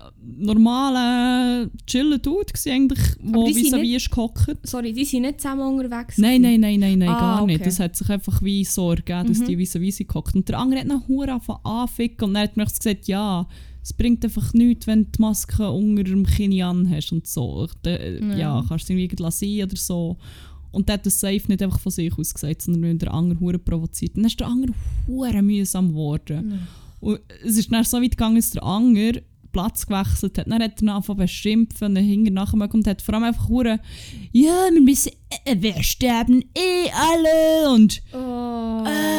normaler, 0.68 1.70
chiller 1.88 2.18
Dude 2.20 2.45
gewesen, 2.51 2.72
eigentlich, 2.72 2.99
wo 3.22 3.45
vis-à-vis 3.47 4.09
gehockt. 4.09 4.57
Sorry, 4.68 4.91
die 4.93 5.05
sind 5.05 5.22
nicht 5.22 5.39
zusammen 5.41 5.61
unterwegs. 5.80 6.18
Nein, 6.18 6.41
nein, 6.41 6.59
nein, 6.59 6.80
nein, 6.80 6.99
nein, 6.99 7.09
Ah, 7.09 7.20
gar 7.38 7.45
nicht. 7.45 7.55
okay. 7.61 7.66
Das 7.66 7.80
hat 7.80 7.95
sich 7.95 8.09
einfach 8.09 8.41
wie 8.41 8.64
so 8.66 8.91
ergeben, 8.91 9.28
dass 9.28 9.39
Mhm. 9.39 9.45
die 9.47 9.57
vis-à-vis 9.57 9.99
gehockt. 10.07 10.36
Und 10.36 10.47
der 10.49 10.59
andere 10.59 10.82
hat 10.82 10.88
noch 10.88 11.07
hure 11.07 11.39
anficken 11.64 12.28
und 12.28 12.34
dann 12.34 12.43
hat 12.43 12.57
mir 12.57 12.66
gesagt, 12.66 13.07
ja, 13.07 13.47
es 13.82 13.93
bringt 13.93 14.24
einfach 14.24 14.53
nichts, 14.53 14.88
wenn 14.88 15.05
du 15.05 15.11
die 15.11 15.22
Maske 15.22 15.70
unter 15.70 16.03
dem 16.03 16.26
Kinn 16.26 16.61
an 16.61 16.89
hast 16.89 17.11
und 17.11 17.28
so. 17.28 17.68
Da, 17.84 17.91
ja. 17.99 18.38
Ja. 18.38 18.66
kannst 18.68 18.89
du 18.89 18.93
irgendwie 18.93 19.22
lassen 19.22 19.61
oder 19.64 19.76
so. 19.78 20.18
Und 20.72 20.89
der 20.89 20.93
hat 20.95 21.05
das 21.05 21.20
safe 21.20 21.41
nicht 21.47 21.61
einfach 21.61 21.80
von 21.80 21.91
sich 21.91 22.18
aus 22.18 22.34
gesagt, 22.34 22.61
sondern 22.64 22.82
wenn 22.84 22.97
der 22.97 23.14
andere 23.14 23.39
hure 23.39 23.59
provoziert. 23.59 24.18
Dann 24.18 24.26
ist 24.26 24.39
der 24.39 24.47
andere 24.47 24.74
hure 25.07 25.41
mühsam 25.41 25.89
geworden. 25.89 26.47
Mhm. 26.47 26.59
Und 26.99 27.20
es 27.45 27.57
ist 27.57 27.72
dann 27.72 27.84
so 27.84 27.97
weit 28.01 28.11
gegangen, 28.11 28.38
dass 28.38 28.51
der 28.51 28.64
Anger 28.64 29.11
Platz 29.54 29.86
gewechselt 29.86 30.38
hat. 30.38 30.47
Dann 30.47 30.62
hat 30.62 30.82
er 30.82 30.93
angefangen 30.93 31.20
beschimpfen, 31.20 31.95
dann 31.95 32.04
hing 32.04 32.26
er 32.26 32.32
nachher 32.34 32.74
und 32.74 32.86
hat 32.88 33.01
vor 33.01 33.14
allem 33.16 33.24
einfach 33.24 33.47
hure 33.47 33.80
ja, 34.34 34.68
wir 34.72 34.82
müssen, 34.82 35.12
äh, 35.45 35.56
wir 35.60 35.82
sterben 35.84 36.43
eh 36.58 36.89
alle 36.91 37.74
und 37.74 38.01
Oh. 38.14 38.84
äh, 38.86 39.12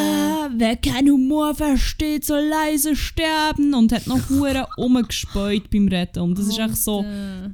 wer 0.57 0.77
keinen 0.77 1.11
Humor 1.11 1.55
versteht, 1.55 2.25
soll 2.25 2.45
leise 2.49 2.97
sterben 2.97 3.75
und 3.75 3.93
hat 3.93 4.07
noch 4.07 4.29
hure 4.29 4.67
rumgespäut 4.77 5.71
beim 5.71 5.89
Reden. 5.89 6.21
Und 6.23 6.39
das 6.39 6.49
ist 6.49 6.59
echt 6.59 6.77
so 6.77 7.05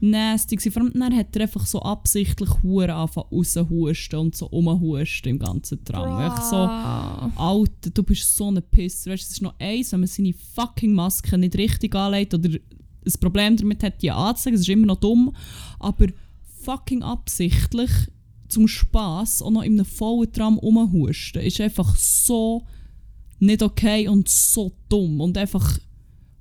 nasty 0.01 0.57
gewesen. 0.57 0.73
Vor 0.73 0.83
allem 0.83 0.93
dann 0.93 1.17
hat 1.17 1.35
er 1.37 1.43
einfach 1.43 1.67
so 1.67 1.81
absichtlich 1.83 2.51
hure 2.63 2.93
angefangen 2.95 3.29
raushusten 3.31 4.19
und 4.19 4.37
so 4.37 4.47
rumhusten 4.47 5.33
im 5.33 5.39
ganzen 5.39 5.83
Drang. 5.85 6.33
Echt 6.33 6.45
so. 6.45 6.57
Alter, 6.57 7.91
du 7.93 8.03
bist 8.03 8.37
so 8.37 8.51
ein 8.51 8.63
Pisser. 8.71 9.11
Weißt, 9.11 9.25
du, 9.25 9.27
es 9.27 9.33
ist 9.33 9.43
noch 9.43 9.55
eins, 9.59 9.93
wenn 9.93 10.01
man 10.01 10.09
seine 10.09 10.35
fucking 10.55 10.93
Maske 10.93 11.39
nicht 11.39 11.57
richtig 11.57 11.95
anlegt 11.95 12.35
oder 12.35 12.49
ein 12.51 13.21
Problem 13.21 13.57
damit 13.57 13.83
hat, 13.83 14.03
die 14.03 14.11
anzulegen. 14.11 14.57
Es 14.57 14.63
ist 14.63 14.69
immer 14.69 14.87
noch 14.87 15.01
dumm. 15.01 15.35
Aber 15.79 16.07
fucking 16.63 17.03
absichtlich 17.03 17.91
zum 18.51 18.69
Spass 18.69 19.43
auch 19.43 19.51
noch 19.51 19.63
in 19.63 19.75
einem 19.75 19.87
vollen 19.87 20.33
Tram 20.33 20.59
rumhusten 20.59 21.43
ist 21.43 21.61
einfach 21.61 21.97
so 21.97 22.67
nicht 23.41 23.63
okay 23.63 24.09
und 24.09 24.29
so 24.29 24.73
dumm. 24.89 25.21
Und 25.21 25.37
einfach 25.37 25.79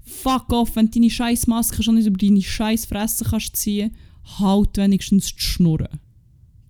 fuck 0.01 0.51
off, 0.51 0.75
wenn 0.75 0.87
du 0.87 0.99
deine 0.99 1.09
scheiß 1.09 1.47
Maske 1.47 1.81
schon 1.81 1.95
nicht 1.95 2.07
über 2.07 2.17
deine 2.17 2.41
scheiß 2.41 2.85
Fresse 2.85 3.25
kannst 3.25 3.55
ziehen, 3.55 3.91
halt 4.39 4.77
wenigstens 4.77 5.33
die 5.33 5.41
Schnurren. 5.41 5.99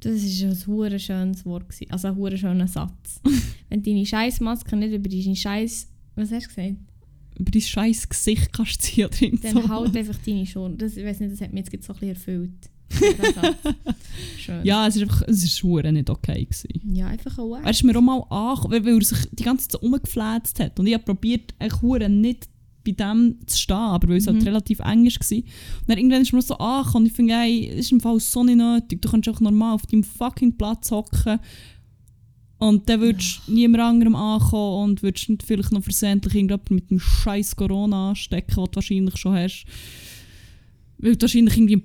Das 0.02 0.22
war 0.22 0.50
ein 0.50 0.68
hure 0.68 1.00
schönes 1.00 1.46
Wort. 1.46 1.68
gewesen. 1.68 1.92
Also 1.92 2.08
ein 2.08 2.16
hure 2.16 2.38
schöner 2.38 2.68
Satz. 2.68 3.22
Wenn 3.70 3.84
deine 3.84 4.06
scheiß 4.06 4.40
Maske 4.40 4.76
nicht 4.78 4.94
über 4.94 5.10
deine 5.10 5.36
scheiß. 5.36 5.88
Was 6.16 6.32
hast 6.32 6.46
du 6.46 6.56
gesagt? 6.56 6.76
Über 7.38 7.52
dein 7.52 7.62
scheiß 7.62 8.08
Gesicht 8.08 8.54
kannst 8.54 8.82
ziehen 8.82 9.10
irgend 9.20 9.44
Dann 9.44 9.54
so. 9.54 9.70
halt 9.70 9.96
einfach 9.98 10.18
deine. 10.26 10.46
Das, 10.78 10.96
ich 10.96 11.06
weiß 11.06 11.20
nicht, 11.20 11.34
das 11.34 11.42
hat 11.42 11.54
mich 11.54 11.66
jetzt 11.72 11.86
so 11.86 11.94
ein 11.94 12.00
bisschen 12.00 12.16
erfüllt. 12.16 12.70
Ja, 14.64 14.88
es 14.88 14.96
ist 14.96 15.04
einfach, 15.04 15.22
es 15.28 15.44
ist 15.44 15.62
verdammt 15.62 15.94
nicht 15.94 16.10
okay 16.10 16.46
gewesen. 16.46 16.96
ja, 16.96 17.08
einfach 17.08 17.38
ein 17.38 17.50
Wack. 17.50 17.64
Er 17.64 17.70
ist 17.72 17.84
mir 17.84 17.96
auch 17.98 18.02
mal 18.02 18.18
angekommen, 18.30 18.84
weil, 18.86 18.96
er 18.98 19.02
sich 19.04 19.18
die 19.32 19.44
ganze 19.44 19.68
Zeit 19.68 19.82
umgefläzt 19.84 20.60
hat. 20.60 20.80
Und 20.80 20.88
ich 20.88 20.94
habe 20.96 21.04
probiert, 21.04 21.54
verdammt 21.70 22.22
nicht 22.22 22.50
bei 22.84 22.92
dem 22.94 23.38
zu 23.46 23.58
stehen, 23.60 23.76
aber 23.78 24.10
weil 24.10 24.18
es 24.18 24.26
Mhm. 24.26 24.34
halt 24.34 24.46
relativ 24.48 24.80
eng 24.80 25.06
war. 25.06 25.38
Und 25.38 25.46
dann 25.88 25.98
irgendwann 26.00 26.22
ist 26.24 26.34
mir 26.34 26.42
so 26.42 26.58
angekommen 26.58 27.04
und 27.06 27.12
ich 27.12 27.16
finde, 27.16 27.34
ey, 27.36 27.68
es 27.74 27.80
ist 27.86 27.92
im 27.92 28.00
Fall 28.00 28.20
so 28.20 28.44
nicht 28.44 28.56
nötig. 28.58 29.02
Du 29.02 29.10
kannst 29.10 29.30
auch 29.30 29.40
normal 29.40 29.76
auf 29.76 29.86
deinem 29.86 30.04
fucking 30.04 30.58
Platz 30.58 30.90
hocken 30.90 31.40
und 32.58 32.90
dann 32.90 33.02
würdest 33.02 33.42
du 33.48 33.54
niemand 33.54 33.84
anderem 33.84 34.16
ankommen 34.16 34.92
und 34.92 35.04
würdest 35.04 35.30
nicht 35.30 35.44
vielleicht 35.44 35.72
noch 35.72 35.84
versehentlich 35.84 36.34
irgendjemanden 36.34 36.76
mit 36.76 36.90
dem 36.90 37.00
scheiß 37.00 37.56
Corona 37.56 38.10
anstecken, 38.10 38.58
was 38.58 38.70
du 38.72 38.76
wahrscheinlich 38.76 39.18
schon 39.18 39.36
hast. 39.36 39.66
Weil 40.98 41.16
du 41.16 41.22
wahrscheinlich 41.22 41.56
irgendwie 41.56 41.84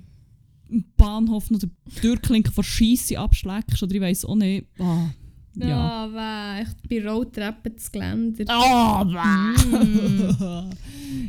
Bahnhof 0.97 1.51
noch 1.51 1.59
die 1.59 1.69
Türklinke 2.01 2.51
von 2.51 2.63
Scheisse 2.63 3.19
abschlägst 3.19 3.81
oder 3.83 3.93
ich 3.95 4.01
weiß 4.01 4.25
auch 4.25 4.35
nicht. 4.35 4.65
Ah, 4.79 5.09
ja. 5.55 5.67
Ja, 5.67 5.79
aber 6.05 6.61
ich 6.63 6.89
bin 6.89 7.07
Rolltreppe 7.07 7.69
das 7.71 7.91
Geländer. 7.91 8.43
Oh, 8.49 9.05
Mm. 9.05 10.69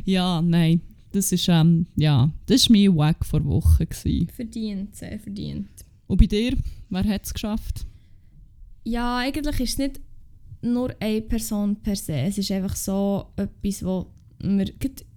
ja, 0.05 0.41
nein. 0.41 0.81
Das 1.11 1.31
ist, 1.31 1.47
ähm, 1.47 1.85
ja, 1.95 2.29
das 2.45 2.69
war 2.69 2.77
mein 2.77 2.95
Wack 2.97 3.25
vor 3.25 3.43
Woche. 3.45 3.85
Gewesen. 3.85 4.27
Verdient, 4.35 4.95
sehr 4.95 5.19
verdient. 5.19 5.69
Und 6.07 6.17
bei 6.19 6.25
dir, 6.27 6.55
wer 6.89 7.03
hat 7.05 7.25
es 7.25 7.33
geschafft? 7.33 7.85
Ja, 8.83 9.17
eigentlich 9.17 9.59
ist 9.59 9.71
es 9.73 9.77
nicht 9.77 9.99
nur 10.61 10.93
eine 10.99 11.21
Person 11.21 11.75
per 11.77 11.95
se. 11.95 12.13
Es 12.13 12.37
ist 12.37 12.51
einfach 12.51 12.75
so 12.75 13.27
etwas, 13.35 13.83
wo 13.83 14.07
mir 14.43 14.71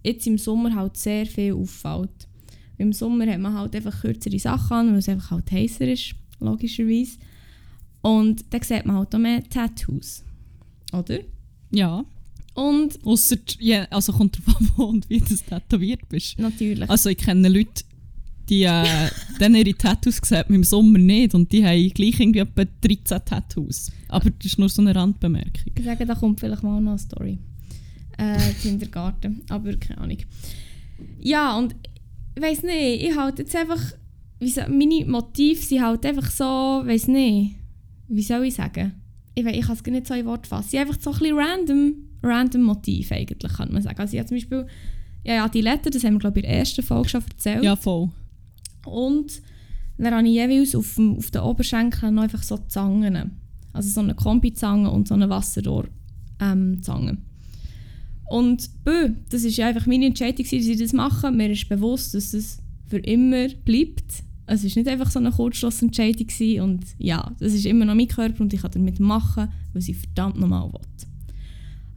jetzt 0.05 0.27
im 0.27 0.39
Sommer 0.39 0.75
halt 0.75 0.97
sehr 0.97 1.27
viel 1.27 1.53
auffällt. 1.55 2.29
Im 2.81 2.93
Sommer 2.93 3.27
hat 3.27 3.39
man 3.41 3.55
halt 3.55 3.77
einfach 3.77 4.01
kürzere 4.01 4.39
Sachen 4.39 4.73
an, 4.77 4.91
weil 4.93 4.99
es 4.99 5.09
einfach 5.09 5.31
halt 5.33 5.51
heißer 5.53 5.87
ist, 5.89 6.15
logischerweise. 6.41 7.19
Und 8.03 8.45
dann 8.51 8.63
sieht 8.63 8.87
man 8.87 8.97
halt 8.97 9.15
auch 9.15 9.19
mehr 9.19 9.43
Tattoos. 9.49 10.25
Oder? 10.93 11.19
Ja, 11.71 12.05
Und 12.55 12.99
ausser, 13.05 13.37
ja, 13.61 13.85
also 13.91 14.13
kommt 14.13 14.39
drauf 14.39 14.57
an, 14.57 14.69
wo 14.77 14.85
und 14.85 15.09
wie 15.11 15.21
du 15.21 15.37
tätowiert 15.37 16.09
bist. 16.09 16.39
natürlich. 16.39 16.89
Also 16.91 17.11
ich 17.11 17.19
kenne 17.19 17.49
Leute, 17.49 17.85
die 18.49 18.63
äh, 18.65 18.85
dann 19.39 19.55
ihre 19.55 19.75
Tattoos 19.75 20.17
sieht 20.17 20.49
man 20.49 20.55
im 20.57 20.65
Sommer 20.65 20.99
nicht 20.99 21.35
und 21.35 21.53
die 21.53 21.65
haben 21.65 21.89
gleich 21.91 22.19
irgendwie 22.19 22.41
etwa 22.41 22.65
13 22.65 23.21
Tattoos. 23.25 23.93
Aber 24.09 24.31
das 24.31 24.47
ist 24.47 24.59
nur 24.59 24.69
so 24.69 24.83
eine 24.83 24.95
Randbemerkung. 24.95 25.73
Ich 25.75 25.85
sage, 25.85 26.05
da 26.07 26.15
kommt 26.15 26.41
vielleicht 26.41 26.63
mal 26.63 26.81
noch 26.81 26.91
eine 26.91 26.99
Story. 26.99 27.39
Äh, 28.19 28.39
Kindergarten. 28.63 29.43
Aber 29.49 29.77
keine 29.77 30.01
Ahnung. 30.01 30.19
Ja, 31.21 31.57
und 31.57 31.75
ich 32.41 32.49
weiß 32.49 32.63
nicht, 32.65 33.03
ich 33.03 33.17
halt 33.17 33.39
jetzt 33.39 33.55
einfach. 33.57 33.81
Wie 34.39 34.49
so, 34.49 34.63
meine 34.69 35.05
Motive 35.05 35.61
sind 35.61 35.83
halt 35.83 36.07
einfach 36.07 36.31
so, 36.31 36.45
weiß 36.45 37.09
nicht, 37.09 37.57
wie 38.09 38.23
soll 38.23 38.45
ich 38.47 38.55
sagen? 38.55 38.95
Ich, 39.35 39.45
wei- 39.45 39.59
ich 39.59 39.67
kann 39.67 39.77
es 39.77 39.85
gar 39.85 39.93
nicht 39.93 40.07
so 40.07 40.15
in 40.15 40.25
Wort 40.25 40.47
fassen. 40.47 40.79
Einfach 40.79 40.97
so 40.99 41.11
ein 41.13 41.19
bisschen 41.19 41.37
random, 41.39 41.95
random 42.23 42.63
Motiv 42.63 43.13
eigentlich, 43.13 43.53
kann 43.53 43.71
man 43.71 43.83
sagen. 43.83 44.01
Also 44.01 44.15
ich 44.15 44.19
habe 44.19 44.29
zum 44.29 44.39
Beispiel, 44.39 44.67
ja, 45.25 45.35
ja, 45.35 45.49
die 45.49 45.61
Letter, 45.61 45.91
das 45.91 46.03
haben 46.05 46.15
wir 46.15 46.21
glaube 46.21 46.39
ich 46.41 46.45
in 46.47 46.51
der 46.51 46.59
ersten 46.61 46.83
Folge 46.83 47.11
schon 47.11 47.23
erzählt. 47.23 47.63
Ja, 47.63 47.77
voll. 47.77 48.09
Und 48.87 49.43
dann 49.99 50.15
habe 50.15 50.27
ich 50.27 50.33
jeweils 50.33 50.75
auf, 50.75 50.95
dem, 50.95 51.19
auf 51.19 51.31
den 51.31 51.43
Oberschenkeln 51.43 52.15
noch 52.15 52.23
einfach 52.23 52.43
so 52.43 52.57
Zangen. 52.57 53.33
Also 53.75 53.91
so 53.91 54.01
eine 54.01 54.15
Kombizange 54.15 54.91
und 54.91 55.07
so 55.07 55.13
eine 55.15 55.29
Wasserrohrzange. 55.29 55.93
Ähm, 56.41 56.83
Zange. 56.83 57.19
Und 58.31 58.85
bö, 58.85 59.11
das 59.29 59.43
ist 59.43 59.57
ja 59.57 59.67
einfach 59.67 59.87
meine 59.87 60.07
Entscheidung, 60.07 60.45
dass 60.45 60.53
ich 60.53 60.79
das 60.79 60.93
mache. 60.93 61.33
Mir 61.33 61.51
ist 61.51 61.69
bewusst, 61.69 62.15
dass 62.15 62.31
das 62.31 62.59
für 62.87 62.99
immer 62.99 63.49
bleibt. 63.49 64.23
Es 64.47 64.63
war 64.63 64.71
nicht 64.77 64.87
einfach 64.87 65.11
so 65.11 65.19
eine 65.19 65.33
Kurzschlussentscheidung. 65.33 66.29
Und 66.63 66.85
ja, 66.99 67.35
das 67.41 67.55
ist 67.55 67.67
immer 67.67 67.85
noch 67.85 67.97
mein 67.97 68.07
Körper 68.07 68.41
und 68.43 68.55
ich 68.55 68.63
kann 68.63 68.71
damit 68.71 69.01
machen, 69.01 69.49
was 69.73 69.89
ich 69.89 69.97
verdammt 69.97 70.39
nochmal 70.39 70.73
will. 70.73 70.81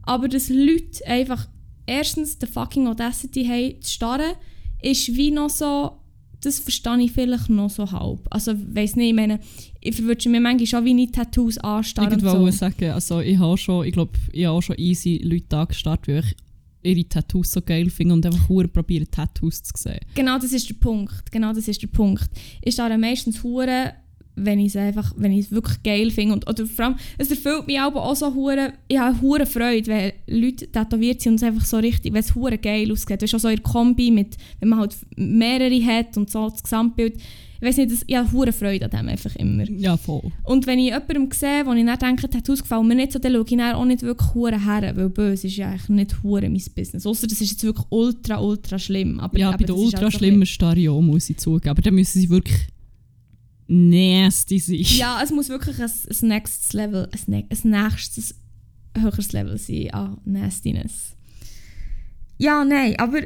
Aber 0.02 0.26
dass 0.26 0.48
Leute 0.48 1.06
einfach 1.06 1.48
erstens 1.86 2.36
die 2.36 2.46
fucking 2.46 2.88
Audacity 2.88 3.44
haben, 3.44 3.80
zu 3.80 3.92
starren, 3.92 4.32
ist 4.82 5.14
wie 5.14 5.30
noch 5.30 5.50
so, 5.50 6.00
das 6.44 6.58
verstehe 6.58 7.00
ich 7.02 7.12
vielleicht 7.12 7.50
noch 7.50 7.70
so 7.70 7.90
halb. 7.90 8.26
Also, 8.30 8.54
weiss 8.74 8.96
nicht, 8.96 9.10
ich 9.10 9.14
meine, 9.14 9.40
ich 9.80 10.02
würde 10.02 10.28
mir 10.28 10.40
manchmal 10.40 10.66
schon 10.66 10.84
wie 10.84 10.94
nicht 10.94 11.14
Tattoos 11.14 11.58
anstarren. 11.58 12.12
und 12.12 12.22
Irgendwo 12.22 12.50
so. 12.50 12.56
sagen, 12.56 12.90
also 12.90 13.20
ich 13.20 13.38
habe 13.38 13.56
schon, 13.58 13.86
ich 13.86 13.92
glaube, 13.92 14.12
ich 14.32 14.44
habe 14.44 14.56
auch 14.56 14.62
schon 14.62 14.76
easy 14.78 15.20
Leute 15.22 15.56
angestarrt, 15.56 16.08
weil 16.08 16.18
ich 16.18 16.36
ihre 16.84 17.08
Tattoos 17.08 17.52
so 17.52 17.62
geil 17.62 17.88
finde 17.90 18.14
und 18.14 18.26
einfach 18.26 18.48
hure 18.48 18.68
probieren 18.68 19.06
Tattoos 19.10 19.62
zu 19.62 19.72
sehen. 19.74 20.00
Genau 20.14 20.38
das 20.38 20.52
ist 20.52 20.68
der 20.68 20.74
Punkt. 20.74 21.32
Genau 21.32 21.52
das 21.52 21.66
ist 21.66 21.82
der 21.82 21.88
Punkt. 21.88 22.28
Ich 22.62 22.74
starre 22.74 22.98
meistens 22.98 23.42
hure, 23.42 23.94
wenn 24.36 24.58
ich 24.58 24.68
es 24.68 24.76
einfach, 24.76 25.12
wenn 25.16 25.32
ich 25.32 25.46
es 25.46 25.52
wirklich 25.52 25.82
geil 25.82 26.10
finde. 26.10 26.34
Und, 26.34 26.48
oder 26.48 26.66
vor 26.66 26.84
allem, 26.86 26.96
es 27.18 27.30
erfüllt 27.30 27.66
mich 27.66 27.78
aber 27.78 28.04
auch 28.04 28.16
so 28.16 28.34
hure, 28.34 28.72
ich 28.88 28.98
habe 28.98 29.20
hure 29.20 29.46
Freude, 29.46 29.86
wenn 29.86 30.12
Leute 30.26 30.66
tätowiert 30.70 31.20
sind 31.20 31.32
und 31.32 31.36
es 31.36 31.42
einfach 31.42 31.64
so 31.64 31.78
richtig, 31.78 32.12
wenn 32.12 32.20
es 32.20 32.34
hure 32.34 32.58
geil 32.58 32.90
aussieht. 32.90 33.22
Weißt 33.22 33.32
du, 33.32 33.36
auch 33.36 33.40
so 33.40 33.48
in 33.48 33.56
der 33.56 33.62
Kombi, 33.62 34.10
mit, 34.10 34.36
wenn 34.60 34.70
man 34.70 34.80
halt 34.80 34.96
mehrere 35.16 35.84
hat 35.84 36.16
und 36.16 36.30
so 36.30 36.48
das 36.50 36.62
Gesamtbild. 36.62 37.16
Ich 37.60 37.68
weiß 37.68 37.76
nicht, 37.78 37.92
das, 37.92 38.02
ich 38.06 38.16
habe 38.16 38.30
hure 38.32 38.52
Freude 38.52 38.84
an 38.84 38.90
dem 38.90 39.08
einfach 39.08 39.34
immer. 39.36 39.64
Ja, 39.70 39.96
voll. 39.96 40.32
Und 40.42 40.66
wenn 40.66 40.78
ich 40.78 40.86
jemandem 40.86 41.28
sehe, 41.32 41.64
wo 41.64 41.72
ich 41.72 41.86
dann 41.86 41.98
denke, 41.98 42.28
Tattoos 42.28 42.60
gefallen 42.60 42.86
mir 42.86 42.94
nicht 42.94 43.12
so, 43.12 43.18
dann 43.18 43.32
schaue 43.32 43.44
ich 43.48 43.56
dann 43.56 43.74
auch 43.74 43.84
nicht 43.84 44.02
wirklich 44.02 44.34
hure 44.34 44.62
her, 44.66 44.92
weil 44.94 45.08
böse 45.08 45.46
ist 45.46 45.56
ja 45.56 45.70
eigentlich 45.70 45.88
nicht 45.88 46.22
hure 46.22 46.42
mein 46.42 46.62
Business. 46.74 47.06
Außer 47.06 47.26
das 47.26 47.40
ist 47.40 47.52
jetzt 47.52 47.64
wirklich 47.64 47.86
ultra, 47.88 48.40
ultra 48.40 48.78
schlimm. 48.78 49.18
Aber, 49.18 49.38
ja, 49.38 49.48
aber 49.48 49.58
bei 49.58 49.64
den 49.64 49.76
das 49.76 49.82
ultra 49.82 50.00
halt 50.00 50.14
ein 50.14 50.18
schlimmen 50.18 50.46
Stereo 50.46 51.00
muss 51.00 51.30
ich 51.30 51.38
zugeben. 51.38 51.70
Aber 51.70 51.80
dann 51.80 51.94
müssen 51.94 52.20
sie 52.20 52.28
wirklich 52.28 52.66
nasty 53.66 54.58
sein. 54.58 54.76
Ja, 54.80 55.20
es 55.22 55.30
muss 55.30 55.48
wirklich 55.48 55.78
ein, 55.80 55.90
ein 55.90 56.28
nächstes 56.28 56.72
Level, 56.72 57.08
ein, 57.26 57.34
ein 57.34 57.70
nächstes 57.70 58.34
höheres 58.96 59.32
Level 59.32 59.58
sein 59.58 59.90
an 59.92 60.18
Nastiness. 60.24 61.16
Ja, 62.38 62.64
nein, 62.64 62.98
aber, 62.98 63.20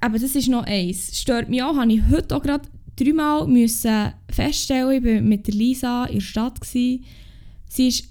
aber 0.00 0.18
das 0.18 0.34
ist 0.34 0.48
noch 0.48 0.64
eins. 0.64 1.18
Stört 1.18 1.48
mich 1.48 1.62
auch, 1.62 1.76
habe 1.76 1.92
ich 1.92 2.02
heute 2.10 2.36
auch 2.36 2.42
gerade 2.42 2.68
dreimal 2.96 3.46
müssen 3.46 4.12
feststellen, 4.30 5.04
ich 5.04 5.04
war 5.04 5.22
mit 5.22 5.46
Lisa 5.48 6.04
in 6.06 6.14
der 6.14 6.20
Stadt. 6.20 6.60
Gewesen. 6.60 7.04
Sie 7.68 7.88
ist 7.88 8.08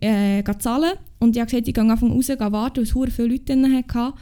äh, 0.00 0.42
zahlen 0.58 0.92
und 1.18 1.36
ich 1.36 1.40
habe 1.40 1.50
gesagt, 1.50 1.68
ich 1.68 1.74
gehe 1.74 1.82
einfach 1.82 2.08
raus, 2.08 2.26
gehe 2.26 2.38
warten, 2.38 2.76
weil 2.76 3.08
es 3.08 3.14
viele 3.14 3.28
Leute 3.28 3.44
drin 3.44 3.74
hatte. 3.74 4.14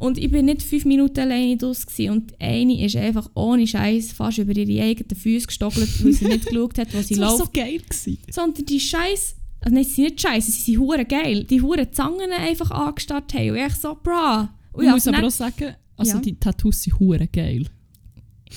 Und 0.00 0.16
ich 0.18 0.30
bin 0.30 0.46
nicht 0.46 0.62
fünf 0.62 0.84
Minuten 0.86 1.20
alleine 1.20 1.56
draus 1.58 1.86
gewesen. 1.86 2.10
und 2.10 2.34
eine 2.40 2.84
ist 2.84 2.96
einfach 2.96 3.30
ohne 3.34 3.66
Scheiß 3.66 4.12
fast 4.12 4.38
über 4.38 4.56
ihre 4.56 4.82
eigenen 4.82 5.14
Füße 5.14 5.46
gestockelt, 5.46 6.02
weil 6.04 6.12
sie 6.14 6.24
nicht 6.24 6.46
geschaut 6.48 6.78
hat, 6.78 6.92
wo 6.94 7.00
sie 7.02 7.14
das 7.14 7.20
war 7.22 7.30
läuft 7.38 7.44
so 7.44 7.50
geil. 7.52 7.78
Gewesen. 7.78 8.18
sondern 8.30 8.64
die 8.66 8.80
Scheiß, 8.80 9.36
also 9.60 9.74
nein, 9.74 9.84
sie 9.84 9.90
sind 9.90 10.04
nicht 10.04 10.20
Scheiße, 10.22 10.50
sie 10.50 10.60
sind 10.72 10.78
hure 10.80 11.04
geil, 11.04 11.44
die 11.44 11.60
hure 11.60 11.90
Zangen 11.90 12.32
einfach 12.32 12.70
angestarrt 12.70 13.32
haben 13.34 13.50
und 13.50 13.56
ich 13.58 13.74
so, 13.74 13.94
bra. 14.02 14.52
Und 14.72 14.82
Ich 14.82 14.86
ja, 14.88 14.94
muss 14.94 15.06
aber 15.06 15.26
auch 15.26 15.30
sagen, 15.30 15.74
also 15.98 16.12
Ja. 16.14 16.18
die 16.20 16.34
Tattoos 16.34 16.82
sind 16.82 16.98
hure 16.98 17.26
geil. 17.28 17.66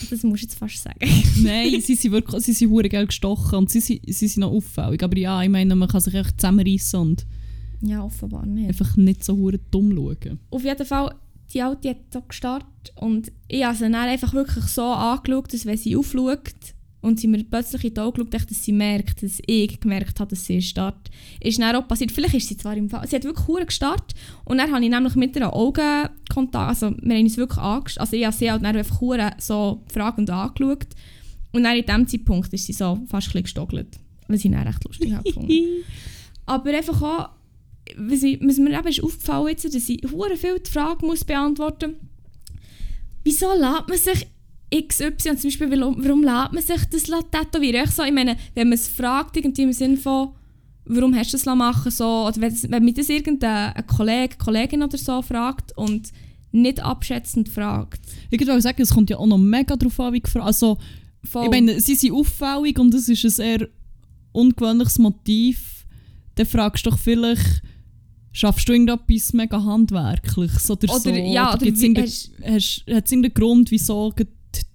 das 0.09 0.23
musst 0.23 0.43
du 0.43 0.45
jetzt 0.45 0.55
fast 0.55 0.81
sagen. 0.81 0.97
Nein, 1.43 1.81
sie 1.81 1.95
sind 1.95 2.11
wirklich 2.13 2.41
sie 2.45 2.53
sind 2.53 2.69
hure 2.71 2.87
geil 2.87 3.05
gestochen 3.07 3.57
und 3.59 3.69
sie, 3.69 3.81
sind- 3.81 4.01
sie 4.07 4.27
sind 4.29 4.39
noch 4.41 4.51
auffällig. 4.51 5.03
Aber 5.03 5.17
ja, 5.17 5.43
ich 5.43 5.49
meine, 5.49 5.75
man 5.75 5.89
kann 5.89 5.99
sich 6.01 6.13
echt 6.13 6.39
zusammenreißen 6.39 6.99
und 7.01 7.25
Ja, 7.81 8.01
offenbar 8.03 8.45
nicht. 8.45 8.69
Einfach 8.69 8.95
nicht 8.95 9.23
so 9.25 9.35
hure 9.35 9.59
dumm 9.71 9.93
schauen. 9.93 10.39
Auf 10.51 10.63
jeden 10.63 10.85
Fall, 10.85 11.13
die 11.53 11.61
Alte 11.61 11.89
hat 11.89 11.97
so 12.11 12.21
gestartet 12.21 12.93
und 12.95 13.31
ich 13.47 13.63
habe 13.63 13.75
sie 13.75 13.83
dann 13.83 13.95
einfach 13.95 14.33
wirklich 14.33 14.65
so 14.65 14.83
angeschaut, 14.83 15.53
dass 15.53 15.65
wenn 15.65 15.77
sie 15.77 15.95
aufschaut 15.95 16.53
und 17.01 17.19
sie 17.19 17.27
mir 17.27 17.43
plötzlich 17.43 17.83
in 17.83 17.93
die 17.93 17.99
Augen 17.99 18.29
schaut, 18.31 18.49
dass 18.49 18.63
sie 18.63 18.71
merkt, 18.71 19.23
dass 19.23 19.39
ich 19.45 19.79
gemerkt 19.79 20.19
habe, 20.19 20.29
dass 20.29 20.45
sie 20.45 20.61
startet. 20.61 21.13
Ist 21.41 21.59
dann 21.59 21.75
auch 21.75 21.87
passiert. 21.87 22.13
Vielleicht 22.13 22.35
ist 22.35 22.47
sie 22.47 22.55
zwar 22.55 22.77
im 22.77 22.89
Fall... 22.89 23.05
Sie 23.07 23.15
hat 23.17 23.25
wirklich 23.25 23.45
hure 23.45 23.65
gestartet 23.65 24.17
und 24.45 24.57
dann 24.57 24.71
habe 24.71 24.83
ich 24.83 24.89
nämlich 24.89 25.15
mit 25.15 25.35
ihr 25.35 25.53
Augenkontakt... 25.53 26.55
Also 26.55 26.91
wir 27.01 27.15
haben 27.15 27.23
uns 27.23 27.35
wirklich 27.35 27.59
angeschaut. 27.59 27.99
Also 27.99 28.15
ich 28.15 28.25
habe 28.25 28.35
sie 28.35 28.49
halt 28.49 28.63
dann 28.63 28.77
einfach 28.77 29.01
hure 29.01 29.31
so 29.37 29.83
fragend 29.91 30.29
angeschaut. 30.29 30.87
Und 31.51 31.63
dann 31.63 31.75
in 31.75 31.85
dem 31.85 32.07
Zeitpunkt 32.07 32.53
ist 32.53 32.65
sie 32.65 32.73
so 32.73 32.95
fast 33.09 33.27
ein 33.27 33.31
bisschen 33.31 33.43
gestogelt. 33.43 33.99
Was 34.29 34.45
ich 34.45 34.51
dann 34.51 34.65
recht 34.65 34.83
lustig 34.85 35.13
habe 35.13 35.23
gefunden. 35.23 35.53
Aber 36.45 36.69
einfach 36.71 37.01
auch, 37.01 37.29
was, 37.97 38.23
ich, 38.23 38.39
was 38.41 38.57
mir 38.57 38.77
eben 38.77 38.87
ist 38.87 39.03
aufgefallen 39.03 39.49
jetzt, 39.49 39.65
dass 39.65 39.89
ich 39.89 40.01
hure 40.11 40.37
viel 40.37 40.59
die 40.59 40.71
Frage 40.71 41.05
muss 41.05 41.23
beantworten 41.23 41.91
muss, 41.91 41.99
wieso 43.23 43.51
lädt 43.53 43.87
man 43.87 43.97
sich 43.97 44.27
XY, 44.73 45.37
zum 45.37 45.43
Beispiel, 45.43 45.71
warum, 45.71 46.03
warum 46.03 46.23
lädt 46.23 46.53
man 46.53 46.63
sich 46.63 46.83
das 46.89 47.03
tätowieren? 47.03 47.85
Ich, 47.85 47.91
so, 47.91 48.03
ich 48.03 48.11
meine, 48.11 48.37
wenn 48.55 48.69
man 48.69 48.77
es 48.77 48.87
fragt, 48.87 49.37
irgendwie 49.37 49.63
im 49.63 49.73
Sinne 49.73 49.97
von, 49.97 50.29
warum 50.85 51.15
hast 51.15 51.31
du 51.33 51.37
das 51.37 51.45
machen 51.45 51.91
so, 51.91 52.27
oder 52.27 52.41
wenn, 52.41 52.71
wenn 52.71 52.85
mich 52.85 52.95
das 52.95 53.09
irgendein 53.09 53.85
Kollege, 53.87 54.37
Kollegin 54.37 54.83
oder 54.83 54.97
so 54.97 55.21
fragt 55.21 55.77
und 55.77 56.11
nicht 56.51 56.79
abschätzend 56.81 57.49
fragt. 57.49 58.01
Ich 58.29 58.39
würde 58.39 58.61
sagen, 58.61 58.81
es 58.81 58.93
kommt 58.93 59.09
ja 59.09 59.17
auch 59.17 59.25
noch 59.25 59.37
mega 59.37 59.75
darauf 59.75 59.99
an, 59.99 60.13
wie 60.13 60.21
gefragt 60.21 60.45
Also, 60.45 60.77
Voll. 61.23 61.45
ich 61.45 61.51
meine, 61.51 61.79
sie 61.79 61.95
sind 61.95 62.13
auffällig 62.13 62.77
und 62.79 62.93
es 62.93 63.09
ist 63.09 63.23
ein 63.23 63.29
sehr 63.29 63.69
ungewöhnliches 64.31 64.99
Motiv. 64.99 65.85
Dann 66.35 66.45
fragst 66.45 66.85
du 66.85 66.89
doch 66.89 66.97
vielleicht, 66.97 67.61
schaffst 68.33 68.67
du 68.67 68.73
irgendetwas 68.73 69.31
mega 69.33 69.63
Handwerkliches 69.63 70.69
oder, 70.69 70.89
Oder- 70.93 70.99
so? 70.99 71.09
ja, 71.09 71.53
oder 71.53 71.65
wie- 71.65 71.95
hast- 72.01 72.31
hast- 72.43 72.83
hat 72.93 73.05
es 73.05 73.11
irgendeinen 73.11 73.33
Grund, 73.33 73.71
wieso 73.71 74.13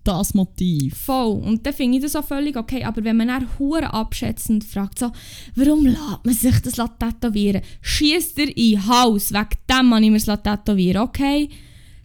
das 0.04 0.32
Motiv? 0.32 0.96
Voll. 0.96 1.36
Und 1.42 1.66
dann 1.66 1.74
finde 1.74 1.98
ich 1.98 2.02
das 2.02 2.16
auch 2.16 2.24
völlig 2.24 2.56
okay. 2.56 2.82
Aber 2.84 3.04
wenn 3.04 3.16
man 3.18 3.28
dann 3.28 3.46
hure 3.58 3.92
abschätzend 3.92 4.64
fragt, 4.64 4.98
so, 4.98 5.10
warum 5.54 5.84
lässt 5.84 6.24
man 6.24 6.34
sich 6.34 6.60
das 6.60 6.74
tätowieren? 6.98 7.60
Schießt 7.82 8.38
er 8.38 8.56
in 8.56 8.86
Hals, 8.86 9.32
wegen 9.32 9.48
dem 9.70 9.86
man 9.86 10.02
ich 10.02 10.10
mir 10.10 10.18
das 10.18 10.42
tätowieren, 10.42 11.02
okay? 11.02 11.50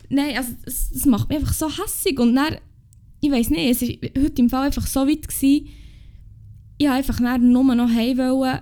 Nein, 0.10 0.36
also 0.36 0.50
das, 0.66 0.90
das 0.92 1.06
macht 1.06 1.30
mich 1.30 1.38
einfach 1.40 1.54
so 1.54 1.70
hässig. 1.70 2.20
Und 2.20 2.36
dann, 2.36 2.58
ich 3.22 3.32
weiß 3.32 3.50
nicht, 3.52 3.82
es 3.82 3.82
war 3.82 4.24
heute 4.24 4.42
im 4.42 4.50
Fall 4.50 4.66
einfach 4.66 4.86
so 4.86 5.08
weit, 5.08 5.28
gewesen, 5.28 5.68
ich 6.78 6.90
einfach 6.90 7.20
nur 7.40 7.64
noch 7.76 7.90
heim, 7.90 8.18
wollen, 8.18 8.60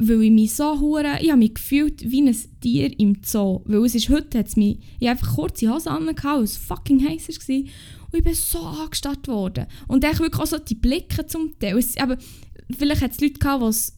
weil 0.00 0.22
ich 0.22 0.30
mich 0.30 0.54
so 0.54 0.80
hure, 0.80 1.18
ich 1.20 1.28
habe 1.28 1.38
mich 1.38 1.54
gefühlt 1.54 2.10
wie 2.10 2.22
ein 2.22 2.36
Tier 2.60 2.98
im 2.98 3.18
Zoo. 3.22 3.60
Weil 3.66 3.84
es 3.84 3.94
ist 3.94 4.08
heute, 4.08 4.38
hat's 4.38 4.56
mich, 4.56 4.78
ich 4.98 5.06
habe 5.06 5.18
einfach 5.18 5.34
kurze 5.34 5.72
Hose 5.72 5.90
weil 5.90 6.42
es 6.42 6.56
fucking 6.56 7.06
heiß 7.06 7.28
war. 7.28 7.56
Und 7.56 8.18
ich 8.18 8.24
bin 8.24 8.34
so 8.34 8.60
angestarrt 8.60 9.28
worden. 9.28 9.66
Und 9.88 10.02
dann 10.02 10.18
wirklich 10.18 10.40
auch 10.40 10.46
so 10.46 10.58
die 10.58 10.74
Blicke 10.74 11.26
zum 11.26 11.58
Teil. 11.58 11.76
Es, 11.76 11.98
aber 11.98 12.16
vielleicht 12.76 13.02
hat 13.02 13.12
es 13.12 13.20
Leute 13.20 13.38
gehabt, 13.38 13.62
die 13.62 13.66
es 13.68 13.96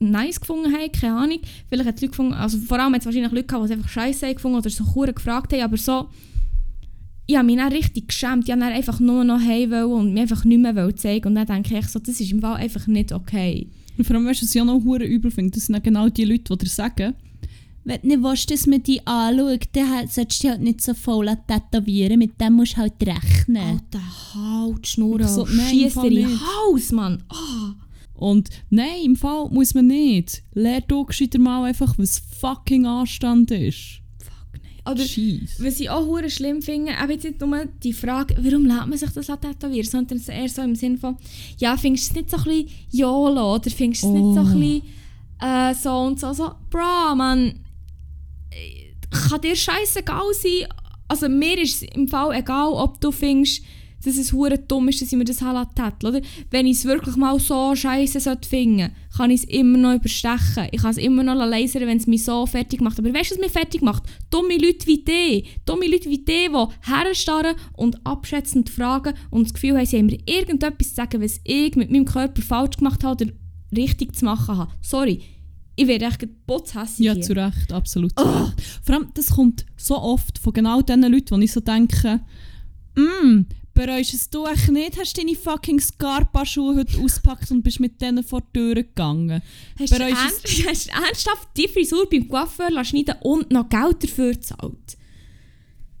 nice 0.00 0.40
gefunden 0.40 0.72
haben, 0.72 0.92
keine 0.92 1.14
Ahnung. 1.14 1.40
Vielleicht 1.68 1.88
hat 1.88 1.94
es 1.94 2.00
Leute 2.02 2.10
gefunden, 2.10 2.34
also 2.34 2.58
vor 2.58 2.80
allem 2.80 2.92
hat 2.92 3.00
es 3.00 3.06
wahrscheinlich 3.06 3.32
Leute 3.32 3.46
gehabt, 3.46 3.68
die 3.68 3.72
es 3.72 3.78
einfach 3.78 3.90
scheiße 3.90 4.34
gefunden 4.34 4.58
oder 4.58 4.70
so 4.70 4.94
hure 4.94 5.12
gefragt 5.12 5.52
haben, 5.52 5.62
aber 5.62 5.76
so, 5.76 6.08
ich 7.26 7.36
habe 7.36 7.46
mich 7.46 7.56
dann 7.56 7.72
richtig 7.72 8.08
geschämt. 8.08 8.48
Ich 8.48 8.54
wollte 8.54 8.64
einfach 8.64 8.98
nur 8.98 9.22
noch 9.22 9.40
heim 9.40 9.72
und 9.92 10.14
mir 10.14 10.22
einfach 10.22 10.44
nicht 10.44 10.60
mehr 10.60 10.96
zeigen. 10.96 11.28
Und 11.28 11.36
dann 11.36 11.46
denke 11.46 11.78
ich 11.78 11.86
so, 11.86 12.00
das 12.00 12.20
ist 12.20 12.32
im 12.32 12.40
Fall 12.40 12.56
einfach 12.56 12.88
nicht 12.88 13.12
okay. 13.12 13.70
Und 14.00 14.06
vor 14.06 14.16
allem, 14.16 14.24
weißt 14.24 14.40
du, 14.40 14.46
was 14.46 14.54
ich 14.54 14.60
auch 14.62 14.64
noch 14.64 14.82
hure 14.82 15.04
übel 15.04 15.30
finde, 15.30 15.50
das 15.50 15.66
sind 15.66 15.74
dann 15.74 15.82
genau 15.82 16.08
die 16.08 16.24
Leute, 16.24 16.56
die 16.56 16.64
dir 16.64 16.70
sagen, 16.70 17.12
wenn 17.84 18.00
du 18.00 18.08
nicht 18.08 18.22
willst, 18.22 18.50
dass 18.50 18.66
man 18.66 18.82
dich 18.82 19.06
anschaut, 19.06 19.68
dann 19.74 19.90
halt- 19.90 20.10
solltest 20.10 20.42
du 20.42 20.46
dich 20.46 20.50
halt 20.52 20.62
nicht 20.62 20.80
so 20.80 20.94
voll 20.94 21.28
tätowieren, 21.46 22.18
mit 22.18 22.40
dem 22.40 22.54
musst 22.54 22.72
du 22.72 22.76
halt 22.78 22.94
rechnen. 23.02 23.58
Alter, 23.58 24.00
halt, 24.34 24.86
Schnurren. 24.86 25.28
So, 25.28 25.44
Schieß 25.44 25.92
dir 25.96 26.12
in. 26.12 26.40
Hals, 26.40 26.92
Mann. 26.92 27.22
Ah. 27.28 27.74
Und 28.14 28.48
nein, 28.70 29.02
im 29.04 29.16
Fall 29.16 29.50
muss 29.50 29.74
man 29.74 29.88
nicht. 29.88 30.42
Lehr 30.54 30.80
du 30.80 31.04
gescheiter 31.04 31.38
mal 31.38 31.64
einfach, 31.64 31.98
was 31.98 32.22
fucking 32.40 32.86
Anstand 32.86 33.50
ist. 33.50 33.99
Oder, 34.86 35.02
Scheiss. 35.04 35.56
Was 35.58 35.78
ich 35.80 35.90
auch 35.90 36.06
hure 36.06 36.30
schlimm 36.30 36.62
finde, 36.62 36.92
eben 36.92 37.10
jetzt 37.12 37.24
nicht 37.24 37.40
nur 37.40 37.64
die 37.82 37.92
Frage, 37.92 38.36
warum 38.40 38.66
lässt 38.66 38.86
man 38.86 38.98
sich 38.98 39.10
das 39.10 39.26
tätowieren, 39.26 39.86
sondern 39.88 40.20
eher 40.26 40.48
so 40.48 40.62
im 40.62 40.74
Sinne 40.74 40.98
von, 40.98 41.16
ja, 41.58 41.76
findest 41.76 42.08
du 42.08 42.10
es 42.10 42.16
nicht 42.16 42.30
so 42.30 42.36
ein 42.38 42.44
bisschen 42.44 42.68
YOLO 42.90 43.54
oder 43.56 43.70
findest 43.70 44.02
du 44.04 44.08
es 44.08 44.12
nicht 44.14 44.34
so 44.34 44.40
ein 44.40 44.56
Oh. 44.56 44.58
bisschen 44.58 44.82
äh, 45.42 45.74
so 45.74 45.90
und 45.90 46.20
so, 46.20 46.32
so, 46.32 46.50
bro, 46.70 47.14
man, 47.14 47.60
äh, 48.50 48.90
kann 49.28 49.40
dir 49.40 49.56
scheißegal 49.56 50.32
sein, 50.34 50.68
also 51.08 51.28
mir 51.28 51.58
ist 51.60 51.82
es 51.82 51.88
im 51.94 52.08
Fall 52.08 52.34
egal, 52.38 52.68
ob 52.72 53.00
du 53.00 53.10
findest, 53.10 53.62
dass 54.04 54.16
es 54.16 54.32
hure 54.32 54.58
dumm 54.58 54.88
ist, 54.88 55.02
dass 55.02 55.12
ich 55.12 55.18
mir 55.18 55.24
das 55.24 55.38
tätowieren 55.38 55.68
oder? 56.02 56.20
Wenn 56.50 56.66
ich 56.66 56.78
es 56.78 56.84
wirklich 56.84 57.16
mal 57.16 57.38
so 57.38 57.74
scheiße 57.74 58.20
finden, 58.48 58.92
kann 59.16 59.30
ich 59.30 59.42
es 59.42 59.48
immer 59.48 59.78
noch 59.78 59.94
überstechen. 59.94 60.68
Ich 60.72 60.82
kann 60.82 60.90
es 60.90 60.96
immer 60.96 61.22
noch 61.22 61.34
lasern, 61.34 61.86
wenn 61.86 61.98
es 61.98 62.06
mich 62.06 62.24
so 62.24 62.46
fertig 62.46 62.80
macht. 62.80 62.98
Aber 62.98 63.12
weißt 63.12 63.30
du, 63.30 63.34
was 63.34 63.40
mich 63.40 63.52
fertig 63.52 63.82
macht? 63.82 64.04
Dumme 64.30 64.56
Leute 64.56 64.86
wie 64.86 65.04
die. 65.04 65.44
Dumme 65.66 65.86
Leute 65.86 66.08
wie 66.08 66.18
die, 66.18 66.48
die 66.48 66.90
herstarren 66.90 67.56
und 67.74 68.04
abschätzend 68.06 68.70
fragen 68.70 69.14
und 69.30 69.44
das 69.44 69.54
Gefühl 69.54 69.76
haben, 69.76 69.86
sie 69.86 69.98
haben 69.98 70.06
mir 70.06 70.18
irgendetwas 70.26 70.88
zu 70.88 70.94
sagen, 70.94 71.22
was 71.22 71.40
ich 71.44 71.76
mit 71.76 71.90
meinem 71.90 72.04
Körper 72.04 72.42
falsch 72.42 72.76
gemacht 72.76 73.04
habe 73.04 73.24
oder 73.24 73.32
richtig 73.76 74.16
zu 74.16 74.24
machen 74.24 74.56
habe. 74.56 74.72
Sorry, 74.80 75.20
ich 75.76 75.86
werde 75.86 76.06
echt 76.06 76.46
putzhässig 76.46 77.06
Ja, 77.06 77.20
zu 77.20 77.34
Recht, 77.34 77.72
absolut 77.72 78.18
zu 78.18 78.24
Recht. 78.24 78.60
Vor 78.82 78.94
allem, 78.94 79.08
das 79.14 79.30
kommt 79.30 79.64
so 79.76 79.96
oft 79.96 80.38
von 80.38 80.52
genau 80.52 80.82
diesen 80.82 81.02
Leuten, 81.02 81.30
wo 81.30 81.38
ich 81.38 81.52
so 81.52 81.60
denke, 81.60 82.20
«Mm, 82.96 83.42
bereust 83.74 84.14
es 84.14 84.30
du 84.30 84.46
echt 84.46 84.70
nicht? 84.70 84.98
Hast 84.98 85.16
du 85.16 85.20
deine 85.20 85.36
fucking 85.36 85.80
Scarpa-Schuhe 85.80 86.76
heute 86.76 86.98
ausgepackt 86.98 87.50
und 87.50 87.62
bist 87.62 87.80
mit 87.80 88.00
denen 88.00 88.22
vor 88.22 88.40
die 88.40 88.58
Tür 88.58 88.74
gegangen?» 88.74 89.42
Hast 89.78 89.92
du, 89.92 89.98
Bereust 89.98 90.16
ernst, 90.16 90.66
hast 90.68 90.86
du 90.86 90.92
ernsthaft 90.92 91.48
die 91.56 91.68
Frisur 91.68 92.08
beim 92.08 92.28
Coiffeur 92.28 92.84
schneiden 92.84 93.16
und 93.22 93.50
noch 93.50 93.68
Geld 93.68 94.04
dafür 94.04 94.32
gezahlt? 94.32 94.96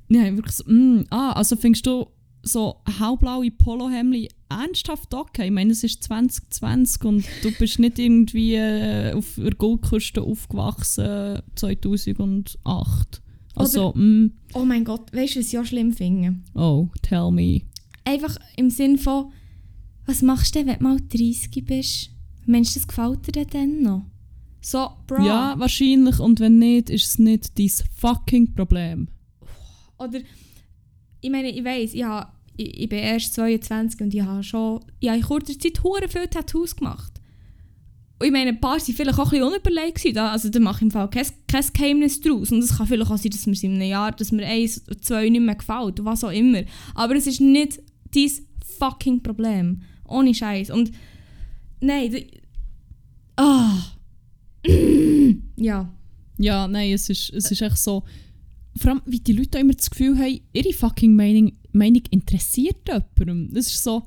Nein, 0.08 0.36
wirklich 0.36 0.56
so, 0.56 0.64
«Mm, 0.66 1.06
ah, 1.10 1.32
also 1.32 1.56
findest 1.56 1.86
du 1.86 2.06
so 2.42 2.76
hellblaue 2.98 3.50
Polohemden 3.50 4.28
ernsthaft 4.48 5.12
okay? 5.14 5.46
Ich 5.46 5.50
meine, 5.50 5.72
es 5.72 5.84
ist 5.84 6.02
2020 6.04 7.04
und 7.04 7.24
du 7.42 7.52
bist 7.52 7.78
nicht 7.78 7.98
irgendwie 7.98 8.54
äh, 8.54 9.12
auf 9.12 9.34
der 9.36 9.54
Goldküste 9.54 10.22
aufgewachsen 10.22 11.42
2008. 11.54 13.22
Also, 13.60 13.92
mm, 13.94 14.32
Oh 14.54 14.64
mein 14.64 14.84
Gott, 14.84 15.12
weißt 15.12 15.36
du, 15.36 15.40
was 15.40 15.52
ich 15.52 15.58
auch 15.58 15.64
schlimm 15.64 15.92
finde? 15.92 16.36
oh, 16.54 16.88
tell 17.02 17.30
me. 17.30 17.62
Einfach 18.04 18.36
im 18.56 18.70
Sinn 18.70 18.98
von, 18.98 19.32
was 20.06 20.22
machst 20.22 20.54
du 20.54 20.58
denn, 20.60 20.68
wenn 20.68 20.78
du 20.78 20.84
mal 20.84 20.98
30 21.08 21.64
bist? 21.64 22.10
Mensch, 22.46 22.74
das 22.74 22.88
gefällt 22.88 23.26
dir 23.34 23.44
denn 23.44 23.82
noch? 23.82 24.04
So, 24.62 24.88
Bro. 25.06 25.24
Ja, 25.24 25.54
wahrscheinlich. 25.58 26.18
Und 26.18 26.40
wenn 26.40 26.58
nicht, 26.58 26.90
ist 26.90 27.06
es 27.06 27.18
nicht 27.18 27.58
dein 27.58 27.70
fucking 27.96 28.54
Problem. 28.54 29.08
Oder, 29.98 30.20
ich 31.20 31.30
meine, 31.30 31.50
ich 31.50 31.64
weiss, 31.64 31.94
ich, 31.94 32.04
ich, 32.56 32.82
ich 32.82 32.88
bin 32.88 32.98
erst 32.98 33.34
22 33.34 34.00
und 34.00 34.14
ich 34.14 34.22
habe 34.22 34.42
schon 34.42 34.80
ich 34.98 35.08
habe 35.08 35.18
in 35.18 35.24
kurzer 35.24 35.58
Zeit 35.58 35.82
hure 35.82 36.08
viele 36.08 36.28
Tattoos 36.28 36.74
gemacht. 36.74 37.19
Und 38.20 38.26
ich 38.26 38.32
meine, 38.32 38.50
ein 38.50 38.60
paar 38.60 38.72
waren 38.72 38.80
vielleicht 38.80 39.18
auch 39.18 39.32
ein 39.32 39.40
bisschen 39.40 39.46
unüberlegt. 39.46 40.18
Also 40.18 40.50
da 40.50 40.60
mache 40.60 40.76
ich 40.76 40.82
im 40.82 40.90
Fall 40.90 41.08
kein, 41.08 41.26
kein 41.48 41.64
Geheimnis 41.72 42.20
draus. 42.20 42.52
Und 42.52 42.58
es 42.58 42.76
kann 42.76 42.86
vielleicht 42.86 43.10
auch 43.10 43.16
sein, 43.16 43.30
dass 43.30 43.46
mir 43.46 43.54
es 43.54 43.62
in 43.62 43.76
einem 43.76 43.88
Jahr, 43.88 44.12
dass 44.12 44.30
mir 44.30 44.46
eins 44.46 44.86
oder 44.86 45.00
zwei 45.00 45.30
nicht 45.30 45.40
mehr 45.40 45.54
gefällt, 45.54 46.04
was 46.04 46.22
auch 46.22 46.30
immer. 46.30 46.62
Aber 46.94 47.16
es 47.16 47.26
ist 47.26 47.40
nicht 47.40 47.80
dein 48.14 48.30
fucking 48.78 49.22
Problem. 49.22 49.80
Ohne 50.06 50.34
Scheiß. 50.34 50.68
Und 50.68 50.92
nein, 51.80 52.26
ah. 53.36 53.74
ja. 55.56 55.90
Ja, 56.36 56.68
nein, 56.68 56.92
es 56.92 57.08
ist, 57.08 57.32
es 57.32 57.50
ist 57.50 57.62
echt 57.62 57.78
so. 57.78 58.04
Vor 58.76 58.90
allem, 58.90 59.02
wie 59.06 59.20
die 59.20 59.32
Leute 59.32 59.58
immer 59.58 59.72
das 59.72 59.88
Gefühl 59.88 60.18
haben, 60.18 60.40
ihre 60.52 60.74
fucking 60.74 61.16
Meinung, 61.16 61.52
Meinung 61.72 62.02
interessiert 62.10 62.86
jemandem. 62.86 63.54
Das 63.54 63.68
ist 63.68 63.82
so, 63.82 64.04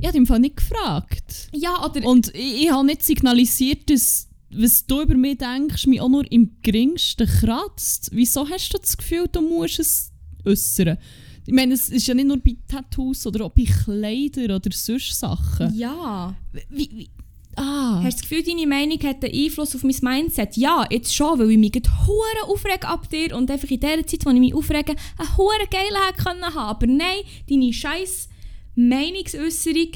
ich 0.00 0.06
habe 0.06 0.18
im 0.18 0.26
Fall 0.26 0.40
nicht 0.40 0.56
gefragt. 0.56 1.48
Ja, 1.52 1.84
oder 1.84 2.04
Und 2.06 2.34
ich, 2.34 2.64
ich 2.64 2.70
habe 2.70 2.86
nicht 2.86 3.02
signalisiert, 3.02 3.90
dass 3.90 4.28
was 4.52 4.84
du 4.84 5.02
über 5.02 5.14
mich 5.14 5.38
denkst, 5.38 5.86
mich 5.86 6.00
auch 6.00 6.08
nur 6.08 6.30
im 6.30 6.56
geringsten 6.62 7.26
kratzt. 7.26 8.10
Wieso 8.12 8.48
hast 8.48 8.74
du 8.74 8.78
das 8.78 8.96
Gefühl, 8.96 9.28
du 9.30 9.40
musst 9.40 9.78
es 9.78 10.10
äußern? 10.44 10.98
Ich 11.46 11.54
meine, 11.54 11.74
es 11.74 11.88
ist 11.88 12.06
ja 12.06 12.14
nicht 12.14 12.26
nur 12.26 12.38
bei 12.38 12.56
Tattoos 12.68 13.26
oder 13.26 13.44
auch 13.44 13.52
bei 13.52 13.64
Kleidern 13.64 14.56
oder 14.56 14.70
sonst 14.72 15.18
Sachen. 15.18 15.74
ja. 15.74 16.34
Wie, 16.68 16.90
wie, 16.92 17.10
ah. 17.56 18.02
Hast 18.02 18.18
du 18.18 18.22
das 18.22 18.28
Gefühl, 18.28 18.42
deine 18.42 18.66
Meinung 18.66 18.98
hat 19.02 19.24
einen 19.24 19.34
Einfluss 19.34 19.74
auf 19.74 19.84
mein 19.84 19.96
Mindset? 20.00 20.56
Ja, 20.56 20.84
jetzt 20.90 21.14
schon, 21.14 21.38
weil 21.38 21.50
ich 21.52 21.58
mich 21.58 21.72
hure 22.06 22.48
aufrege 22.48 22.88
ab 22.88 23.08
dir 23.08 23.36
und 23.36 23.50
einfach 23.50 23.70
in 23.70 23.80
der 23.80 24.06
Zeit, 24.06 24.26
wo 24.26 24.30
ich 24.30 24.38
mich 24.38 24.54
aufrege, 24.54 24.94
eine 25.16 25.36
hure 25.36 25.66
geile 25.70 26.06
hätte 26.08 26.24
können 26.24 26.44
haben. 26.44 26.56
Aber 26.56 26.86
nein, 26.86 27.20
deine 27.48 27.72
scheiß 27.72 28.28
Meinungsäußerung 28.74 29.92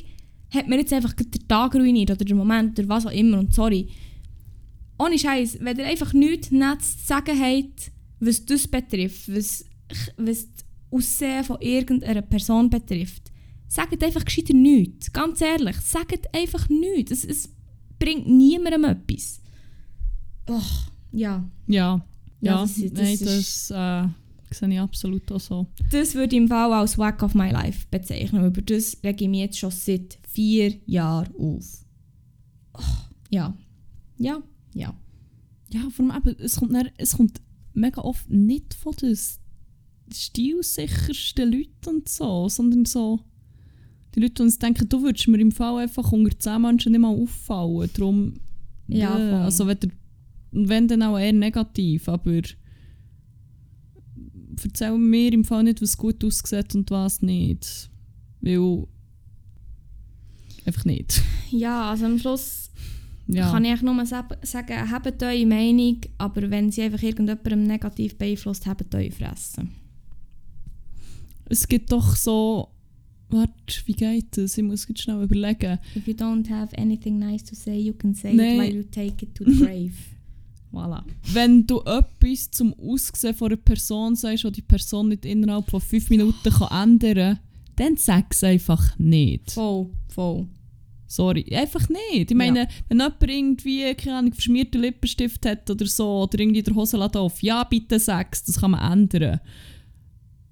hat 0.53 0.69
mir 0.69 0.79
jetzt 0.79 0.93
einfach 0.93 1.13
den 1.15 1.49
Tag 1.49 1.75
ruiniert 1.75 2.11
oder 2.11 2.25
den 2.25 2.37
Moment 2.37 2.79
oder 2.79 2.89
was 2.89 3.07
auch 3.07 3.11
immer 3.13 3.39
und 3.39 3.53
sorry. 3.55 3.89
ohne 4.99 5.19
Scheiß, 5.19 5.59
wenn 5.61 5.79
ihr 5.79 5.87
einfach 5.87 6.13
nichts 6.13 6.51
Netz 6.53 6.99
zu 6.99 7.07
sagen 7.07 7.39
habt, 7.41 7.91
was 8.21 8.45
das 8.45 8.69
betrifft, 8.69 9.35
was, 9.35 9.65
was 10.17 10.47
das 10.53 10.65
Aussehen 10.91 11.43
von 11.45 11.61
irgendeiner 11.61 12.23
Person 12.23 12.71
betrifft, 12.71 13.33
sagt 13.67 14.03
einfach 14.05 14.25
gescheiter 14.25 14.55
nichts. 14.55 15.13
Ganz 15.13 15.41
ehrlich, 15.41 15.77
sagt 15.81 16.33
einfach 16.35 16.69
nichts. 16.69 17.11
Es, 17.11 17.25
es 17.25 17.49
bringt 17.99 18.29
niemandem 18.29 18.85
etwas. 18.85 19.41
Och, 20.49 20.93
ja. 21.11 21.49
Ja, 21.67 22.05
Ja, 22.41 22.53
ja, 22.53 22.61
das- 22.63 22.75
das 22.81 22.93
nein, 22.93 23.15
ist- 23.15 23.27
das 23.27 23.71
äh, 23.71 24.09
sehe 24.55 24.71
ich 24.73 24.81
absolut 24.81 25.31
auch 25.33 25.41
so. 25.41 25.67
Das 25.91 26.15
würde 26.15 26.37
ich 26.37 26.43
im 26.43 26.49
Fall 26.49 26.73
als 26.73 26.99
Wack 26.99 27.23
of 27.23 27.35
My 27.35 27.51
Life 27.51 27.87
bezeichnen. 27.91 28.45
Über 28.45 28.63
das 28.63 28.97
rege 29.03 29.25
ich 29.25 29.31
mich 29.31 29.41
jetzt 29.41 29.59
schon 29.59 29.71
seit 29.71 30.19
vier 30.29 30.75
Jahren 30.87 31.35
auf. 31.37 31.85
Oh, 32.75 32.81
ja. 33.31 33.55
Ja, 34.19 34.43
ja. 34.75 34.95
Ja, 35.73 35.91
vor 35.91 36.11
allem 36.11 36.23
eben, 36.29 36.37
es 36.41 36.57
kommt, 36.57 36.73
dann, 36.75 36.91
es 36.97 37.17
kommt 37.17 37.41
mega 37.73 38.01
oft 38.03 38.31
nicht 38.31 38.75
von 38.75 38.95
den 38.95 39.17
stilsichersten 40.13 41.51
Leuten 41.51 41.97
und 41.97 42.09
so, 42.09 42.49
sondern 42.49 42.85
so 42.85 43.21
die 44.15 44.21
Leute, 44.21 44.35
die 44.35 44.43
uns 44.43 44.59
denken, 44.59 44.89
du 44.89 45.03
würdest 45.03 45.27
mir 45.29 45.41
im 45.41 45.51
Fall 45.51 45.83
einfach 45.83 46.13
unter 46.13 46.39
10 46.39 46.63
Menschen 46.63 46.93
nicht 46.93 47.01
mal 47.01 47.09
auffallen. 47.09 47.91
Darum, 47.95 48.35
Ja, 48.87 49.19
äh, 49.19 49.33
also 49.43 49.67
wenn, 49.67 49.81
der, 49.81 49.91
wenn 50.53 50.89
dann 50.89 51.03
auch 51.03 51.19
eher 51.19 51.33
negativ, 51.33 52.09
aber 52.09 52.43
erzähl 54.63 54.97
mir 54.99 55.33
im 55.33 55.45
Fall 55.45 55.65
nicht, 55.65 55.81
was 55.83 55.97
gut 55.97 56.23
aussieht 56.25 56.75
und 56.75 56.91
was 56.91 57.23
nicht. 57.23 57.91
Weil 58.41 58.87
einfach 60.67 60.85
nicht. 60.85 61.23
Ja, 61.51 61.91
also 61.91 62.07
am 62.07 62.19
Schluss 62.19 62.71
Ja. 63.27 63.51
kann 63.51 63.65
ich 63.65 63.81
nur 63.83 64.05
sagen, 64.07 64.91
habt 64.91 65.23
eure 65.23 65.47
Meinung, 65.47 65.99
aber 66.19 66.51
wenn 66.51 66.71
sie 66.71 66.83
einfach 66.83 67.03
irgendjemandem 67.03 67.63
negativ 67.65 68.17
beeinflusst, 68.19 68.67
habt 68.67 68.95
eure 68.95 69.11
Fresse. 69.11 69.67
Es 71.47 71.69
gibt 71.69 71.93
doch 71.93 72.17
so. 72.17 72.69
Warte, 73.31 73.53
wie 73.87 73.93
geht 73.95 74.37
das? 74.37 74.57
Ich 74.59 74.65
muss 74.65 74.87
jetzt 74.89 75.03
schnell 75.03 75.23
überlegen. 75.23 75.79
If 75.97 76.07
you 76.07 76.15
don't 76.15 76.49
have 76.51 76.77
anything 76.79 77.19
nice 77.19 77.43
to 77.45 77.55
say, 77.55 77.79
you 77.79 77.93
can 77.95 78.15
say 78.15 78.33
Nein. 78.35 78.55
it 78.55 78.59
while 78.61 78.75
you 78.75 78.83
take 78.85 79.25
it 79.25 79.35
to 79.35 79.45
the 79.45 79.57
grave. 79.57 79.93
Voilà. 80.75 81.03
Wenn 81.33 81.67
du 81.67 81.81
etwas 81.81 82.51
zum 82.51 82.75
Aussehen 82.75 83.35
von 83.35 83.49
einer 83.49 83.57
Person 83.57 84.17
sagst, 84.17 84.45
und 84.45 84.57
die 84.57 84.63
Person 84.63 85.09
nicht 85.09 85.25
innerhalb 85.25 85.71
von 85.71 85.81
5 85.81 86.11
Minuten 86.11 86.51
kann 86.51 86.91
ändern 86.91 87.37
kann, 87.37 87.39
dann 87.77 87.97
sag 87.97 88.33
es 88.33 88.45
einfach 88.45 88.99
nicht. 88.99 89.53
Voll, 89.53 89.91
voll. 90.09 90.47
Sorry, 91.07 91.45
einfach 91.55 91.89
nicht. 91.89 92.31
Ich 92.31 92.37
meine, 92.37 92.67
wenn 92.89 92.99
jemand 92.99 93.23
irgendwie, 93.23 93.95
keine 93.95 94.17
Ahnung, 94.17 94.33
verschmierten 94.33 94.81
Lippenstift 94.81 95.47
hat 95.47 95.71
oder 95.71 95.87
so, 95.87 96.23
oder 96.23 96.41
irgendwie 96.41 96.63
der 96.63 96.75
Hosenladen 96.75 97.21
auf, 97.21 97.43
ja, 97.43 97.63
bitte 97.65 97.99
sag's, 97.99 98.43
das 98.43 98.61
kann 98.61 98.73
man 98.73 98.93
ändern. 98.93 99.39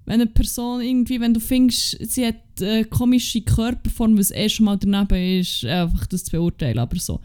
Wenn 0.05 0.21
eine 0.21 0.27
Person 0.27 0.81
irgendwie, 0.81 1.19
wenn 1.19 1.33
du 1.33 1.39
findest, 1.39 1.97
sie 1.99 2.27
hat 2.27 2.35
eine 2.61 2.85
komische 2.85 3.41
Körperform, 3.41 4.17
was 4.17 4.31
eh 4.31 4.49
schon 4.49 4.65
mal 4.65 4.77
daneben 4.77 5.39
ist, 5.39 5.65
einfach 5.65 6.05
das 6.07 6.25
zu 6.25 6.31
beurteilen, 6.31 6.79
aber 6.79 6.97
so. 6.97 7.19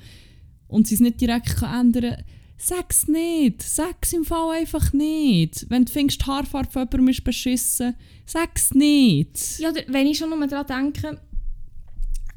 Und 0.67 0.87
sie 0.87 0.95
es 0.95 1.01
nicht 1.01 1.21
direkt 1.21 1.57
kann 1.57 1.87
ändern 1.87 2.15
kann, 2.17 2.25
sag's 2.59 3.09
nicht. 3.09 3.63
Sag's 3.63 4.13
im 4.13 4.25
Fall 4.25 4.59
einfach 4.59 4.93
nicht. 4.93 5.67
Wenn 5.71 5.85
du 5.85 5.93
findest, 5.93 6.21
die 6.21 6.27
Haarfarbe 6.27 6.71
von 6.71 6.83
jemandem 6.83 7.09
ist 7.09 7.25
beschissen, 7.25 7.95
sag's 8.27 8.75
nicht. 8.75 9.59
Ja, 9.59 9.73
wenn 9.87 10.07
ich 10.07 10.19
schon 10.19 10.31
nur 10.31 10.47
daran 10.47 10.93
denke, 10.93 11.21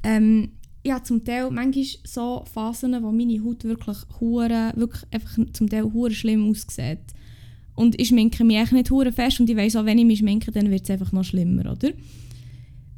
ähm, 0.03 0.51
ja, 0.84 1.03
zum 1.03 1.24
Teil 1.24 1.51
manchmal 1.51 1.86
so 2.03 2.45
Phasen, 2.51 3.03
wo 3.03 3.11
meine 3.11 3.43
Haut 3.43 3.63
wirklich 3.63 3.97
hure, 4.19 4.72
wirklich 4.76 5.03
einfach 5.11 5.38
zum 5.53 5.69
Teil 5.69 5.91
hure 5.91 6.11
schlimm 6.11 6.49
aussieht. 6.49 6.99
Und 7.76 7.99
ich 7.99 8.09
schminke 8.09 8.43
mich 8.43 8.57
echt 8.57 8.72
nicht 8.72 8.91
hure 8.91 9.11
fest 9.11 9.39
und 9.39 9.49
ich 9.49 9.57
weiss 9.57 9.76
auch, 9.76 9.86
wenn 9.86 9.97
ich 9.97 10.05
mich 10.05 10.19
schminke, 10.19 10.51
dann 10.51 10.69
wird 10.69 10.84
es 10.84 10.89
einfach 10.89 11.11
noch 11.11 11.24
schlimmer, 11.24 11.72
oder? 11.72 11.91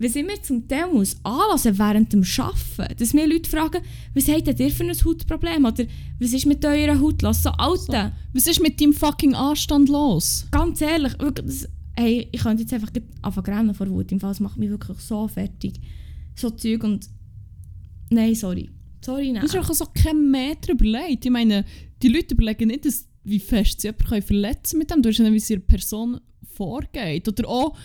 Was 0.04 0.18
ich 0.18 0.26
mir 0.26 0.42
zum 0.42 0.68
Teil 0.68 0.92
muss 0.92 1.16
anlassen 1.24 1.80
während 1.80 2.12
dem 2.12 2.26
Arbeiten, 2.38 2.98
dass 2.98 3.14
mir 3.14 3.26
Leute 3.26 3.50
fragen, 3.50 3.82
was 4.14 4.28
habt 4.28 4.60
ihr 4.60 4.70
für 4.70 4.84
ein 4.84 4.92
Hautproblem? 4.92 5.64
Oder 5.64 5.86
was 6.20 6.34
ist 6.34 6.46
mit 6.46 6.66
eurer 6.66 7.00
Haut 7.00 7.22
los? 7.22 7.42
So, 7.42 7.52
Alter, 7.52 8.12
Was 8.34 8.46
ist 8.48 8.62
mit 8.62 8.82
deinem 8.82 8.92
fucking 8.92 9.34
Anstand 9.34 9.88
los? 9.88 10.46
ganz 10.52 10.82
ehrlich, 10.82 11.18
wirklich, 11.20 11.66
hey, 11.96 12.28
ich 12.34 12.42
könnte 12.42 12.64
jetzt 12.64 12.74
einfach 12.74 12.90
anfangen 13.22 13.58
rennen 13.58 13.74
vor 13.74 13.90
Wut. 13.90 14.12
Im 14.12 14.20
Fall, 14.20 14.32
es 14.32 14.42
macht 14.42 14.58
mich 14.58 14.70
wirklich 14.70 15.00
so 15.00 15.26
fertig. 15.30 15.80
So 16.36 16.50
Zeug 16.50 16.84
und... 16.84 17.08
Nein, 18.10 18.36
sorry. 18.36 18.70
Sorry, 19.00 19.32
nein. 19.32 19.42
Das 19.42 19.54
ist 19.54 19.58
auch 19.58 19.74
so 19.74 19.86
kein 19.86 20.30
Meter 20.30 20.74
überlegt. 20.74 21.24
Ich 21.24 21.32
meine, 21.32 21.64
die 22.02 22.10
Leute 22.10 22.34
überlegen 22.34 22.68
nicht, 22.68 22.86
dass, 22.86 23.08
wie 23.24 23.40
fest 23.40 23.80
sie 23.80 23.88
jemanden 23.88 24.06
können 24.06 24.22
verletzen 24.22 24.80
mit 24.80 24.92
dem. 24.92 25.02
Du 25.02 25.08
weißt 25.08 25.20
ja 25.20 25.24
nicht, 25.24 25.34
wie 25.34 25.38
es 25.38 25.50
ihrer 25.50 25.62
Person 25.62 26.20
vorgeht. 26.54 27.28
Oder 27.28 27.48
auch, 27.48 27.78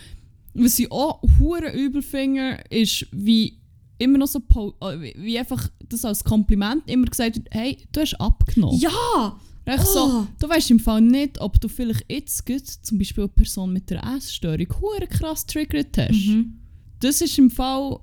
was 0.59 0.79
ich 0.79 0.91
auch 0.93 1.21
hure 1.39 1.73
übel 1.73 2.03
finde, 2.03 2.63
ist, 2.71 3.07
wie 3.13 3.59
immer 3.99 4.19
noch 4.19 4.29
so, 4.29 4.39
äh, 4.39 5.13
wie- 5.17 5.39
einfach 5.39 5.69
das 5.89 6.05
als 6.05 6.23
Kompliment 6.25 6.83
immer 6.89 7.07
gesagt 7.07 7.37
wird, 7.37 7.49
hey, 7.51 7.79
du 7.93 8.01
hast 8.01 8.15
abgenommen. 8.21 8.79
Ja! 8.79 9.39
Echt 9.65 9.87
so, 9.87 9.99
Oh. 10.01 10.27
du 10.41 10.49
weißt 10.49 10.71
im 10.71 10.81
Fall 10.81 11.03
nicht, 11.03 11.41
ob 11.43 11.61
du 11.61 11.69
vielleicht 11.69 12.05
jetzt 12.11 12.47
gut, 12.47 12.67
zum 12.67 12.97
Beispiel 12.97 13.25
eine 13.25 13.29
Person 13.33 13.73
mit 13.73 13.93
einer 13.93 14.17
Essstörung 14.17 14.67
hure 14.81 15.07
krass 15.07 15.45
triggert 15.45 15.99
hast. 15.99 16.13
Mhm. 16.27 16.55
Das 17.01 17.21
ist 17.21 17.37
im 17.39 17.51
Fall 17.51 17.99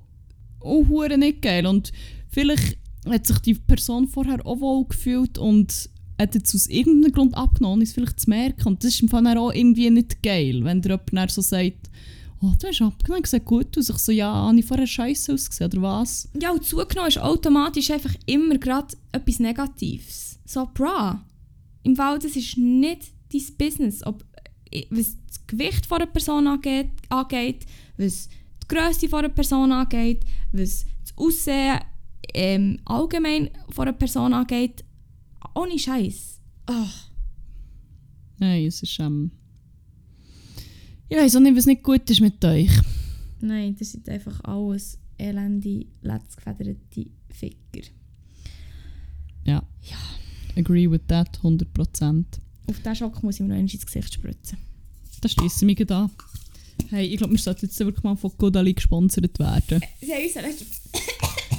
auch 0.60 0.88
hure 0.88 1.18
nicht 1.18 1.42
geil. 1.42 1.66
Und 1.66 1.90
vielleicht 2.28 2.78
hat 3.08 3.26
sich 3.26 3.38
die 3.40 3.54
Person 3.54 4.06
vorher 4.06 4.46
auch 4.46 4.60
wohl 4.60 4.84
gefühlt 4.86 5.38
und 5.38 5.88
hat 6.20 6.34
jetzt 6.36 6.54
aus 6.54 6.68
irgendeinem 6.68 7.12
Grund 7.12 7.34
abgenommen, 7.34 7.82
es 7.82 7.92
vielleicht 7.94 8.20
zu 8.20 8.30
merken. 8.30 8.68
Und 8.68 8.84
das 8.84 8.94
ist 8.94 9.02
im 9.02 9.08
Fall 9.08 9.26
auch 9.36 9.52
irgendwie 9.52 9.90
nicht 9.90 10.22
geil, 10.22 10.60
wenn 10.62 10.80
dir 10.82 11.00
jemand 11.10 11.30
so 11.32 11.42
sagt, 11.42 11.90
oh, 12.46 12.54
du 12.58 12.68
hast 12.68 12.82
abgenommen, 12.82 13.24
sieht 13.24 13.44
gut 13.44 13.76
aus. 13.78 13.88
Ich 13.88 13.98
so, 13.98 14.12
ja, 14.12 14.32
habe 14.32 14.58
ich 14.58 14.64
vorher 14.64 14.86
scheiße 14.86 15.32
ausgesehen, 15.32 15.72
oder 15.72 15.82
was? 15.82 16.28
Ja, 16.40 16.52
und 16.52 16.64
zugenommen 16.64 17.08
ist 17.08 17.18
automatisch 17.18 17.90
einfach 17.90 18.14
immer 18.26 18.58
gerade 18.58 18.96
etwas 19.12 19.40
Negatives. 19.40 20.38
So, 20.44 20.68
bra. 20.72 21.24
Im 21.82 21.96
Fall, 21.96 22.18
das 22.18 22.36
ist 22.36 22.56
nicht 22.56 23.12
dein 23.32 23.42
Business. 23.58 24.04
Ob, 24.06 24.24
was 24.90 25.16
das 25.26 25.46
Gewicht 25.46 25.86
von 25.86 25.98
einer 25.98 26.10
Person 26.10 26.46
angeht, 26.46 26.90
angeht 27.08 27.66
was 27.96 28.28
die 28.62 28.68
Größe 28.68 29.08
von 29.08 29.20
einer 29.20 29.28
Person 29.30 29.72
angeht, 29.72 30.20
was 30.52 30.84
das 31.04 31.16
Aussehen 31.16 31.80
ähm, 32.34 32.78
allgemein 32.84 33.50
von 33.70 33.88
einer 33.88 33.96
Person 33.96 34.34
angeht. 34.34 34.84
Ohne 35.54 35.78
Scheiß. 35.78 36.40
Nein, 38.38 38.66
es 38.66 38.82
ist, 38.82 38.98
ähm... 39.00 39.30
Ich 41.08 41.16
weiss 41.16 41.36
auch 41.36 41.40
nicht, 41.40 41.56
was 41.56 41.66
nicht 41.66 41.82
gut 41.82 42.08
ist 42.10 42.20
mit 42.20 42.44
euch. 42.44 42.70
Nein, 43.40 43.76
das 43.78 43.92
sind 43.92 44.08
einfach 44.08 44.40
alles 44.44 44.98
elende, 45.18 45.86
letztgefederte 46.02 47.06
Ficker. 47.30 47.86
Ja. 49.44 49.62
Ja. 49.82 49.96
Agree 50.56 50.90
with 50.90 51.02
that, 51.08 51.38
100%. 51.42 52.24
Auf 52.66 52.78
diesen 52.78 52.96
Schock 52.96 53.22
muss 53.22 53.36
ich 53.36 53.42
mir 53.42 53.48
noch 53.48 53.54
einmal 53.56 53.72
ins 53.72 53.86
Gesicht 53.86 54.14
spritzen. 54.14 54.58
Das 55.20 55.32
schließen 55.32 55.68
wir 55.68 55.76
mich 55.78 55.90
an. 55.90 56.10
Hey, 56.90 57.06
ich 57.06 57.18
glaube, 57.18 57.32
wir 57.34 57.38
sollten 57.38 57.66
jetzt 57.66 57.78
wirklich 57.78 58.02
mal 58.02 58.16
von 58.16 58.32
Godali 58.36 58.74
gesponsert 58.74 59.38
werden. 59.38 59.80
Sie 60.00 60.12
haben 60.12 60.24
uns 60.24 60.34
letzte 60.34 60.64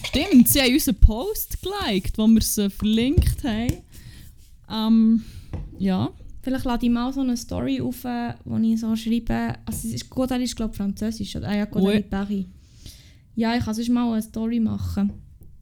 Stimmt, 0.08 0.48
sie 0.48 0.62
haben 0.62 0.74
unseren 0.74 0.96
Post 0.96 1.58
geliked, 1.62 2.18
wo 2.18 2.28
wir 2.28 2.42
sie 2.42 2.70
verlinkt 2.70 3.44
haben. 3.44 3.74
Ähm, 4.70 5.24
ja. 5.80 6.12
Vielleicht 6.48 6.64
lade 6.64 6.86
ich 6.86 6.92
mal 6.94 7.12
so 7.12 7.20
eine 7.20 7.36
Story 7.36 7.82
auf, 7.82 8.06
äh, 8.06 8.34
wo 8.46 8.56
ich 8.56 8.80
so 8.80 8.96
schreibe. 8.96 9.56
Also, 9.66 9.86
es 9.90 9.96
ist, 9.96 10.10
Godard 10.10 10.42
ist, 10.42 10.56
glaube 10.56 10.72
ich, 10.72 10.78
Französisch. 10.78 11.36
Oder? 11.36 11.50
Ah 11.50 11.58
ja, 11.58 11.66
Godard 11.66 11.96
Oui. 11.96 12.02
Paris. 12.04 12.46
Ja, 13.36 13.54
ich 13.58 13.66
kann 13.66 13.74
sonst 13.74 13.90
mal 13.90 14.10
eine 14.14 14.22
Story 14.22 14.62
machen. 14.62 15.12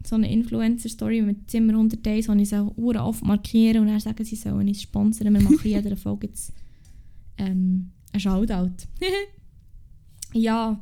So 0.06 0.14
eine 0.14 0.32
Influencer-Story 0.32 1.24
mit 1.24 1.50
Zimmer 1.50 1.74
100 1.74 2.06
Days, 2.06 2.30
wo 2.30 2.34
ich 2.34 2.50
so 2.50 2.72
Uhren 2.76 2.98
oft 2.98 3.26
markiere 3.26 3.82
und 3.82 3.88
dann 3.88 4.00
sagen, 4.00 4.24
sie 4.24 4.36
sollen 4.36 4.68
uns 4.68 4.84
sponsern. 4.84 5.34
Wir 5.34 5.42
machen 5.42 5.58
jeder 5.64 5.98
Folge 5.98 6.28
jetzt 6.28 6.54
ähm, 7.40 7.90
einen 8.14 8.20
Shoutout. 8.20 8.86
ja. 10.34 10.80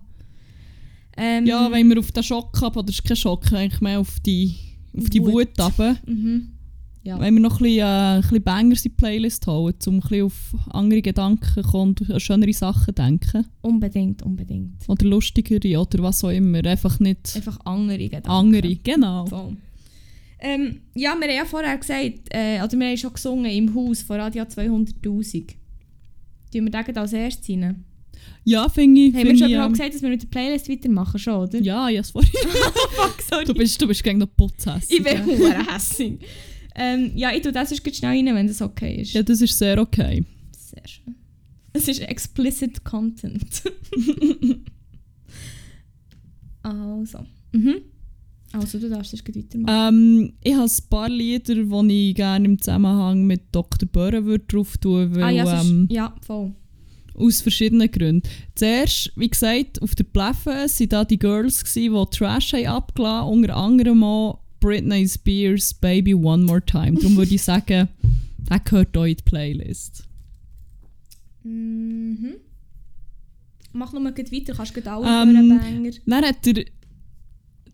Ähm, 1.15 1.45
Ja, 1.45 1.71
wenn 1.71 1.87
wir 1.87 1.99
auf 1.99 2.11
den 2.11 2.23
Schock 2.23 2.59
haben, 2.61 2.77
oder 2.77 2.89
ist 2.89 3.05
kein 3.05 3.15
Schock, 3.15 3.53
eigentlich 3.53 3.79
mehr 3.79 4.01
auf 4.01 4.19
die, 4.19 4.53
auf 4.97 5.09
die 5.09 5.21
Wut. 5.21 5.31
Wut 5.31 5.59
runter. 5.59 5.95
Mhm. 6.05 6.49
Ja. 7.05 7.19
Wenn 7.19 7.33
wir 7.33 7.41
noch 7.41 7.59
ein 7.59 7.63
bisschen, 7.63 7.79
äh, 7.79 7.83
ein 8.15 8.21
bisschen 8.21 8.43
Bangers 8.43 8.85
in 8.85 8.91
die 8.91 8.95
Playlist 8.95 9.45
holen, 9.45 9.75
um 9.87 9.95
ein 9.95 9.99
bisschen 9.99 10.25
auf 10.25 10.55
andere 10.69 11.01
Gedanken 11.01 11.63
kommen 11.63 11.95
und 11.99 12.09
an 12.09 12.19
schönere 12.19 12.53
Sachen 12.53 12.95
denken. 12.95 13.45
Unbedingt, 13.61 14.21
unbedingt. 14.23 14.87
Oder 14.87 15.05
lustigere 15.05 15.79
oder 15.79 16.01
was 16.01 16.23
auch 16.23 16.29
immer. 16.29 16.63
Einfach 16.63 16.99
nicht 16.99 17.35
Einfach 17.35 17.59
andere 17.65 17.97
Gedanken. 18.07 18.29
andere. 18.29 18.75
Genau. 18.75 19.25
Voll. 19.25 19.57
Ähm, 20.39 20.81
ja, 20.95 21.15
wir 21.19 21.27
haben 21.27 21.35
ja 21.35 21.45
vorher 21.45 21.77
gesagt, 21.77 22.19
äh, 22.31 22.61
oder 22.61 22.71
wir 22.79 22.87
haben 22.87 22.97
schon 22.97 23.13
gesungen 23.13 23.51
im 23.51 23.73
Haus 23.75 24.01
von 24.01 24.17
Radio 24.19 24.43
200'000. 24.43 25.47
Tun 26.51 26.65
wir 26.65 26.69
den 26.69 26.97
als 26.97 27.13
erstes 27.13 27.49
rein? 27.49 27.83
Ja, 28.45 28.67
finde 28.69 29.01
ich. 29.01 29.13
Haben 29.13 29.19
wir 29.23 29.25
find 29.27 29.39
schon 29.39 29.49
ich, 29.49 29.55
ähm, 29.55 29.71
gesagt, 29.71 29.93
dass 29.95 30.01
wir 30.01 30.09
mit 30.09 30.21
der 30.21 30.27
Playlist 30.27 30.69
weitermachen, 30.69 31.19
schon, 31.19 31.33
oder? 31.35 31.59
Ja, 31.59 31.89
ja, 31.89 31.97
yes, 31.97 32.11
vorhin. 32.11 32.31
Fuck, 32.95 33.21
sorry. 33.29 33.45
Du 33.45 33.53
bist, 33.53 33.81
du 33.81 33.87
bist 33.87 34.03
gegen 34.03 34.19
noch 34.19 34.33
putzhässig. 34.35 34.97
ich 34.99 35.03
bin 35.03 35.25
hure 35.25 35.65
hässig. 35.73 36.19
Ähm, 36.75 37.11
ja, 37.15 37.31
ich 37.33 37.41
tue 37.41 37.51
das 37.51 37.69
jetzt 37.69 37.95
schnell 37.95 38.11
rein, 38.11 38.35
wenn 38.35 38.47
das 38.47 38.61
okay 38.61 39.01
ist. 39.01 39.13
Ja, 39.13 39.23
das 39.23 39.41
ist 39.41 39.57
sehr 39.57 39.79
okay. 39.79 40.25
Sehr 40.57 40.87
schön. 40.87 41.15
Es 41.73 41.87
ist 41.87 42.01
explicit 42.01 42.83
Content. 42.83 43.63
also. 46.63 47.19
Mhm. 47.51 47.75
Also, 48.53 48.77
du 48.77 48.87
darfst 48.87 49.11
gleich 49.25 49.35
weitermachen. 49.35 49.95
Ähm, 49.95 50.33
ich 50.43 50.53
habe 50.53 50.65
ein 50.65 50.89
paar 50.89 51.09
Lieder, 51.09 51.55
die 51.55 52.09
ich 52.09 52.15
gerne 52.15 52.45
im 52.45 52.59
Zusammenhang 52.59 53.25
mit 53.25 53.41
Dr. 53.51 53.89
Böhren 53.89 54.25
würde 54.25 54.45
drauf 54.45 54.77
tun 54.77 55.15
weil, 55.15 55.23
ah, 55.23 55.29
ja, 55.31 55.61
ähm, 55.61 55.87
ja, 55.89 56.15
voll. 56.21 56.53
aus 57.15 57.41
verschiedenen 57.41 57.89
Gründen. 57.89 58.21
Zuerst, 58.53 59.11
wie 59.15 59.29
gesagt, 59.29 59.81
auf 59.81 59.95
der 59.95 60.03
Pläffe 60.03 60.51
waren 60.51 60.89
da 60.89 61.03
die 61.03 61.17
Girls, 61.17 61.63
gewesen, 61.63 61.95
die 61.95 62.15
Trash 62.15 62.53
haben 62.53 62.67
abgelassen 62.67 63.29
unter 63.29 63.55
anderem 63.55 64.03
auch 64.03 64.42
Britney 64.63 65.05
Spears 65.05 65.73
«Baby 65.73 66.13
One 66.13 66.45
More 66.45 66.61
Time». 66.65 66.93
Darum 66.93 67.17
würde 67.17 67.35
ich 67.35 67.43
sagen, 67.43 67.89
der 68.49 68.59
gehört 68.59 68.95
auch 68.97 69.03
in 69.03 69.17
die 69.17 69.23
Playlist. 69.23 70.05
Mhm. 71.43 72.35
Mach 73.73 73.91
noch 73.91 73.99
mal 73.99 74.13
gleich 74.13 74.31
weiter, 74.31 74.53
kannst 74.53 74.77
du 74.77 74.89
alle 74.89 75.05
Ähm, 75.05 75.49
Banger. 75.49 75.91
Dann 76.05 76.23
hat 76.23 76.47
er, 76.47 76.63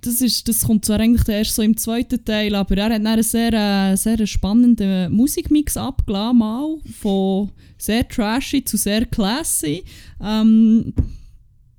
das, 0.02 0.22
ist, 0.22 0.48
das 0.48 0.62
kommt 0.64 0.84
zwar 0.84 1.00
eigentlich 1.00 1.28
erst 1.28 1.54
so 1.54 1.62
im 1.62 1.78
zweiten 1.78 2.26
Teil, 2.26 2.56
aber 2.56 2.76
er 2.78 2.86
hat 2.86 2.94
einen 2.94 3.22
sehr, 3.22 3.54
äh, 3.54 3.96
sehr 3.96 4.26
spannenden 4.26 5.12
Musikmix 5.14 5.78
abgelassen, 5.78 6.38
mal, 6.40 6.78
von 7.00 7.52
sehr 7.78 8.08
trashy 8.08 8.64
zu 8.64 8.78
sehr 8.78 9.06
classy. 9.06 9.84
Ähm, 10.20 10.92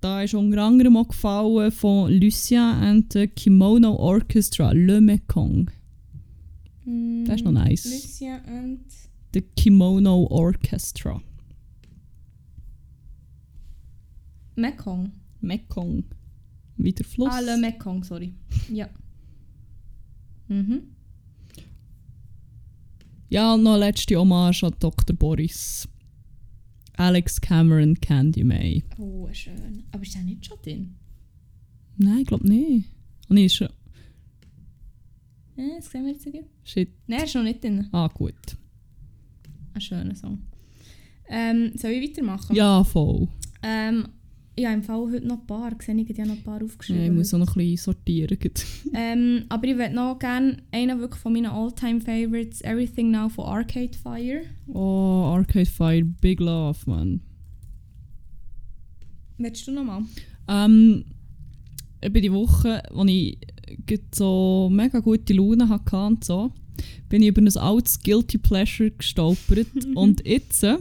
da 0.01 0.23
ist 0.23 0.35
unter 0.35 0.63
anderem 0.63 0.97
auch 0.97 1.09
gefallen 1.09 1.71
von 1.71 2.13
Lucien 2.13 2.59
and 2.59 3.13
the 3.13 3.27
Kimono 3.27 3.95
Orchestra, 3.97 4.73
Le 4.73 5.01
Mekong. 5.01 5.71
Das 7.27 7.37
ist 7.37 7.45
noch 7.45 7.53
nice. 7.53 7.85
Lucia 7.85 8.41
und... 8.47 8.85
The 9.33 9.43
Kimono 9.43 10.27
Orchestra. 10.31 11.21
Mekong. 14.57 15.13
Mekong. 15.41 16.05
Wie 16.77 16.93
der 16.93 17.05
Fluss. 17.07 17.31
Ah, 17.31 17.41
Le 17.41 17.57
Mekong, 17.57 18.03
sorry. 18.05 18.35
Ja. 18.73 18.89
Mhm. 20.49 20.83
Ja, 23.29 23.57
noch 23.57 23.77
letzte 23.77 24.17
Hommage 24.17 24.65
an 24.65 24.75
Dr. 24.81 25.15
Boris. 25.15 25.87
Alex 27.01 27.41
Cameron 27.41 27.99
Candy 27.99 28.45
May. 28.45 28.85
Oh, 28.99 29.27
schön. 29.33 29.85
Aber 29.91 30.03
ist 30.03 30.15
der 30.15 30.23
nicht 30.23 30.45
schon 30.45 30.59
drin? 30.63 30.97
Nein, 31.97 32.19
ich 32.19 32.27
glaube 32.27 32.47
nicht. 32.47 32.91
Und 33.27 33.39
ich 33.39 33.47
ist 33.47 33.55
schon. 33.55 33.71
Ja, 35.57 35.77
das 35.77 35.91
sehen 35.91 36.05
wir 36.05 36.13
jetzt 36.13 36.27
gut. 36.27 36.45
Shit. 36.63 36.91
Nein, 37.07 37.21
er 37.21 37.25
ist 37.25 37.35
noch 37.35 37.43
nicht 37.43 37.65
drin. 37.65 37.89
Ah, 37.93 38.09
gut. 38.09 38.35
Ein 39.73 39.81
schöner 39.81 40.15
Song. 40.15 40.43
Ähm, 41.27 41.73
soll 41.75 41.93
ich 41.93 42.11
weitermachen? 42.11 42.55
Ja, 42.55 42.85
voll. 42.85 43.29
Ähm, 43.63 44.07
ich 44.61 44.67
habe 44.67 44.77
im 44.77 44.83
Fall 44.83 45.01
heute 45.11 45.27
noch 45.27 45.41
ein 45.41 45.47
paar. 45.47 45.73
Sehe 45.81 45.95
ich, 45.97 46.09
habe 46.19 46.29
noch 46.29 46.37
ein 46.37 46.43
paar 46.43 46.59
Ja, 46.59 46.65
aufgeschrieben. 46.65 47.05
ich 47.05 47.13
muss 47.13 47.35
auch 47.35 47.39
noch 47.39 47.57
ein 47.57 47.59
bisschen 47.59 47.77
sortieren. 47.95 48.39
ähm, 48.95 49.45
aber 49.49 49.67
ich 49.67 49.77
würde 49.77 49.95
noch 49.95 50.19
gerne 50.19 50.59
einen 50.71 51.01
wirklich 51.01 51.21
von 51.21 51.33
meinen 51.33 51.47
All-Time 51.47 52.01
Favorites, 52.01 52.61
Everything 52.63 53.11
Now 53.11 53.29
von 53.29 53.47
Arcade 53.47 53.97
Fire. 53.97 54.43
Oh, 54.69 55.33
Arcade 55.35 55.67
Fire, 55.67 56.05
Big 56.21 56.41
Love, 56.41 56.79
man. 56.87 57.21
Willst 59.39 59.67
du 59.67 59.73
noch 59.73 59.85
mal? 59.85 60.03
Ähm, 60.49 61.05
über 62.05 62.21
die 62.21 62.33
Woche, 62.33 62.83
als 62.95 63.11
ich 63.11 63.39
so 64.15 64.69
mega 64.71 65.01
gute 65.01 65.33
Laune 65.33 65.69
hatte 65.69 65.97
und 65.97 66.25
so, 66.25 66.53
bin 67.09 67.23
ich 67.23 67.29
über 67.29 67.41
ein 67.41 67.57
altes 67.57 68.01
Guilty 68.01 68.39
Pleasure 68.39 68.91
gestolpert. 68.91 69.69
und 69.95 70.27
jetzt, 70.27 70.63
äh, 70.65 70.79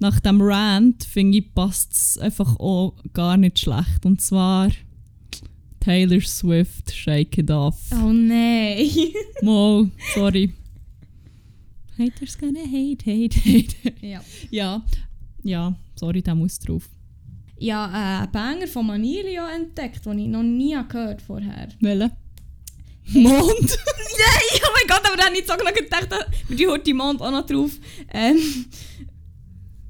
nach 0.00 0.20
dem 0.20 0.40
Rant, 0.40 1.04
finde 1.04 1.38
ich, 1.38 1.54
passt 1.54 1.92
es 1.92 2.18
einfach 2.18 2.58
auch 2.58 2.94
gar 3.12 3.36
nicht 3.36 3.58
schlecht. 3.58 4.04
Und 4.04 4.20
zwar 4.20 4.70
Taylor 5.80 6.20
Swift, 6.20 6.92
Shake 6.92 7.38
It 7.38 7.50
Off. 7.50 7.80
Oh 7.92 8.12
nein! 8.12 8.88
Mo, 9.42 9.88
sorry. 10.14 10.52
Haters 11.98 12.38
gonna 12.38 12.60
hate, 12.60 13.04
hate, 13.04 13.36
hate. 13.40 13.94
ja. 14.00 14.20
ja, 14.50 14.84
ja, 15.42 15.74
sorry, 15.96 16.22
der 16.22 16.34
muss 16.36 16.58
drauf. 16.60 16.88
Ja, 17.58 17.86
äh, 17.86 18.22
einen 18.22 18.32
Banger 18.32 18.66
von 18.68 18.86
Manilio 18.86 19.42
entdeckt, 19.46 20.06
den 20.06 20.18
ich 20.20 20.28
noch 20.28 20.44
nie 20.44 20.76
gehört 20.88 21.20
vorher. 21.20 21.68
Welche? 21.80 22.12
Mond! 23.14 23.38
Nein, 24.18 24.60
oh 24.62 24.68
mein 24.74 24.86
Gott, 24.86 25.06
aber 25.06 25.16
da 25.16 25.24
habe 25.24 25.34
ich 25.34 25.40
jetzt 25.40 25.50
auch 25.50 25.64
noch 25.64 25.72
gedacht, 25.72 26.06
da 26.10 26.18
die 26.48 26.66
hört 26.66 26.86
die 26.86 26.92
Mond 26.92 27.20
auch 27.20 27.30
noch 27.30 27.46
drauf. 27.46 27.72
Ähm, 28.12 28.38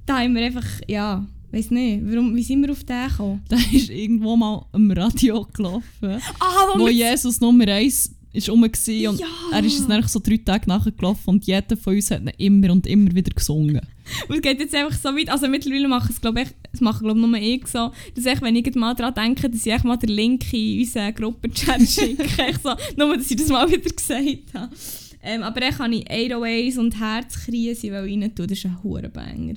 da 0.09 0.19
haben 0.21 0.35
wir 0.35 0.43
einfach, 0.43 0.67
ja, 0.87 1.27
weiß 1.53 1.71
nicht, 1.71 2.03
warum, 2.05 2.35
wie 2.37 2.43
sind 2.43 2.63
wir 2.63 2.73
auf 2.73 2.85
den 2.85 3.09
gekommen? 3.09 3.43
Der 3.51 3.59
ist 3.73 3.91
irgendwo 3.91 4.37
mal 4.37 4.65
am 4.73 4.91
Radio 4.91 5.47
gelaufen, 5.53 6.21
Ah, 6.41 6.75
wo 6.77 6.89
Jesus 6.89 7.41
Nummer 7.41 7.69
1 7.69 8.15
ist 8.33 8.49
rum 8.51 8.63
war 8.63 9.11
und 9.11 9.21
Ja. 9.21 9.27
er 9.53 9.65
ist 9.65 9.79
es 9.81 9.89
nämlich 9.89 10.09
so 10.09 10.21
drei 10.21 10.37
Tage 10.37 10.69
nachher 10.69 10.93
gelaufen 10.93 11.31
und 11.31 11.47
jeder 11.47 11.77
von 11.77 11.95
uns 11.95 12.11
hat 12.11 12.21
ihn 12.23 12.31
immer 12.37 12.73
und 12.73 12.87
immer 12.87 13.15
wieder 13.15 13.31
gesungen. 13.35 13.81
Und 14.29 14.37
es 14.37 14.41
geht 14.43 14.59
jetzt 14.59 14.75
einfach 14.75 14.97
so 14.99 15.11
weit, 15.11 15.29
also 15.29 15.49
mittlerweile 15.49 15.87
machen 15.87 16.09
es 16.11 16.19
glaube 16.21 16.41
ich, 16.41 16.49
es 16.73 16.81
machen 16.81 17.05
glaube 17.05 17.21
nur 17.21 17.35
ich 17.39 17.67
so, 17.67 17.93
dass 18.15 18.25
ich, 18.25 18.41
wenn 18.41 18.57
ich 18.57 18.75
mal 18.75 18.95
daran 18.95 19.13
denke, 19.13 19.51
dass 19.51 19.67
ich 19.67 19.83
mal 19.83 19.99
den 19.99 20.09
Link 20.09 20.51
in 20.55 20.81
unseren 20.81 21.15
Gruppenchat 21.15 21.83
schicke, 21.87 22.25
echt 22.43 22.63
so, 22.63 22.71
nur 22.97 23.17
dass 23.19 23.31
ich 23.31 23.37
das 23.37 23.49
mal 23.49 23.71
wieder 23.71 23.91
gesagt 23.91 24.55
habe. 24.55 24.75
Ähm, 25.23 25.43
aber 25.43 25.61
dann 25.61 25.75
kann 25.75 25.93
ich 25.93 26.09
808s 26.11 26.79
und 26.79 26.99
Herzkrise 26.99 27.93
rein 27.93 28.35
tun, 28.35 28.47
das 28.47 28.57
ist 28.59 28.65
ein 28.65 28.83
Hurenbanger. 28.83 29.55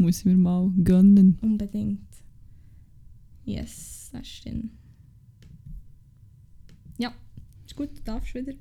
Muss 0.00 0.20
ich 0.20 0.24
mir 0.24 0.36
mal 0.36 0.72
gönnen. 0.82 1.38
Unbedingt. 1.42 2.00
Yes, 3.44 4.08
das 4.12 4.26
stimmt. 4.26 4.70
Ja, 6.96 7.12
ist 7.66 7.76
gut, 7.76 7.90
du 7.94 8.02
darfst 8.02 8.34
wieder. 8.34 8.54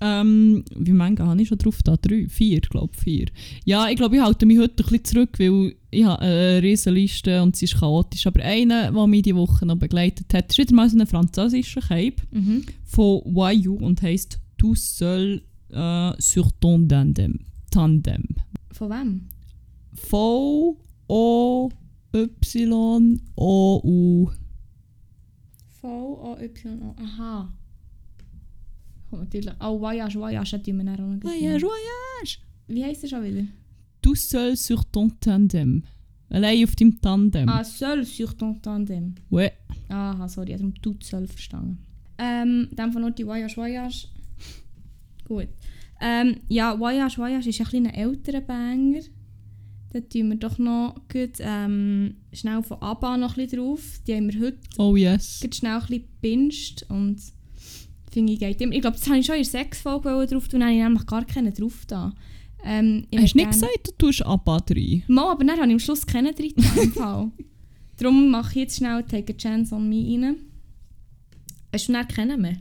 Ähm, 0.00 0.64
wie 0.74 0.84
viele 0.92 1.04
habe 1.04 1.42
ich 1.42 1.48
schon 1.48 1.58
drauf? 1.58 1.82
Da? 1.82 1.96
Drei? 1.98 2.26
Vier, 2.28 2.60
glaube 2.60 2.92
ich. 2.96 3.02
Vier. 3.02 3.26
Ja, 3.66 3.88
ich 3.90 3.96
glaube, 3.96 4.16
ich 4.16 4.22
halte 4.22 4.46
mich 4.46 4.58
heute 4.58 4.82
ein 4.84 4.86
bisschen 4.88 5.04
zurück, 5.04 5.38
weil 5.38 5.74
ich 5.90 6.04
habe 6.04 6.22
eine 6.22 6.62
riesen 6.62 6.94
Liste 6.94 7.42
und 7.42 7.56
sie 7.56 7.66
ist 7.66 7.78
chaotisch. 7.78 8.26
Aber 8.26 8.42
einer, 8.42 8.90
der 8.92 9.06
mich 9.06 9.22
diese 9.22 9.36
Woche 9.36 9.66
noch 9.66 9.76
begleitet 9.76 10.32
hat, 10.32 10.50
ist 10.50 10.58
wieder 10.58 10.74
mal 10.74 10.88
so 10.88 10.98
ein 10.98 11.06
französischer 11.06 11.82
Cape 11.82 12.22
Mhm. 12.30 12.64
von 12.84 13.20
YU 13.52 13.74
und 13.76 14.00
heisst 14.00 14.40
«Tout 14.56 14.76
seul 14.78 15.42
äh, 15.70 16.12
sur 16.18 16.50
ton 16.58 16.88
tandem». 16.88 17.40
Tandem. 17.70 18.24
Von 18.70 18.90
wem? 18.90 19.28
V-O-Y-O-U. 21.08 21.70
V-O-Y-O. 25.80 26.94
Aha. 26.98 27.52
Oh, 29.10 29.16
natürlich. 29.16 29.54
Oh, 29.60 29.80
Voyage, 29.80 30.18
Voyage 30.18 30.52
hat 30.52 30.66
wir 30.66 30.74
dann 30.74 30.88
auch 30.88 30.98
noch. 30.98 31.22
Voyage, 31.22 31.62
voyage. 31.62 32.38
Wie 32.66 32.84
heisst 32.84 33.04
er 33.04 33.08
schon 33.08 33.24
wieder? 33.24 33.44
«Tout 34.02 34.16
seul 34.16 34.56
sur 34.56 34.84
ton 34.92 35.12
tandem». 35.20 35.82
Allein 36.28 36.64
auf 36.64 36.74
deinem 36.74 37.00
Tandem. 37.00 37.48
Ah, 37.48 37.62
seul 37.62 38.04
sur 38.04 38.36
ton 38.36 38.60
tandem. 38.60 39.14
Ouais. 39.30 39.52
Aha, 39.88 40.28
sorry, 40.28 40.54
ich 40.54 40.60
habe 40.60 40.72
tut 40.82 41.04
soll 41.04 41.26
verstanden. 41.28 41.78
Ähm, 42.18 42.68
dann 42.72 42.92
von 42.92 43.14
die 43.14 43.24
Voyage, 43.26 43.56
Voyage. 43.56 44.08
Gut. 45.24 45.48
Ähm, 46.00 46.40
ja, 46.48 46.78
Voyage, 46.78 47.18
Voyage 47.18 47.48
ist 47.48 47.60
ein 47.60 47.86
ein 47.86 47.94
älterer 47.94 48.40
Banger. 48.40 49.00
Da 49.96 50.02
tun 50.02 50.28
wir 50.28 50.36
doch 50.36 50.58
noch 50.58 50.94
gut, 51.10 51.36
ähm, 51.38 52.16
schnell 52.30 52.62
von 52.62 52.82
ABBA 52.82 53.16
noch 53.16 53.36
ein 53.38 53.44
bisschen 53.44 53.60
drauf. 53.60 53.80
Die 54.06 54.14
haben 54.14 54.30
wir 54.30 54.40
heute 54.40 54.58
Oh 54.76 54.94
yes. 54.94 55.40
schnell 55.54 55.72
ein 55.72 55.80
bisschen 55.80 56.02
gebinged 56.20 56.86
und 56.90 57.16
finde 58.12 58.32
ich 58.34 58.38
geht 58.38 58.60
immer. 58.60 58.74
Ich 58.74 58.82
glaube, 58.82 58.98
das 58.98 59.06
habe 59.08 59.18
ich 59.18 59.24
schon 59.26 59.36
in 59.36 59.42
der 59.42 59.50
Sexfolge 59.50 60.26
drauf 60.26 60.48
tun, 60.48 60.60
dann 60.60 60.68
habe 60.68 60.76
ich 60.76 60.82
nämlich 60.84 61.06
gar 61.06 61.24
keinen 61.24 61.54
drauf 61.54 61.84
da. 61.86 62.12
Ähm, 62.62 63.06
Hast 63.16 63.32
du 63.34 63.38
nicht 63.38 63.50
gesagt, 63.52 63.86
du 63.86 63.92
tust 63.96 64.26
Abba 64.26 64.58
rein? 64.68 65.02
Mal, 65.06 65.30
aber 65.32 65.44
dann 65.44 65.56
habe 65.56 65.66
ich 65.68 65.72
am 65.72 65.78
Schluss 65.78 66.06
keinen 66.06 66.34
drin 66.34 66.52
im 66.82 66.92
Fall. 66.92 67.30
Darum 67.96 68.28
mache 68.30 68.50
ich 68.50 68.56
jetzt 68.56 68.76
schnell 68.76 69.02
Take 69.04 69.32
a 69.32 69.36
Chance 69.36 69.74
on 69.74 69.88
Me 69.88 70.04
rein. 70.20 70.36
Hast 71.72 71.88
du 71.88 71.92
dann 71.94 72.06
keinen 72.06 72.38
mehr? 72.40 72.52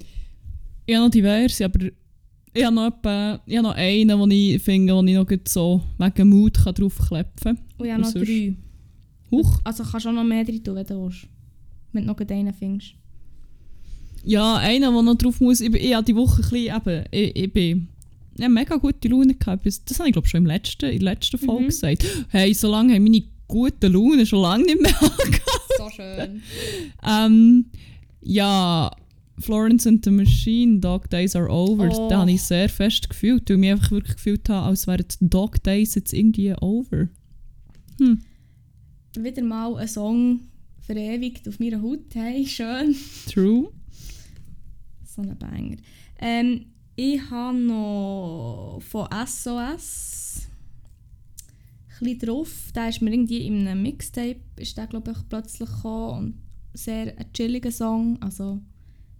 Habe 0.89 1.05
noch 1.05 1.09
diverse, 1.09 1.65
aber 1.65 1.89
ich 2.55 2.63
habe 2.63 2.75
noch, 2.75 2.87
etwa, 2.87 3.39
ich 3.45 3.57
habe 3.57 3.67
noch 3.67 3.75
einen, 3.75 4.19
den 4.19 4.31
ich 4.31 4.61
finde, 4.61 4.93
den 4.93 5.07
ich 5.09 5.15
noch 5.15 5.27
so 5.47 5.81
wegen 5.97 6.29
Mut 6.29 6.53
kann 6.63 6.73
draufklepfen 6.73 7.55
kann. 7.55 7.59
Und 7.77 7.85
ich 7.85 7.91
habe 7.91 8.01
noch 8.01 8.09
sonst? 8.09 8.27
drei. 8.27 8.55
Huch. 9.31 9.59
Also 9.63 9.83
kannst 9.83 10.05
du 10.05 10.09
auch 10.09 10.13
noch 10.13 10.23
mehr 10.23 10.43
drin 10.43 10.63
tun, 10.63 10.75
wenn 10.75 10.85
du 10.85 11.03
willst. 11.03 11.27
Wenn 11.91 12.05
du 12.07 12.13
noch 12.13 12.19
einen 12.19 12.53
findest. 12.53 12.93
Ja, 14.23 14.55
einer, 14.57 14.91
der 14.91 15.01
noch 15.01 15.15
drauf 15.15 15.39
muss. 15.41 15.61
Ich, 15.61 15.73
ich 15.73 15.93
habe 15.93 16.05
die 16.05 16.15
Woche 16.15 16.41
ein 16.41 16.49
bisschen, 16.49 16.75
eben, 16.75 17.03
ich, 17.11 17.35
ich 17.35 17.53
bin... 17.53 17.87
Habe 18.41 18.49
mega 18.53 18.75
gute 18.75 19.07
Laune 19.07 19.33
gehabt. 19.33 19.65
Das 19.65 19.99
habe 19.99 20.09
ich 20.09 20.13
glaube 20.13 20.27
schon 20.27 20.39
im 20.39 20.45
letzten, 20.45 20.89
in 20.89 20.99
der 20.99 21.13
letzten 21.13 21.37
Folge 21.37 21.63
Mhm. 21.63 21.67
gesagt. 21.67 22.05
Hey, 22.29 22.53
so 22.53 22.69
lange 22.69 22.93
haben 22.93 23.03
meine 23.03 23.23
gute 23.47 23.87
Laune 23.87 24.25
schon 24.25 24.41
lange 24.41 24.65
nicht 24.65 24.81
mehr 24.81 24.91
angehabt. 25.01 25.77
So 25.77 25.89
schön. 25.89 26.41
Ähm, 27.07 27.65
ja, 28.21 28.91
Florence 29.39 29.85
and 29.85 30.03
the 30.03 30.11
Machine, 30.11 30.79
Dog 30.79 31.09
Days 31.09 31.35
Are 31.35 31.49
Over, 31.49 31.89
Oh. 31.91 32.09
da 32.09 32.19
habe 32.19 32.31
ich 32.31 32.41
sehr 32.41 32.69
fest 32.69 33.09
gefühlt, 33.09 33.49
weil 33.49 33.55
ich 33.55 33.59
mich 33.59 33.71
einfach 33.71 33.91
wirklich 33.91 34.15
gefühlt 34.15 34.47
habe, 34.49 34.67
als 34.67 34.87
wären 34.87 35.05
Dog 35.21 35.61
Days 35.63 35.95
jetzt 35.95 36.13
irgendwie 36.13 36.53
over. 36.61 37.09
Hm. 37.99 38.21
Wieder 39.17 39.43
mal 39.43 39.75
ein 39.77 39.87
Song 39.87 40.39
verewigt 40.81 41.47
auf 41.47 41.59
meiner 41.59 41.81
Haut. 41.81 42.13
Hey, 42.13 42.45
schön. 42.45 42.95
True. 43.31 43.71
So 45.05 45.21
ein 45.21 45.37
Banger. 45.37 45.77
Ähm, 46.19 46.65
ich 46.95 47.19
habe 47.29 47.57
noch 47.57 48.79
von 48.81 49.07
SOS 49.25 50.47
ein 52.01 52.19
drauf. 52.19 52.71
Der 52.75 52.89
ist 52.89 53.01
mir 53.01 53.11
irgendwie 53.11 53.45
in 53.47 53.67
einem 53.67 53.81
Mixtape, 53.81 54.39
ist 54.57 54.77
der 54.77 54.87
glaube 54.87 55.11
ich 55.11 55.29
plötzlich 55.29 55.69
gekommen 55.69 56.19
und 56.73 56.77
sehr 56.77 57.17
ein 57.17 57.31
chilliger 57.33 57.71
Song, 57.71 58.21
also 58.21 58.59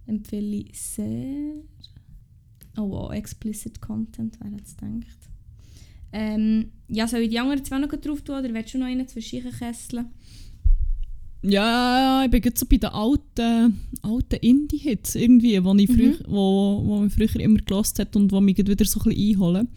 empfehle 0.06 0.56
ich 0.56 0.80
sehr. 0.80 1.54
Oh 2.78 2.90
wow, 2.90 3.12
explicit 3.12 3.80
Content, 3.80 4.36
wer 4.40 4.50
hätte 4.50 4.62
es 4.64 4.76
gedacht. 4.76 5.18
Ähm, 6.12 6.70
ja, 6.88 7.06
soll 7.08 7.20
ich 7.20 7.30
die 7.30 7.38
anderen 7.38 7.64
zwei 7.64 7.78
noch 7.78 7.88
drauf 7.88 8.22
tun 8.22 8.38
oder 8.38 8.52
willst 8.54 8.74
du 8.74 8.78
noch 8.78 8.86
einen 8.86 9.08
zwischen 9.08 9.42
kesseln? 9.50 10.06
Ja, 11.42 12.24
ich 12.24 12.30
bin 12.30 12.42
jetzt 12.42 12.58
so 12.58 12.66
bei 12.66 12.76
den 12.76 12.90
alten, 12.90 13.78
alten 14.02 14.36
Indie-Hits 14.40 15.14
irgendwie, 15.14 15.62
wo, 15.62 15.74
ich 15.74 15.88
Mhm. 15.88 15.94
früher, 15.94 16.18
wo, 16.26 16.82
wo 16.84 16.98
mich 17.00 17.12
früher 17.12 17.36
immer 17.40 17.58
gelost 17.60 17.98
hat 17.98 18.16
und 18.16 18.32
wo 18.32 18.40
mich 18.40 18.56
wieder 18.58 18.84
so 18.84 19.00
ein 19.00 19.04
bisschen 19.04 19.34
einholen. 19.34 19.68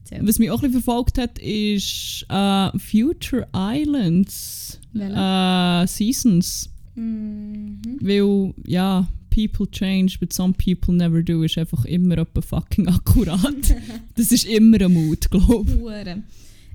Erzähl. 0.00 0.26
Was 0.26 0.38
mich 0.38 0.50
auch 0.50 0.62
ein 0.62 0.70
bisschen 0.70 0.82
verfolgt 0.82 1.18
hat, 1.18 1.38
ist 1.38 2.26
äh, 2.28 2.78
Future 2.78 3.46
Islands 3.54 4.80
äh, 4.94 5.86
Seasons. 5.86 6.70
Mhm. 6.96 7.98
Weil, 8.00 8.54
ja, 8.66 9.06
people 9.30 9.66
change, 9.70 10.18
but 10.18 10.32
some 10.32 10.54
people 10.54 10.94
never 10.94 11.22
do, 11.22 11.42
ist 11.42 11.58
einfach 11.58 11.84
immer 11.84 12.18
etwa 12.18 12.40
fucking 12.40 12.88
akkurat. 12.88 13.76
das 14.16 14.32
ist 14.32 14.46
immer 14.46 14.80
ein 14.80 14.92
Mut, 14.92 15.30
glaube 15.30 15.70
ich. 15.70 16.22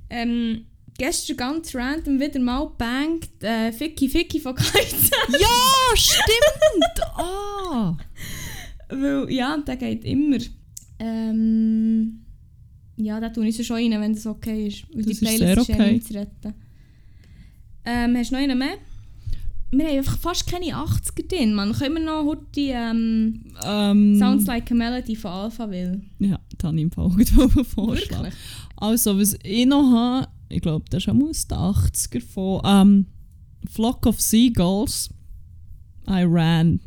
Ähm, 0.09 0.65
gestern 0.97 1.37
ganz 1.37 1.73
random 1.73 2.19
wieder 2.19 2.39
mal 2.39 2.69
bangt 2.77 3.29
äh, 3.41 3.71
Ficky 3.71 4.07
Ficky 4.09 4.39
von. 4.39 4.55
Ja, 5.39 5.95
stimmt! 5.95 7.01
Ah! 7.15 7.97
Weil, 8.89 9.31
ja, 9.31 9.57
der 9.57 9.77
geht 9.77 10.05
immer. 10.05 10.37
Ähm, 10.99 12.21
ja, 12.97 13.19
da 13.19 13.29
tue 13.29 13.47
ich 13.47 13.65
schon 13.65 13.77
rein, 13.77 13.99
wenn 13.99 14.13
das 14.13 14.27
okay 14.27 14.67
ist. 14.67 14.83
Weil 14.93 15.03
Das 15.03 15.05
die 15.05 15.11
ist 15.13 15.19
Playlist 15.21 15.39
sehr 15.39 15.57
ist 15.57 15.67
ja 15.67 15.75
okay. 15.75 15.93
nicht 15.93 16.07
zu 16.07 16.13
retten. 16.13 16.53
Ähm, 17.85 18.15
hast 18.15 18.29
du 18.29 18.35
noch 18.35 18.41
einen 18.41 18.59
mehr? 18.59 18.77
Wir 19.71 19.87
haben 19.87 19.97
einfach 19.97 20.17
fast 20.17 20.47
keine 20.47 20.65
80er 20.65 21.27
drin, 21.27 21.53
man. 21.53 21.71
Können 21.71 21.95
wir 21.95 22.03
noch 22.03 22.25
heute 22.25 22.45
die 22.55 22.69
ähm, 22.69 23.45
Ähm, 23.65 24.17
Sounds 24.19 24.45
Like 24.45 24.69
a 24.71 24.75
Melody 24.75 25.15
von 25.15 25.31
Alphaville? 25.31 26.01
Ja, 26.19 26.39
das 26.57 26.67
habe 26.67 26.77
ich 26.77 26.83
im 26.83 26.91
Fall 26.91 27.05
auch 27.37 27.65
vorschlagen. 27.65 28.23
Wirklich? 28.23 28.39
Also, 28.75 29.17
was 29.17 29.37
ich 29.43 29.65
noch 29.65 29.89
habe, 29.91 30.27
ich 30.49 30.61
glaube, 30.61 30.85
das 30.89 31.03
ist 31.03 31.09
auch 31.09 31.15
aus 31.15 31.47
den 31.47 31.57
80er 31.57 32.21
von 32.21 32.61
ähm, 32.65 33.05
Flock 33.69 34.05
of 34.05 34.19
Seagulls. 34.19 35.09
I 36.09 36.23
ran. 36.25 36.81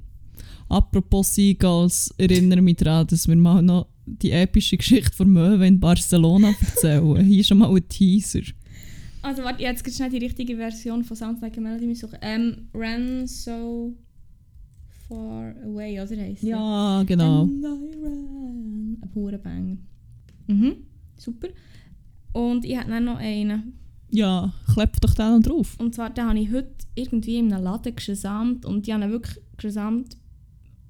Apropos 0.68 1.34
Seagulls, 1.34 2.12
erinnere 2.18 2.60
mich 2.60 2.76
daran, 2.76 3.06
dass 3.06 3.28
wir 3.28 3.36
mal 3.36 3.62
noch 3.62 3.86
die 4.06 4.32
epische 4.32 4.76
Geschichte 4.76 5.12
von 5.12 5.30
Möwe 5.30 5.66
in 5.66 5.80
Barcelona 5.80 6.54
erzählen. 6.60 7.16
Hier 7.24 7.40
ist 7.40 7.48
schon 7.48 7.58
mal 7.58 7.74
ein 7.74 7.88
Teaser. 7.88 8.42
Also 9.24 9.42
warte, 9.42 9.62
jetzt 9.62 9.90
schnell 9.96 10.10
die 10.10 10.18
richtige 10.18 10.56
Version 10.56 11.02
von 11.02 11.16
Sounds 11.16 11.40
Like 11.40 11.56
a 11.56 11.60
Melody 11.60 11.94
suchen. 11.94 12.18
Ähm, 12.20 12.68
Ran 12.74 13.26
So 13.26 13.96
Far 15.08 15.54
Away, 15.64 15.98
oder 15.98 16.20
heisst? 16.20 16.42
Ja, 16.42 17.02
genau. 17.04 17.44
And 17.44 17.64
I 17.64 18.02
ran. 18.02 18.98
Ein 19.02 19.10
purer 19.12 19.38
Banger. 19.38 19.78
Mhm, 20.46 20.76
super. 21.16 21.48
Und 22.34 22.66
ich 22.66 22.76
habe 22.76 22.90
dann 22.90 23.06
noch 23.06 23.16
einen. 23.16 23.72
Ja, 24.10 24.52
klepp 24.74 25.00
doch 25.00 25.14
den 25.14 25.40
drauf. 25.40 25.74
Und 25.78 25.94
zwar, 25.94 26.10
den 26.10 26.26
habe 26.26 26.38
ich 26.38 26.52
heute 26.52 26.74
irgendwie 26.94 27.38
in 27.38 27.50
einem 27.50 27.64
Laden 27.64 27.96
gesamt 27.96 28.66
und 28.66 28.86
ich 28.86 28.92
habe 28.92 29.04
ihn 29.04 29.10
wirklich 29.10 29.42
gesamt. 29.56 30.18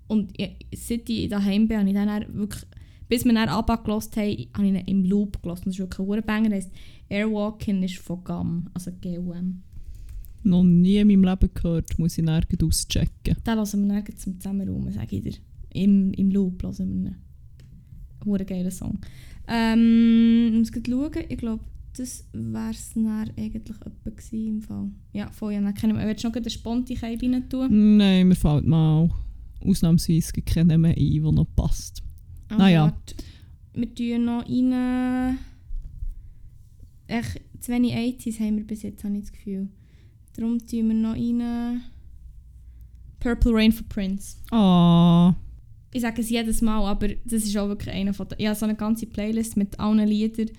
Und 0.09 0.32
ich, 0.37 0.57
seit 0.74 1.09
ich 1.09 1.28
daheim 1.28 1.68
bin, 1.68 1.78
habe 1.78 1.89
ich 1.89 1.95
dann 1.95 2.37
wirklich, 2.37 2.66
bis 3.09 3.24
wir 3.24 3.34
dann 3.34 3.48
abgelost 3.48 4.16
haben, 4.16 4.48
habe 4.55 4.66
ich 4.66 4.74
ihn 4.74 4.76
im 4.76 5.05
Loop 5.05 5.42
gelassen. 5.42 5.64
Das 5.66 5.74
ist 5.74 5.80
wirklich 5.80 6.00
ein 6.00 6.07
Hurenbanger. 6.07 6.48
Der 6.48 6.59
heisst 6.59 6.72
Airwalking 7.09 7.82
ist 7.82 7.98
von 7.98 8.24
GAM, 8.24 8.70
also 8.74 8.90
GUM. 9.02 9.62
Noch 10.42 10.62
nie 10.62 10.98
in 10.98 11.09
meinem 11.09 11.24
Leben 11.24 11.50
gehört, 11.55 11.98
muss 11.98 12.18
ich 12.18 12.24
nirgends 12.24 12.62
auschecken. 12.62 13.36
Den 13.46 13.57
lassen 13.57 13.86
wir 13.86 13.94
nirgends 13.94 14.22
zum 14.22 14.38
Zusammenraum, 14.38 14.90
sage 14.90 15.16
ich 15.16 15.22
dir. 15.22 15.34
Im, 15.72 16.12
Im 16.12 16.30
Loop 16.30 16.62
lassen 16.62 17.05
wir 17.05 17.11
ihn. 17.11 17.16
Hure 18.24 18.44
geiler 18.44 18.70
Song. 18.70 18.98
Ähm, 19.48 20.62
ich 20.62 20.72
muss 20.72 20.82
schauen, 20.86 21.24
ich 21.28 21.38
glaube, 21.38 21.64
das 21.96 22.24
wäre 22.32 22.70
es 22.70 22.92
dann 22.94 23.07
eigentlich 23.07 23.55
etwa 23.55 24.11
im 24.32 24.61
Fall. 24.61 24.90
Ja, 25.12 25.30
voll, 25.30 25.52
ja, 25.52 25.72
kennen 25.72 25.96
wir. 25.96 26.07
Willst 26.07 26.24
du 26.24 26.28
noch 26.28 26.36
eine 26.36 26.50
Sponti 26.50 26.94
rein 26.94 27.48
tun? 27.48 27.96
Nein, 27.96 28.28
mir 28.28 28.34
fällt 28.34 28.66
mal 28.66 29.11
ausnahmsweise 29.61 30.42
keiner 30.42 30.78
mehr 30.78 30.96
ein, 30.96 31.22
der 31.22 31.32
noch 31.32 31.46
passt. 31.55 32.02
Also, 32.49 32.62
Naja. 32.62 32.82
warte, 32.84 33.14
Wir 33.74 33.95
tun 33.95 34.24
noch 34.24 34.45
rein... 34.49 35.38
Echt, 37.07 37.40
zu 37.61 37.72
wenig 37.72 37.92
80s 37.95 38.40
haben 38.40 38.57
wir 38.57 38.64
bis 38.64 38.82
jetzt, 38.82 39.05
habe 39.05 39.14
ich 39.16 39.22
das 39.22 39.32
Gefühl. 39.32 39.68
Darum 40.36 40.59
tun 40.59 40.88
wir 40.88 40.95
noch 40.95 41.14
rein... 41.14 41.82
Purple 43.20 43.53
Rain 43.55 43.72
for 43.72 43.86
Prince. 43.88 44.36
Ah, 44.51 45.34
ich 45.92 46.03
sage 46.03 46.20
es 46.20 46.28
jedes 46.28 46.61
Mal, 46.61 46.84
aber 46.86 47.09
das 47.09 47.45
ist 47.45 47.57
auch 47.57 47.68
wirklich 47.68 47.95
einer 47.95 48.12
von 48.12 48.28
den... 48.28 48.38
Ich 48.38 48.47
habe 48.47 48.59
so 48.59 48.64
eine 48.66 48.74
ganze 48.74 49.07
Playlist 49.07 49.57
mit 49.57 49.78
allen 49.80 50.07
Liedern, 50.07 50.51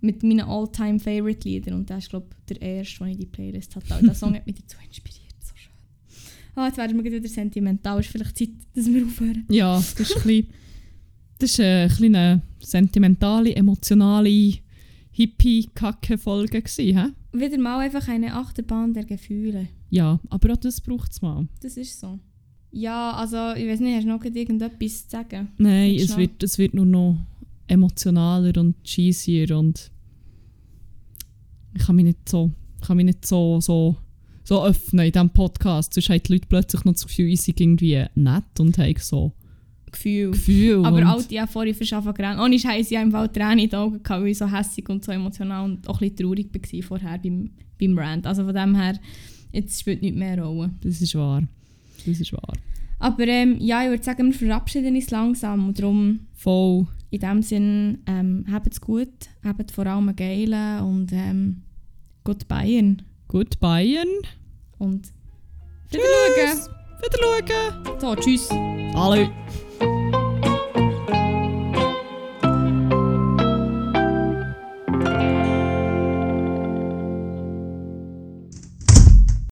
mit 0.00 0.22
meinen 0.22 0.40
all-time 0.40 0.98
favorite 1.00 1.46
Liedern 1.46 1.74
und 1.74 1.90
das 1.90 2.04
ist, 2.04 2.10
glaube 2.10 2.28
ich, 2.30 2.56
der 2.56 2.62
erste, 2.62 3.00
den 3.04 3.08
ich 3.12 3.18
die 3.18 3.26
Playlist 3.26 3.74
hatte. 3.76 3.94
Und 3.98 4.06
der 4.06 4.14
Song 4.14 4.34
hat 4.34 4.46
mich 4.46 4.54
dazu 4.56 4.76
inspiriert, 4.86 5.34
so 5.40 5.52
schön. 5.54 5.72
Ah, 6.54 6.66
jetzt 6.68 6.78
werden 6.78 6.96
wir 7.02 7.12
wieder 7.12 7.28
sentimental. 7.28 8.00
Ist 8.00 8.08
vielleicht 8.10 8.38
Zeit, 8.38 8.50
dass 8.74 8.86
wir 8.86 9.04
aufhören. 9.04 9.44
ja, 9.50 9.76
das 9.76 9.98
ist 9.98 10.16
ein 10.16 10.22
bisschen, 10.22 10.46
das 11.38 11.50
ist 11.50 11.60
eine 11.60 11.88
kleine 11.88 12.42
sentimentale, 12.60 13.54
emotionale 13.54 14.54
Hippie-Kacke-Folge? 15.12 16.62
Wieder 17.32 17.58
mal 17.58 17.80
einfach 17.80 18.08
eine 18.08 18.34
Achterbahn 18.34 18.94
der 18.94 19.04
Gefühle. 19.04 19.68
Ja, 19.90 20.20
aber 20.28 20.52
auch 20.52 20.56
das 20.56 20.80
braucht 20.80 21.12
es 21.12 21.22
mal. 21.22 21.46
Das 21.60 21.76
ist 21.76 21.98
so. 21.98 22.18
Ja, 22.70 23.12
also 23.12 23.58
ich 23.58 23.66
weiß 23.66 23.80
nicht, 23.80 23.96
hast 23.96 24.04
du 24.04 24.08
noch 24.08 24.24
irgendetwas 24.24 25.08
zu 25.08 25.10
sagen? 25.10 25.48
Nein, 25.58 25.92
Willst 25.92 26.10
es 26.10 26.16
wird, 26.16 26.42
es 26.42 26.58
wird 26.58 26.74
nur 26.74 26.86
noch 26.86 27.18
emotionaler 27.66 28.58
und 28.60 28.76
cheesier 28.84 29.56
und 29.56 29.90
ich 31.74 31.82
kann 31.82 31.96
mich 31.96 32.04
nicht 32.04 32.28
so, 32.28 32.50
kann 32.80 32.96
mich 32.96 33.06
nicht 33.06 33.26
so, 33.26 33.60
so, 33.60 33.96
so 34.44 34.64
öffnen 34.64 35.06
in 35.06 35.12
diesem 35.12 35.30
Podcast. 35.30 35.94
Sonst 35.94 36.10
haben 36.10 36.22
die 36.22 36.32
Leute 36.32 36.46
plötzlich 36.48 36.84
noch 36.84 36.92
das 36.92 37.06
Gefühl, 37.06 37.28
ich 37.28 37.40
sei 37.42 37.54
irgendwie 37.56 38.04
nett 38.14 38.60
und 38.60 38.76
haben 38.78 38.94
so 38.98 39.32
Gefühl. 39.90 40.30
Gefühl. 40.32 40.84
Aber 40.84 41.14
auch 41.14 41.22
die 41.22 41.40
haben 41.40 41.48
vorhin 41.48 41.74
verschaffen 41.74 42.14
gerannt. 42.14 42.40
Ohne 42.40 42.58
Scheiß, 42.58 42.90
ich 42.90 42.96
habe 42.96 43.06
im 43.06 43.12
Fall 43.12 43.28
Tränen 43.28 43.60
in 43.60 43.70
den 43.70 43.78
Augen 43.78 44.02
gehabt, 44.02 44.22
weil 44.22 44.28
ich 44.28 44.38
so 44.38 44.50
hässig 44.50 44.88
und 44.88 45.04
so 45.04 45.12
emotional 45.12 45.64
und 45.64 45.88
auch 45.88 46.00
ein 46.00 46.10
bisschen 46.10 46.28
traurig 46.28 46.48
war 46.52 46.82
vorher 46.82 47.18
beim, 47.18 47.50
beim 47.78 47.98
Rant. 47.98 48.26
Also 48.26 48.44
von 48.44 48.54
dem 48.54 48.74
her, 48.74 48.98
jetzt 49.52 49.80
spielt 49.80 50.02
nicht 50.02 50.16
mehr 50.16 50.42
Rolle. 50.42 50.70
Das 50.82 51.00
ist 51.00 51.14
wahr. 51.14 51.42
Das 52.06 52.20
ist 52.20 52.32
wahr. 52.32 52.54
Aber 52.98 53.26
ähm, 53.26 53.56
ja, 53.60 53.82
ich 53.84 53.90
würde 53.90 54.02
sagen, 54.02 54.26
wir 54.26 54.34
verabschieden 54.34 54.94
uns 54.94 55.10
langsam 55.10 55.68
und 55.68 55.78
darum 55.78 56.20
Voll. 56.34 56.86
in 57.10 57.20
dem 57.20 57.42
Sinn, 57.42 57.98
ähm, 58.06 58.44
habt 58.50 58.72
es 58.72 58.80
gut, 58.80 59.08
habt 59.44 59.70
vor 59.70 59.86
allem 59.86 60.08
einen 60.08 60.16
geilen 60.16 60.82
und 60.82 61.12
ähm, 61.12 61.62
gut 62.24 62.48
Bayern. 62.48 63.02
Gut 63.28 63.60
Bayern. 63.60 64.08
Und 64.78 65.12
wieder 65.90 66.02
Wieder 66.02 67.18
schauen. 67.20 67.84
schauen. 67.84 68.00
So, 68.00 68.14
tschüss. 68.16 68.48
Alle. 68.94 69.30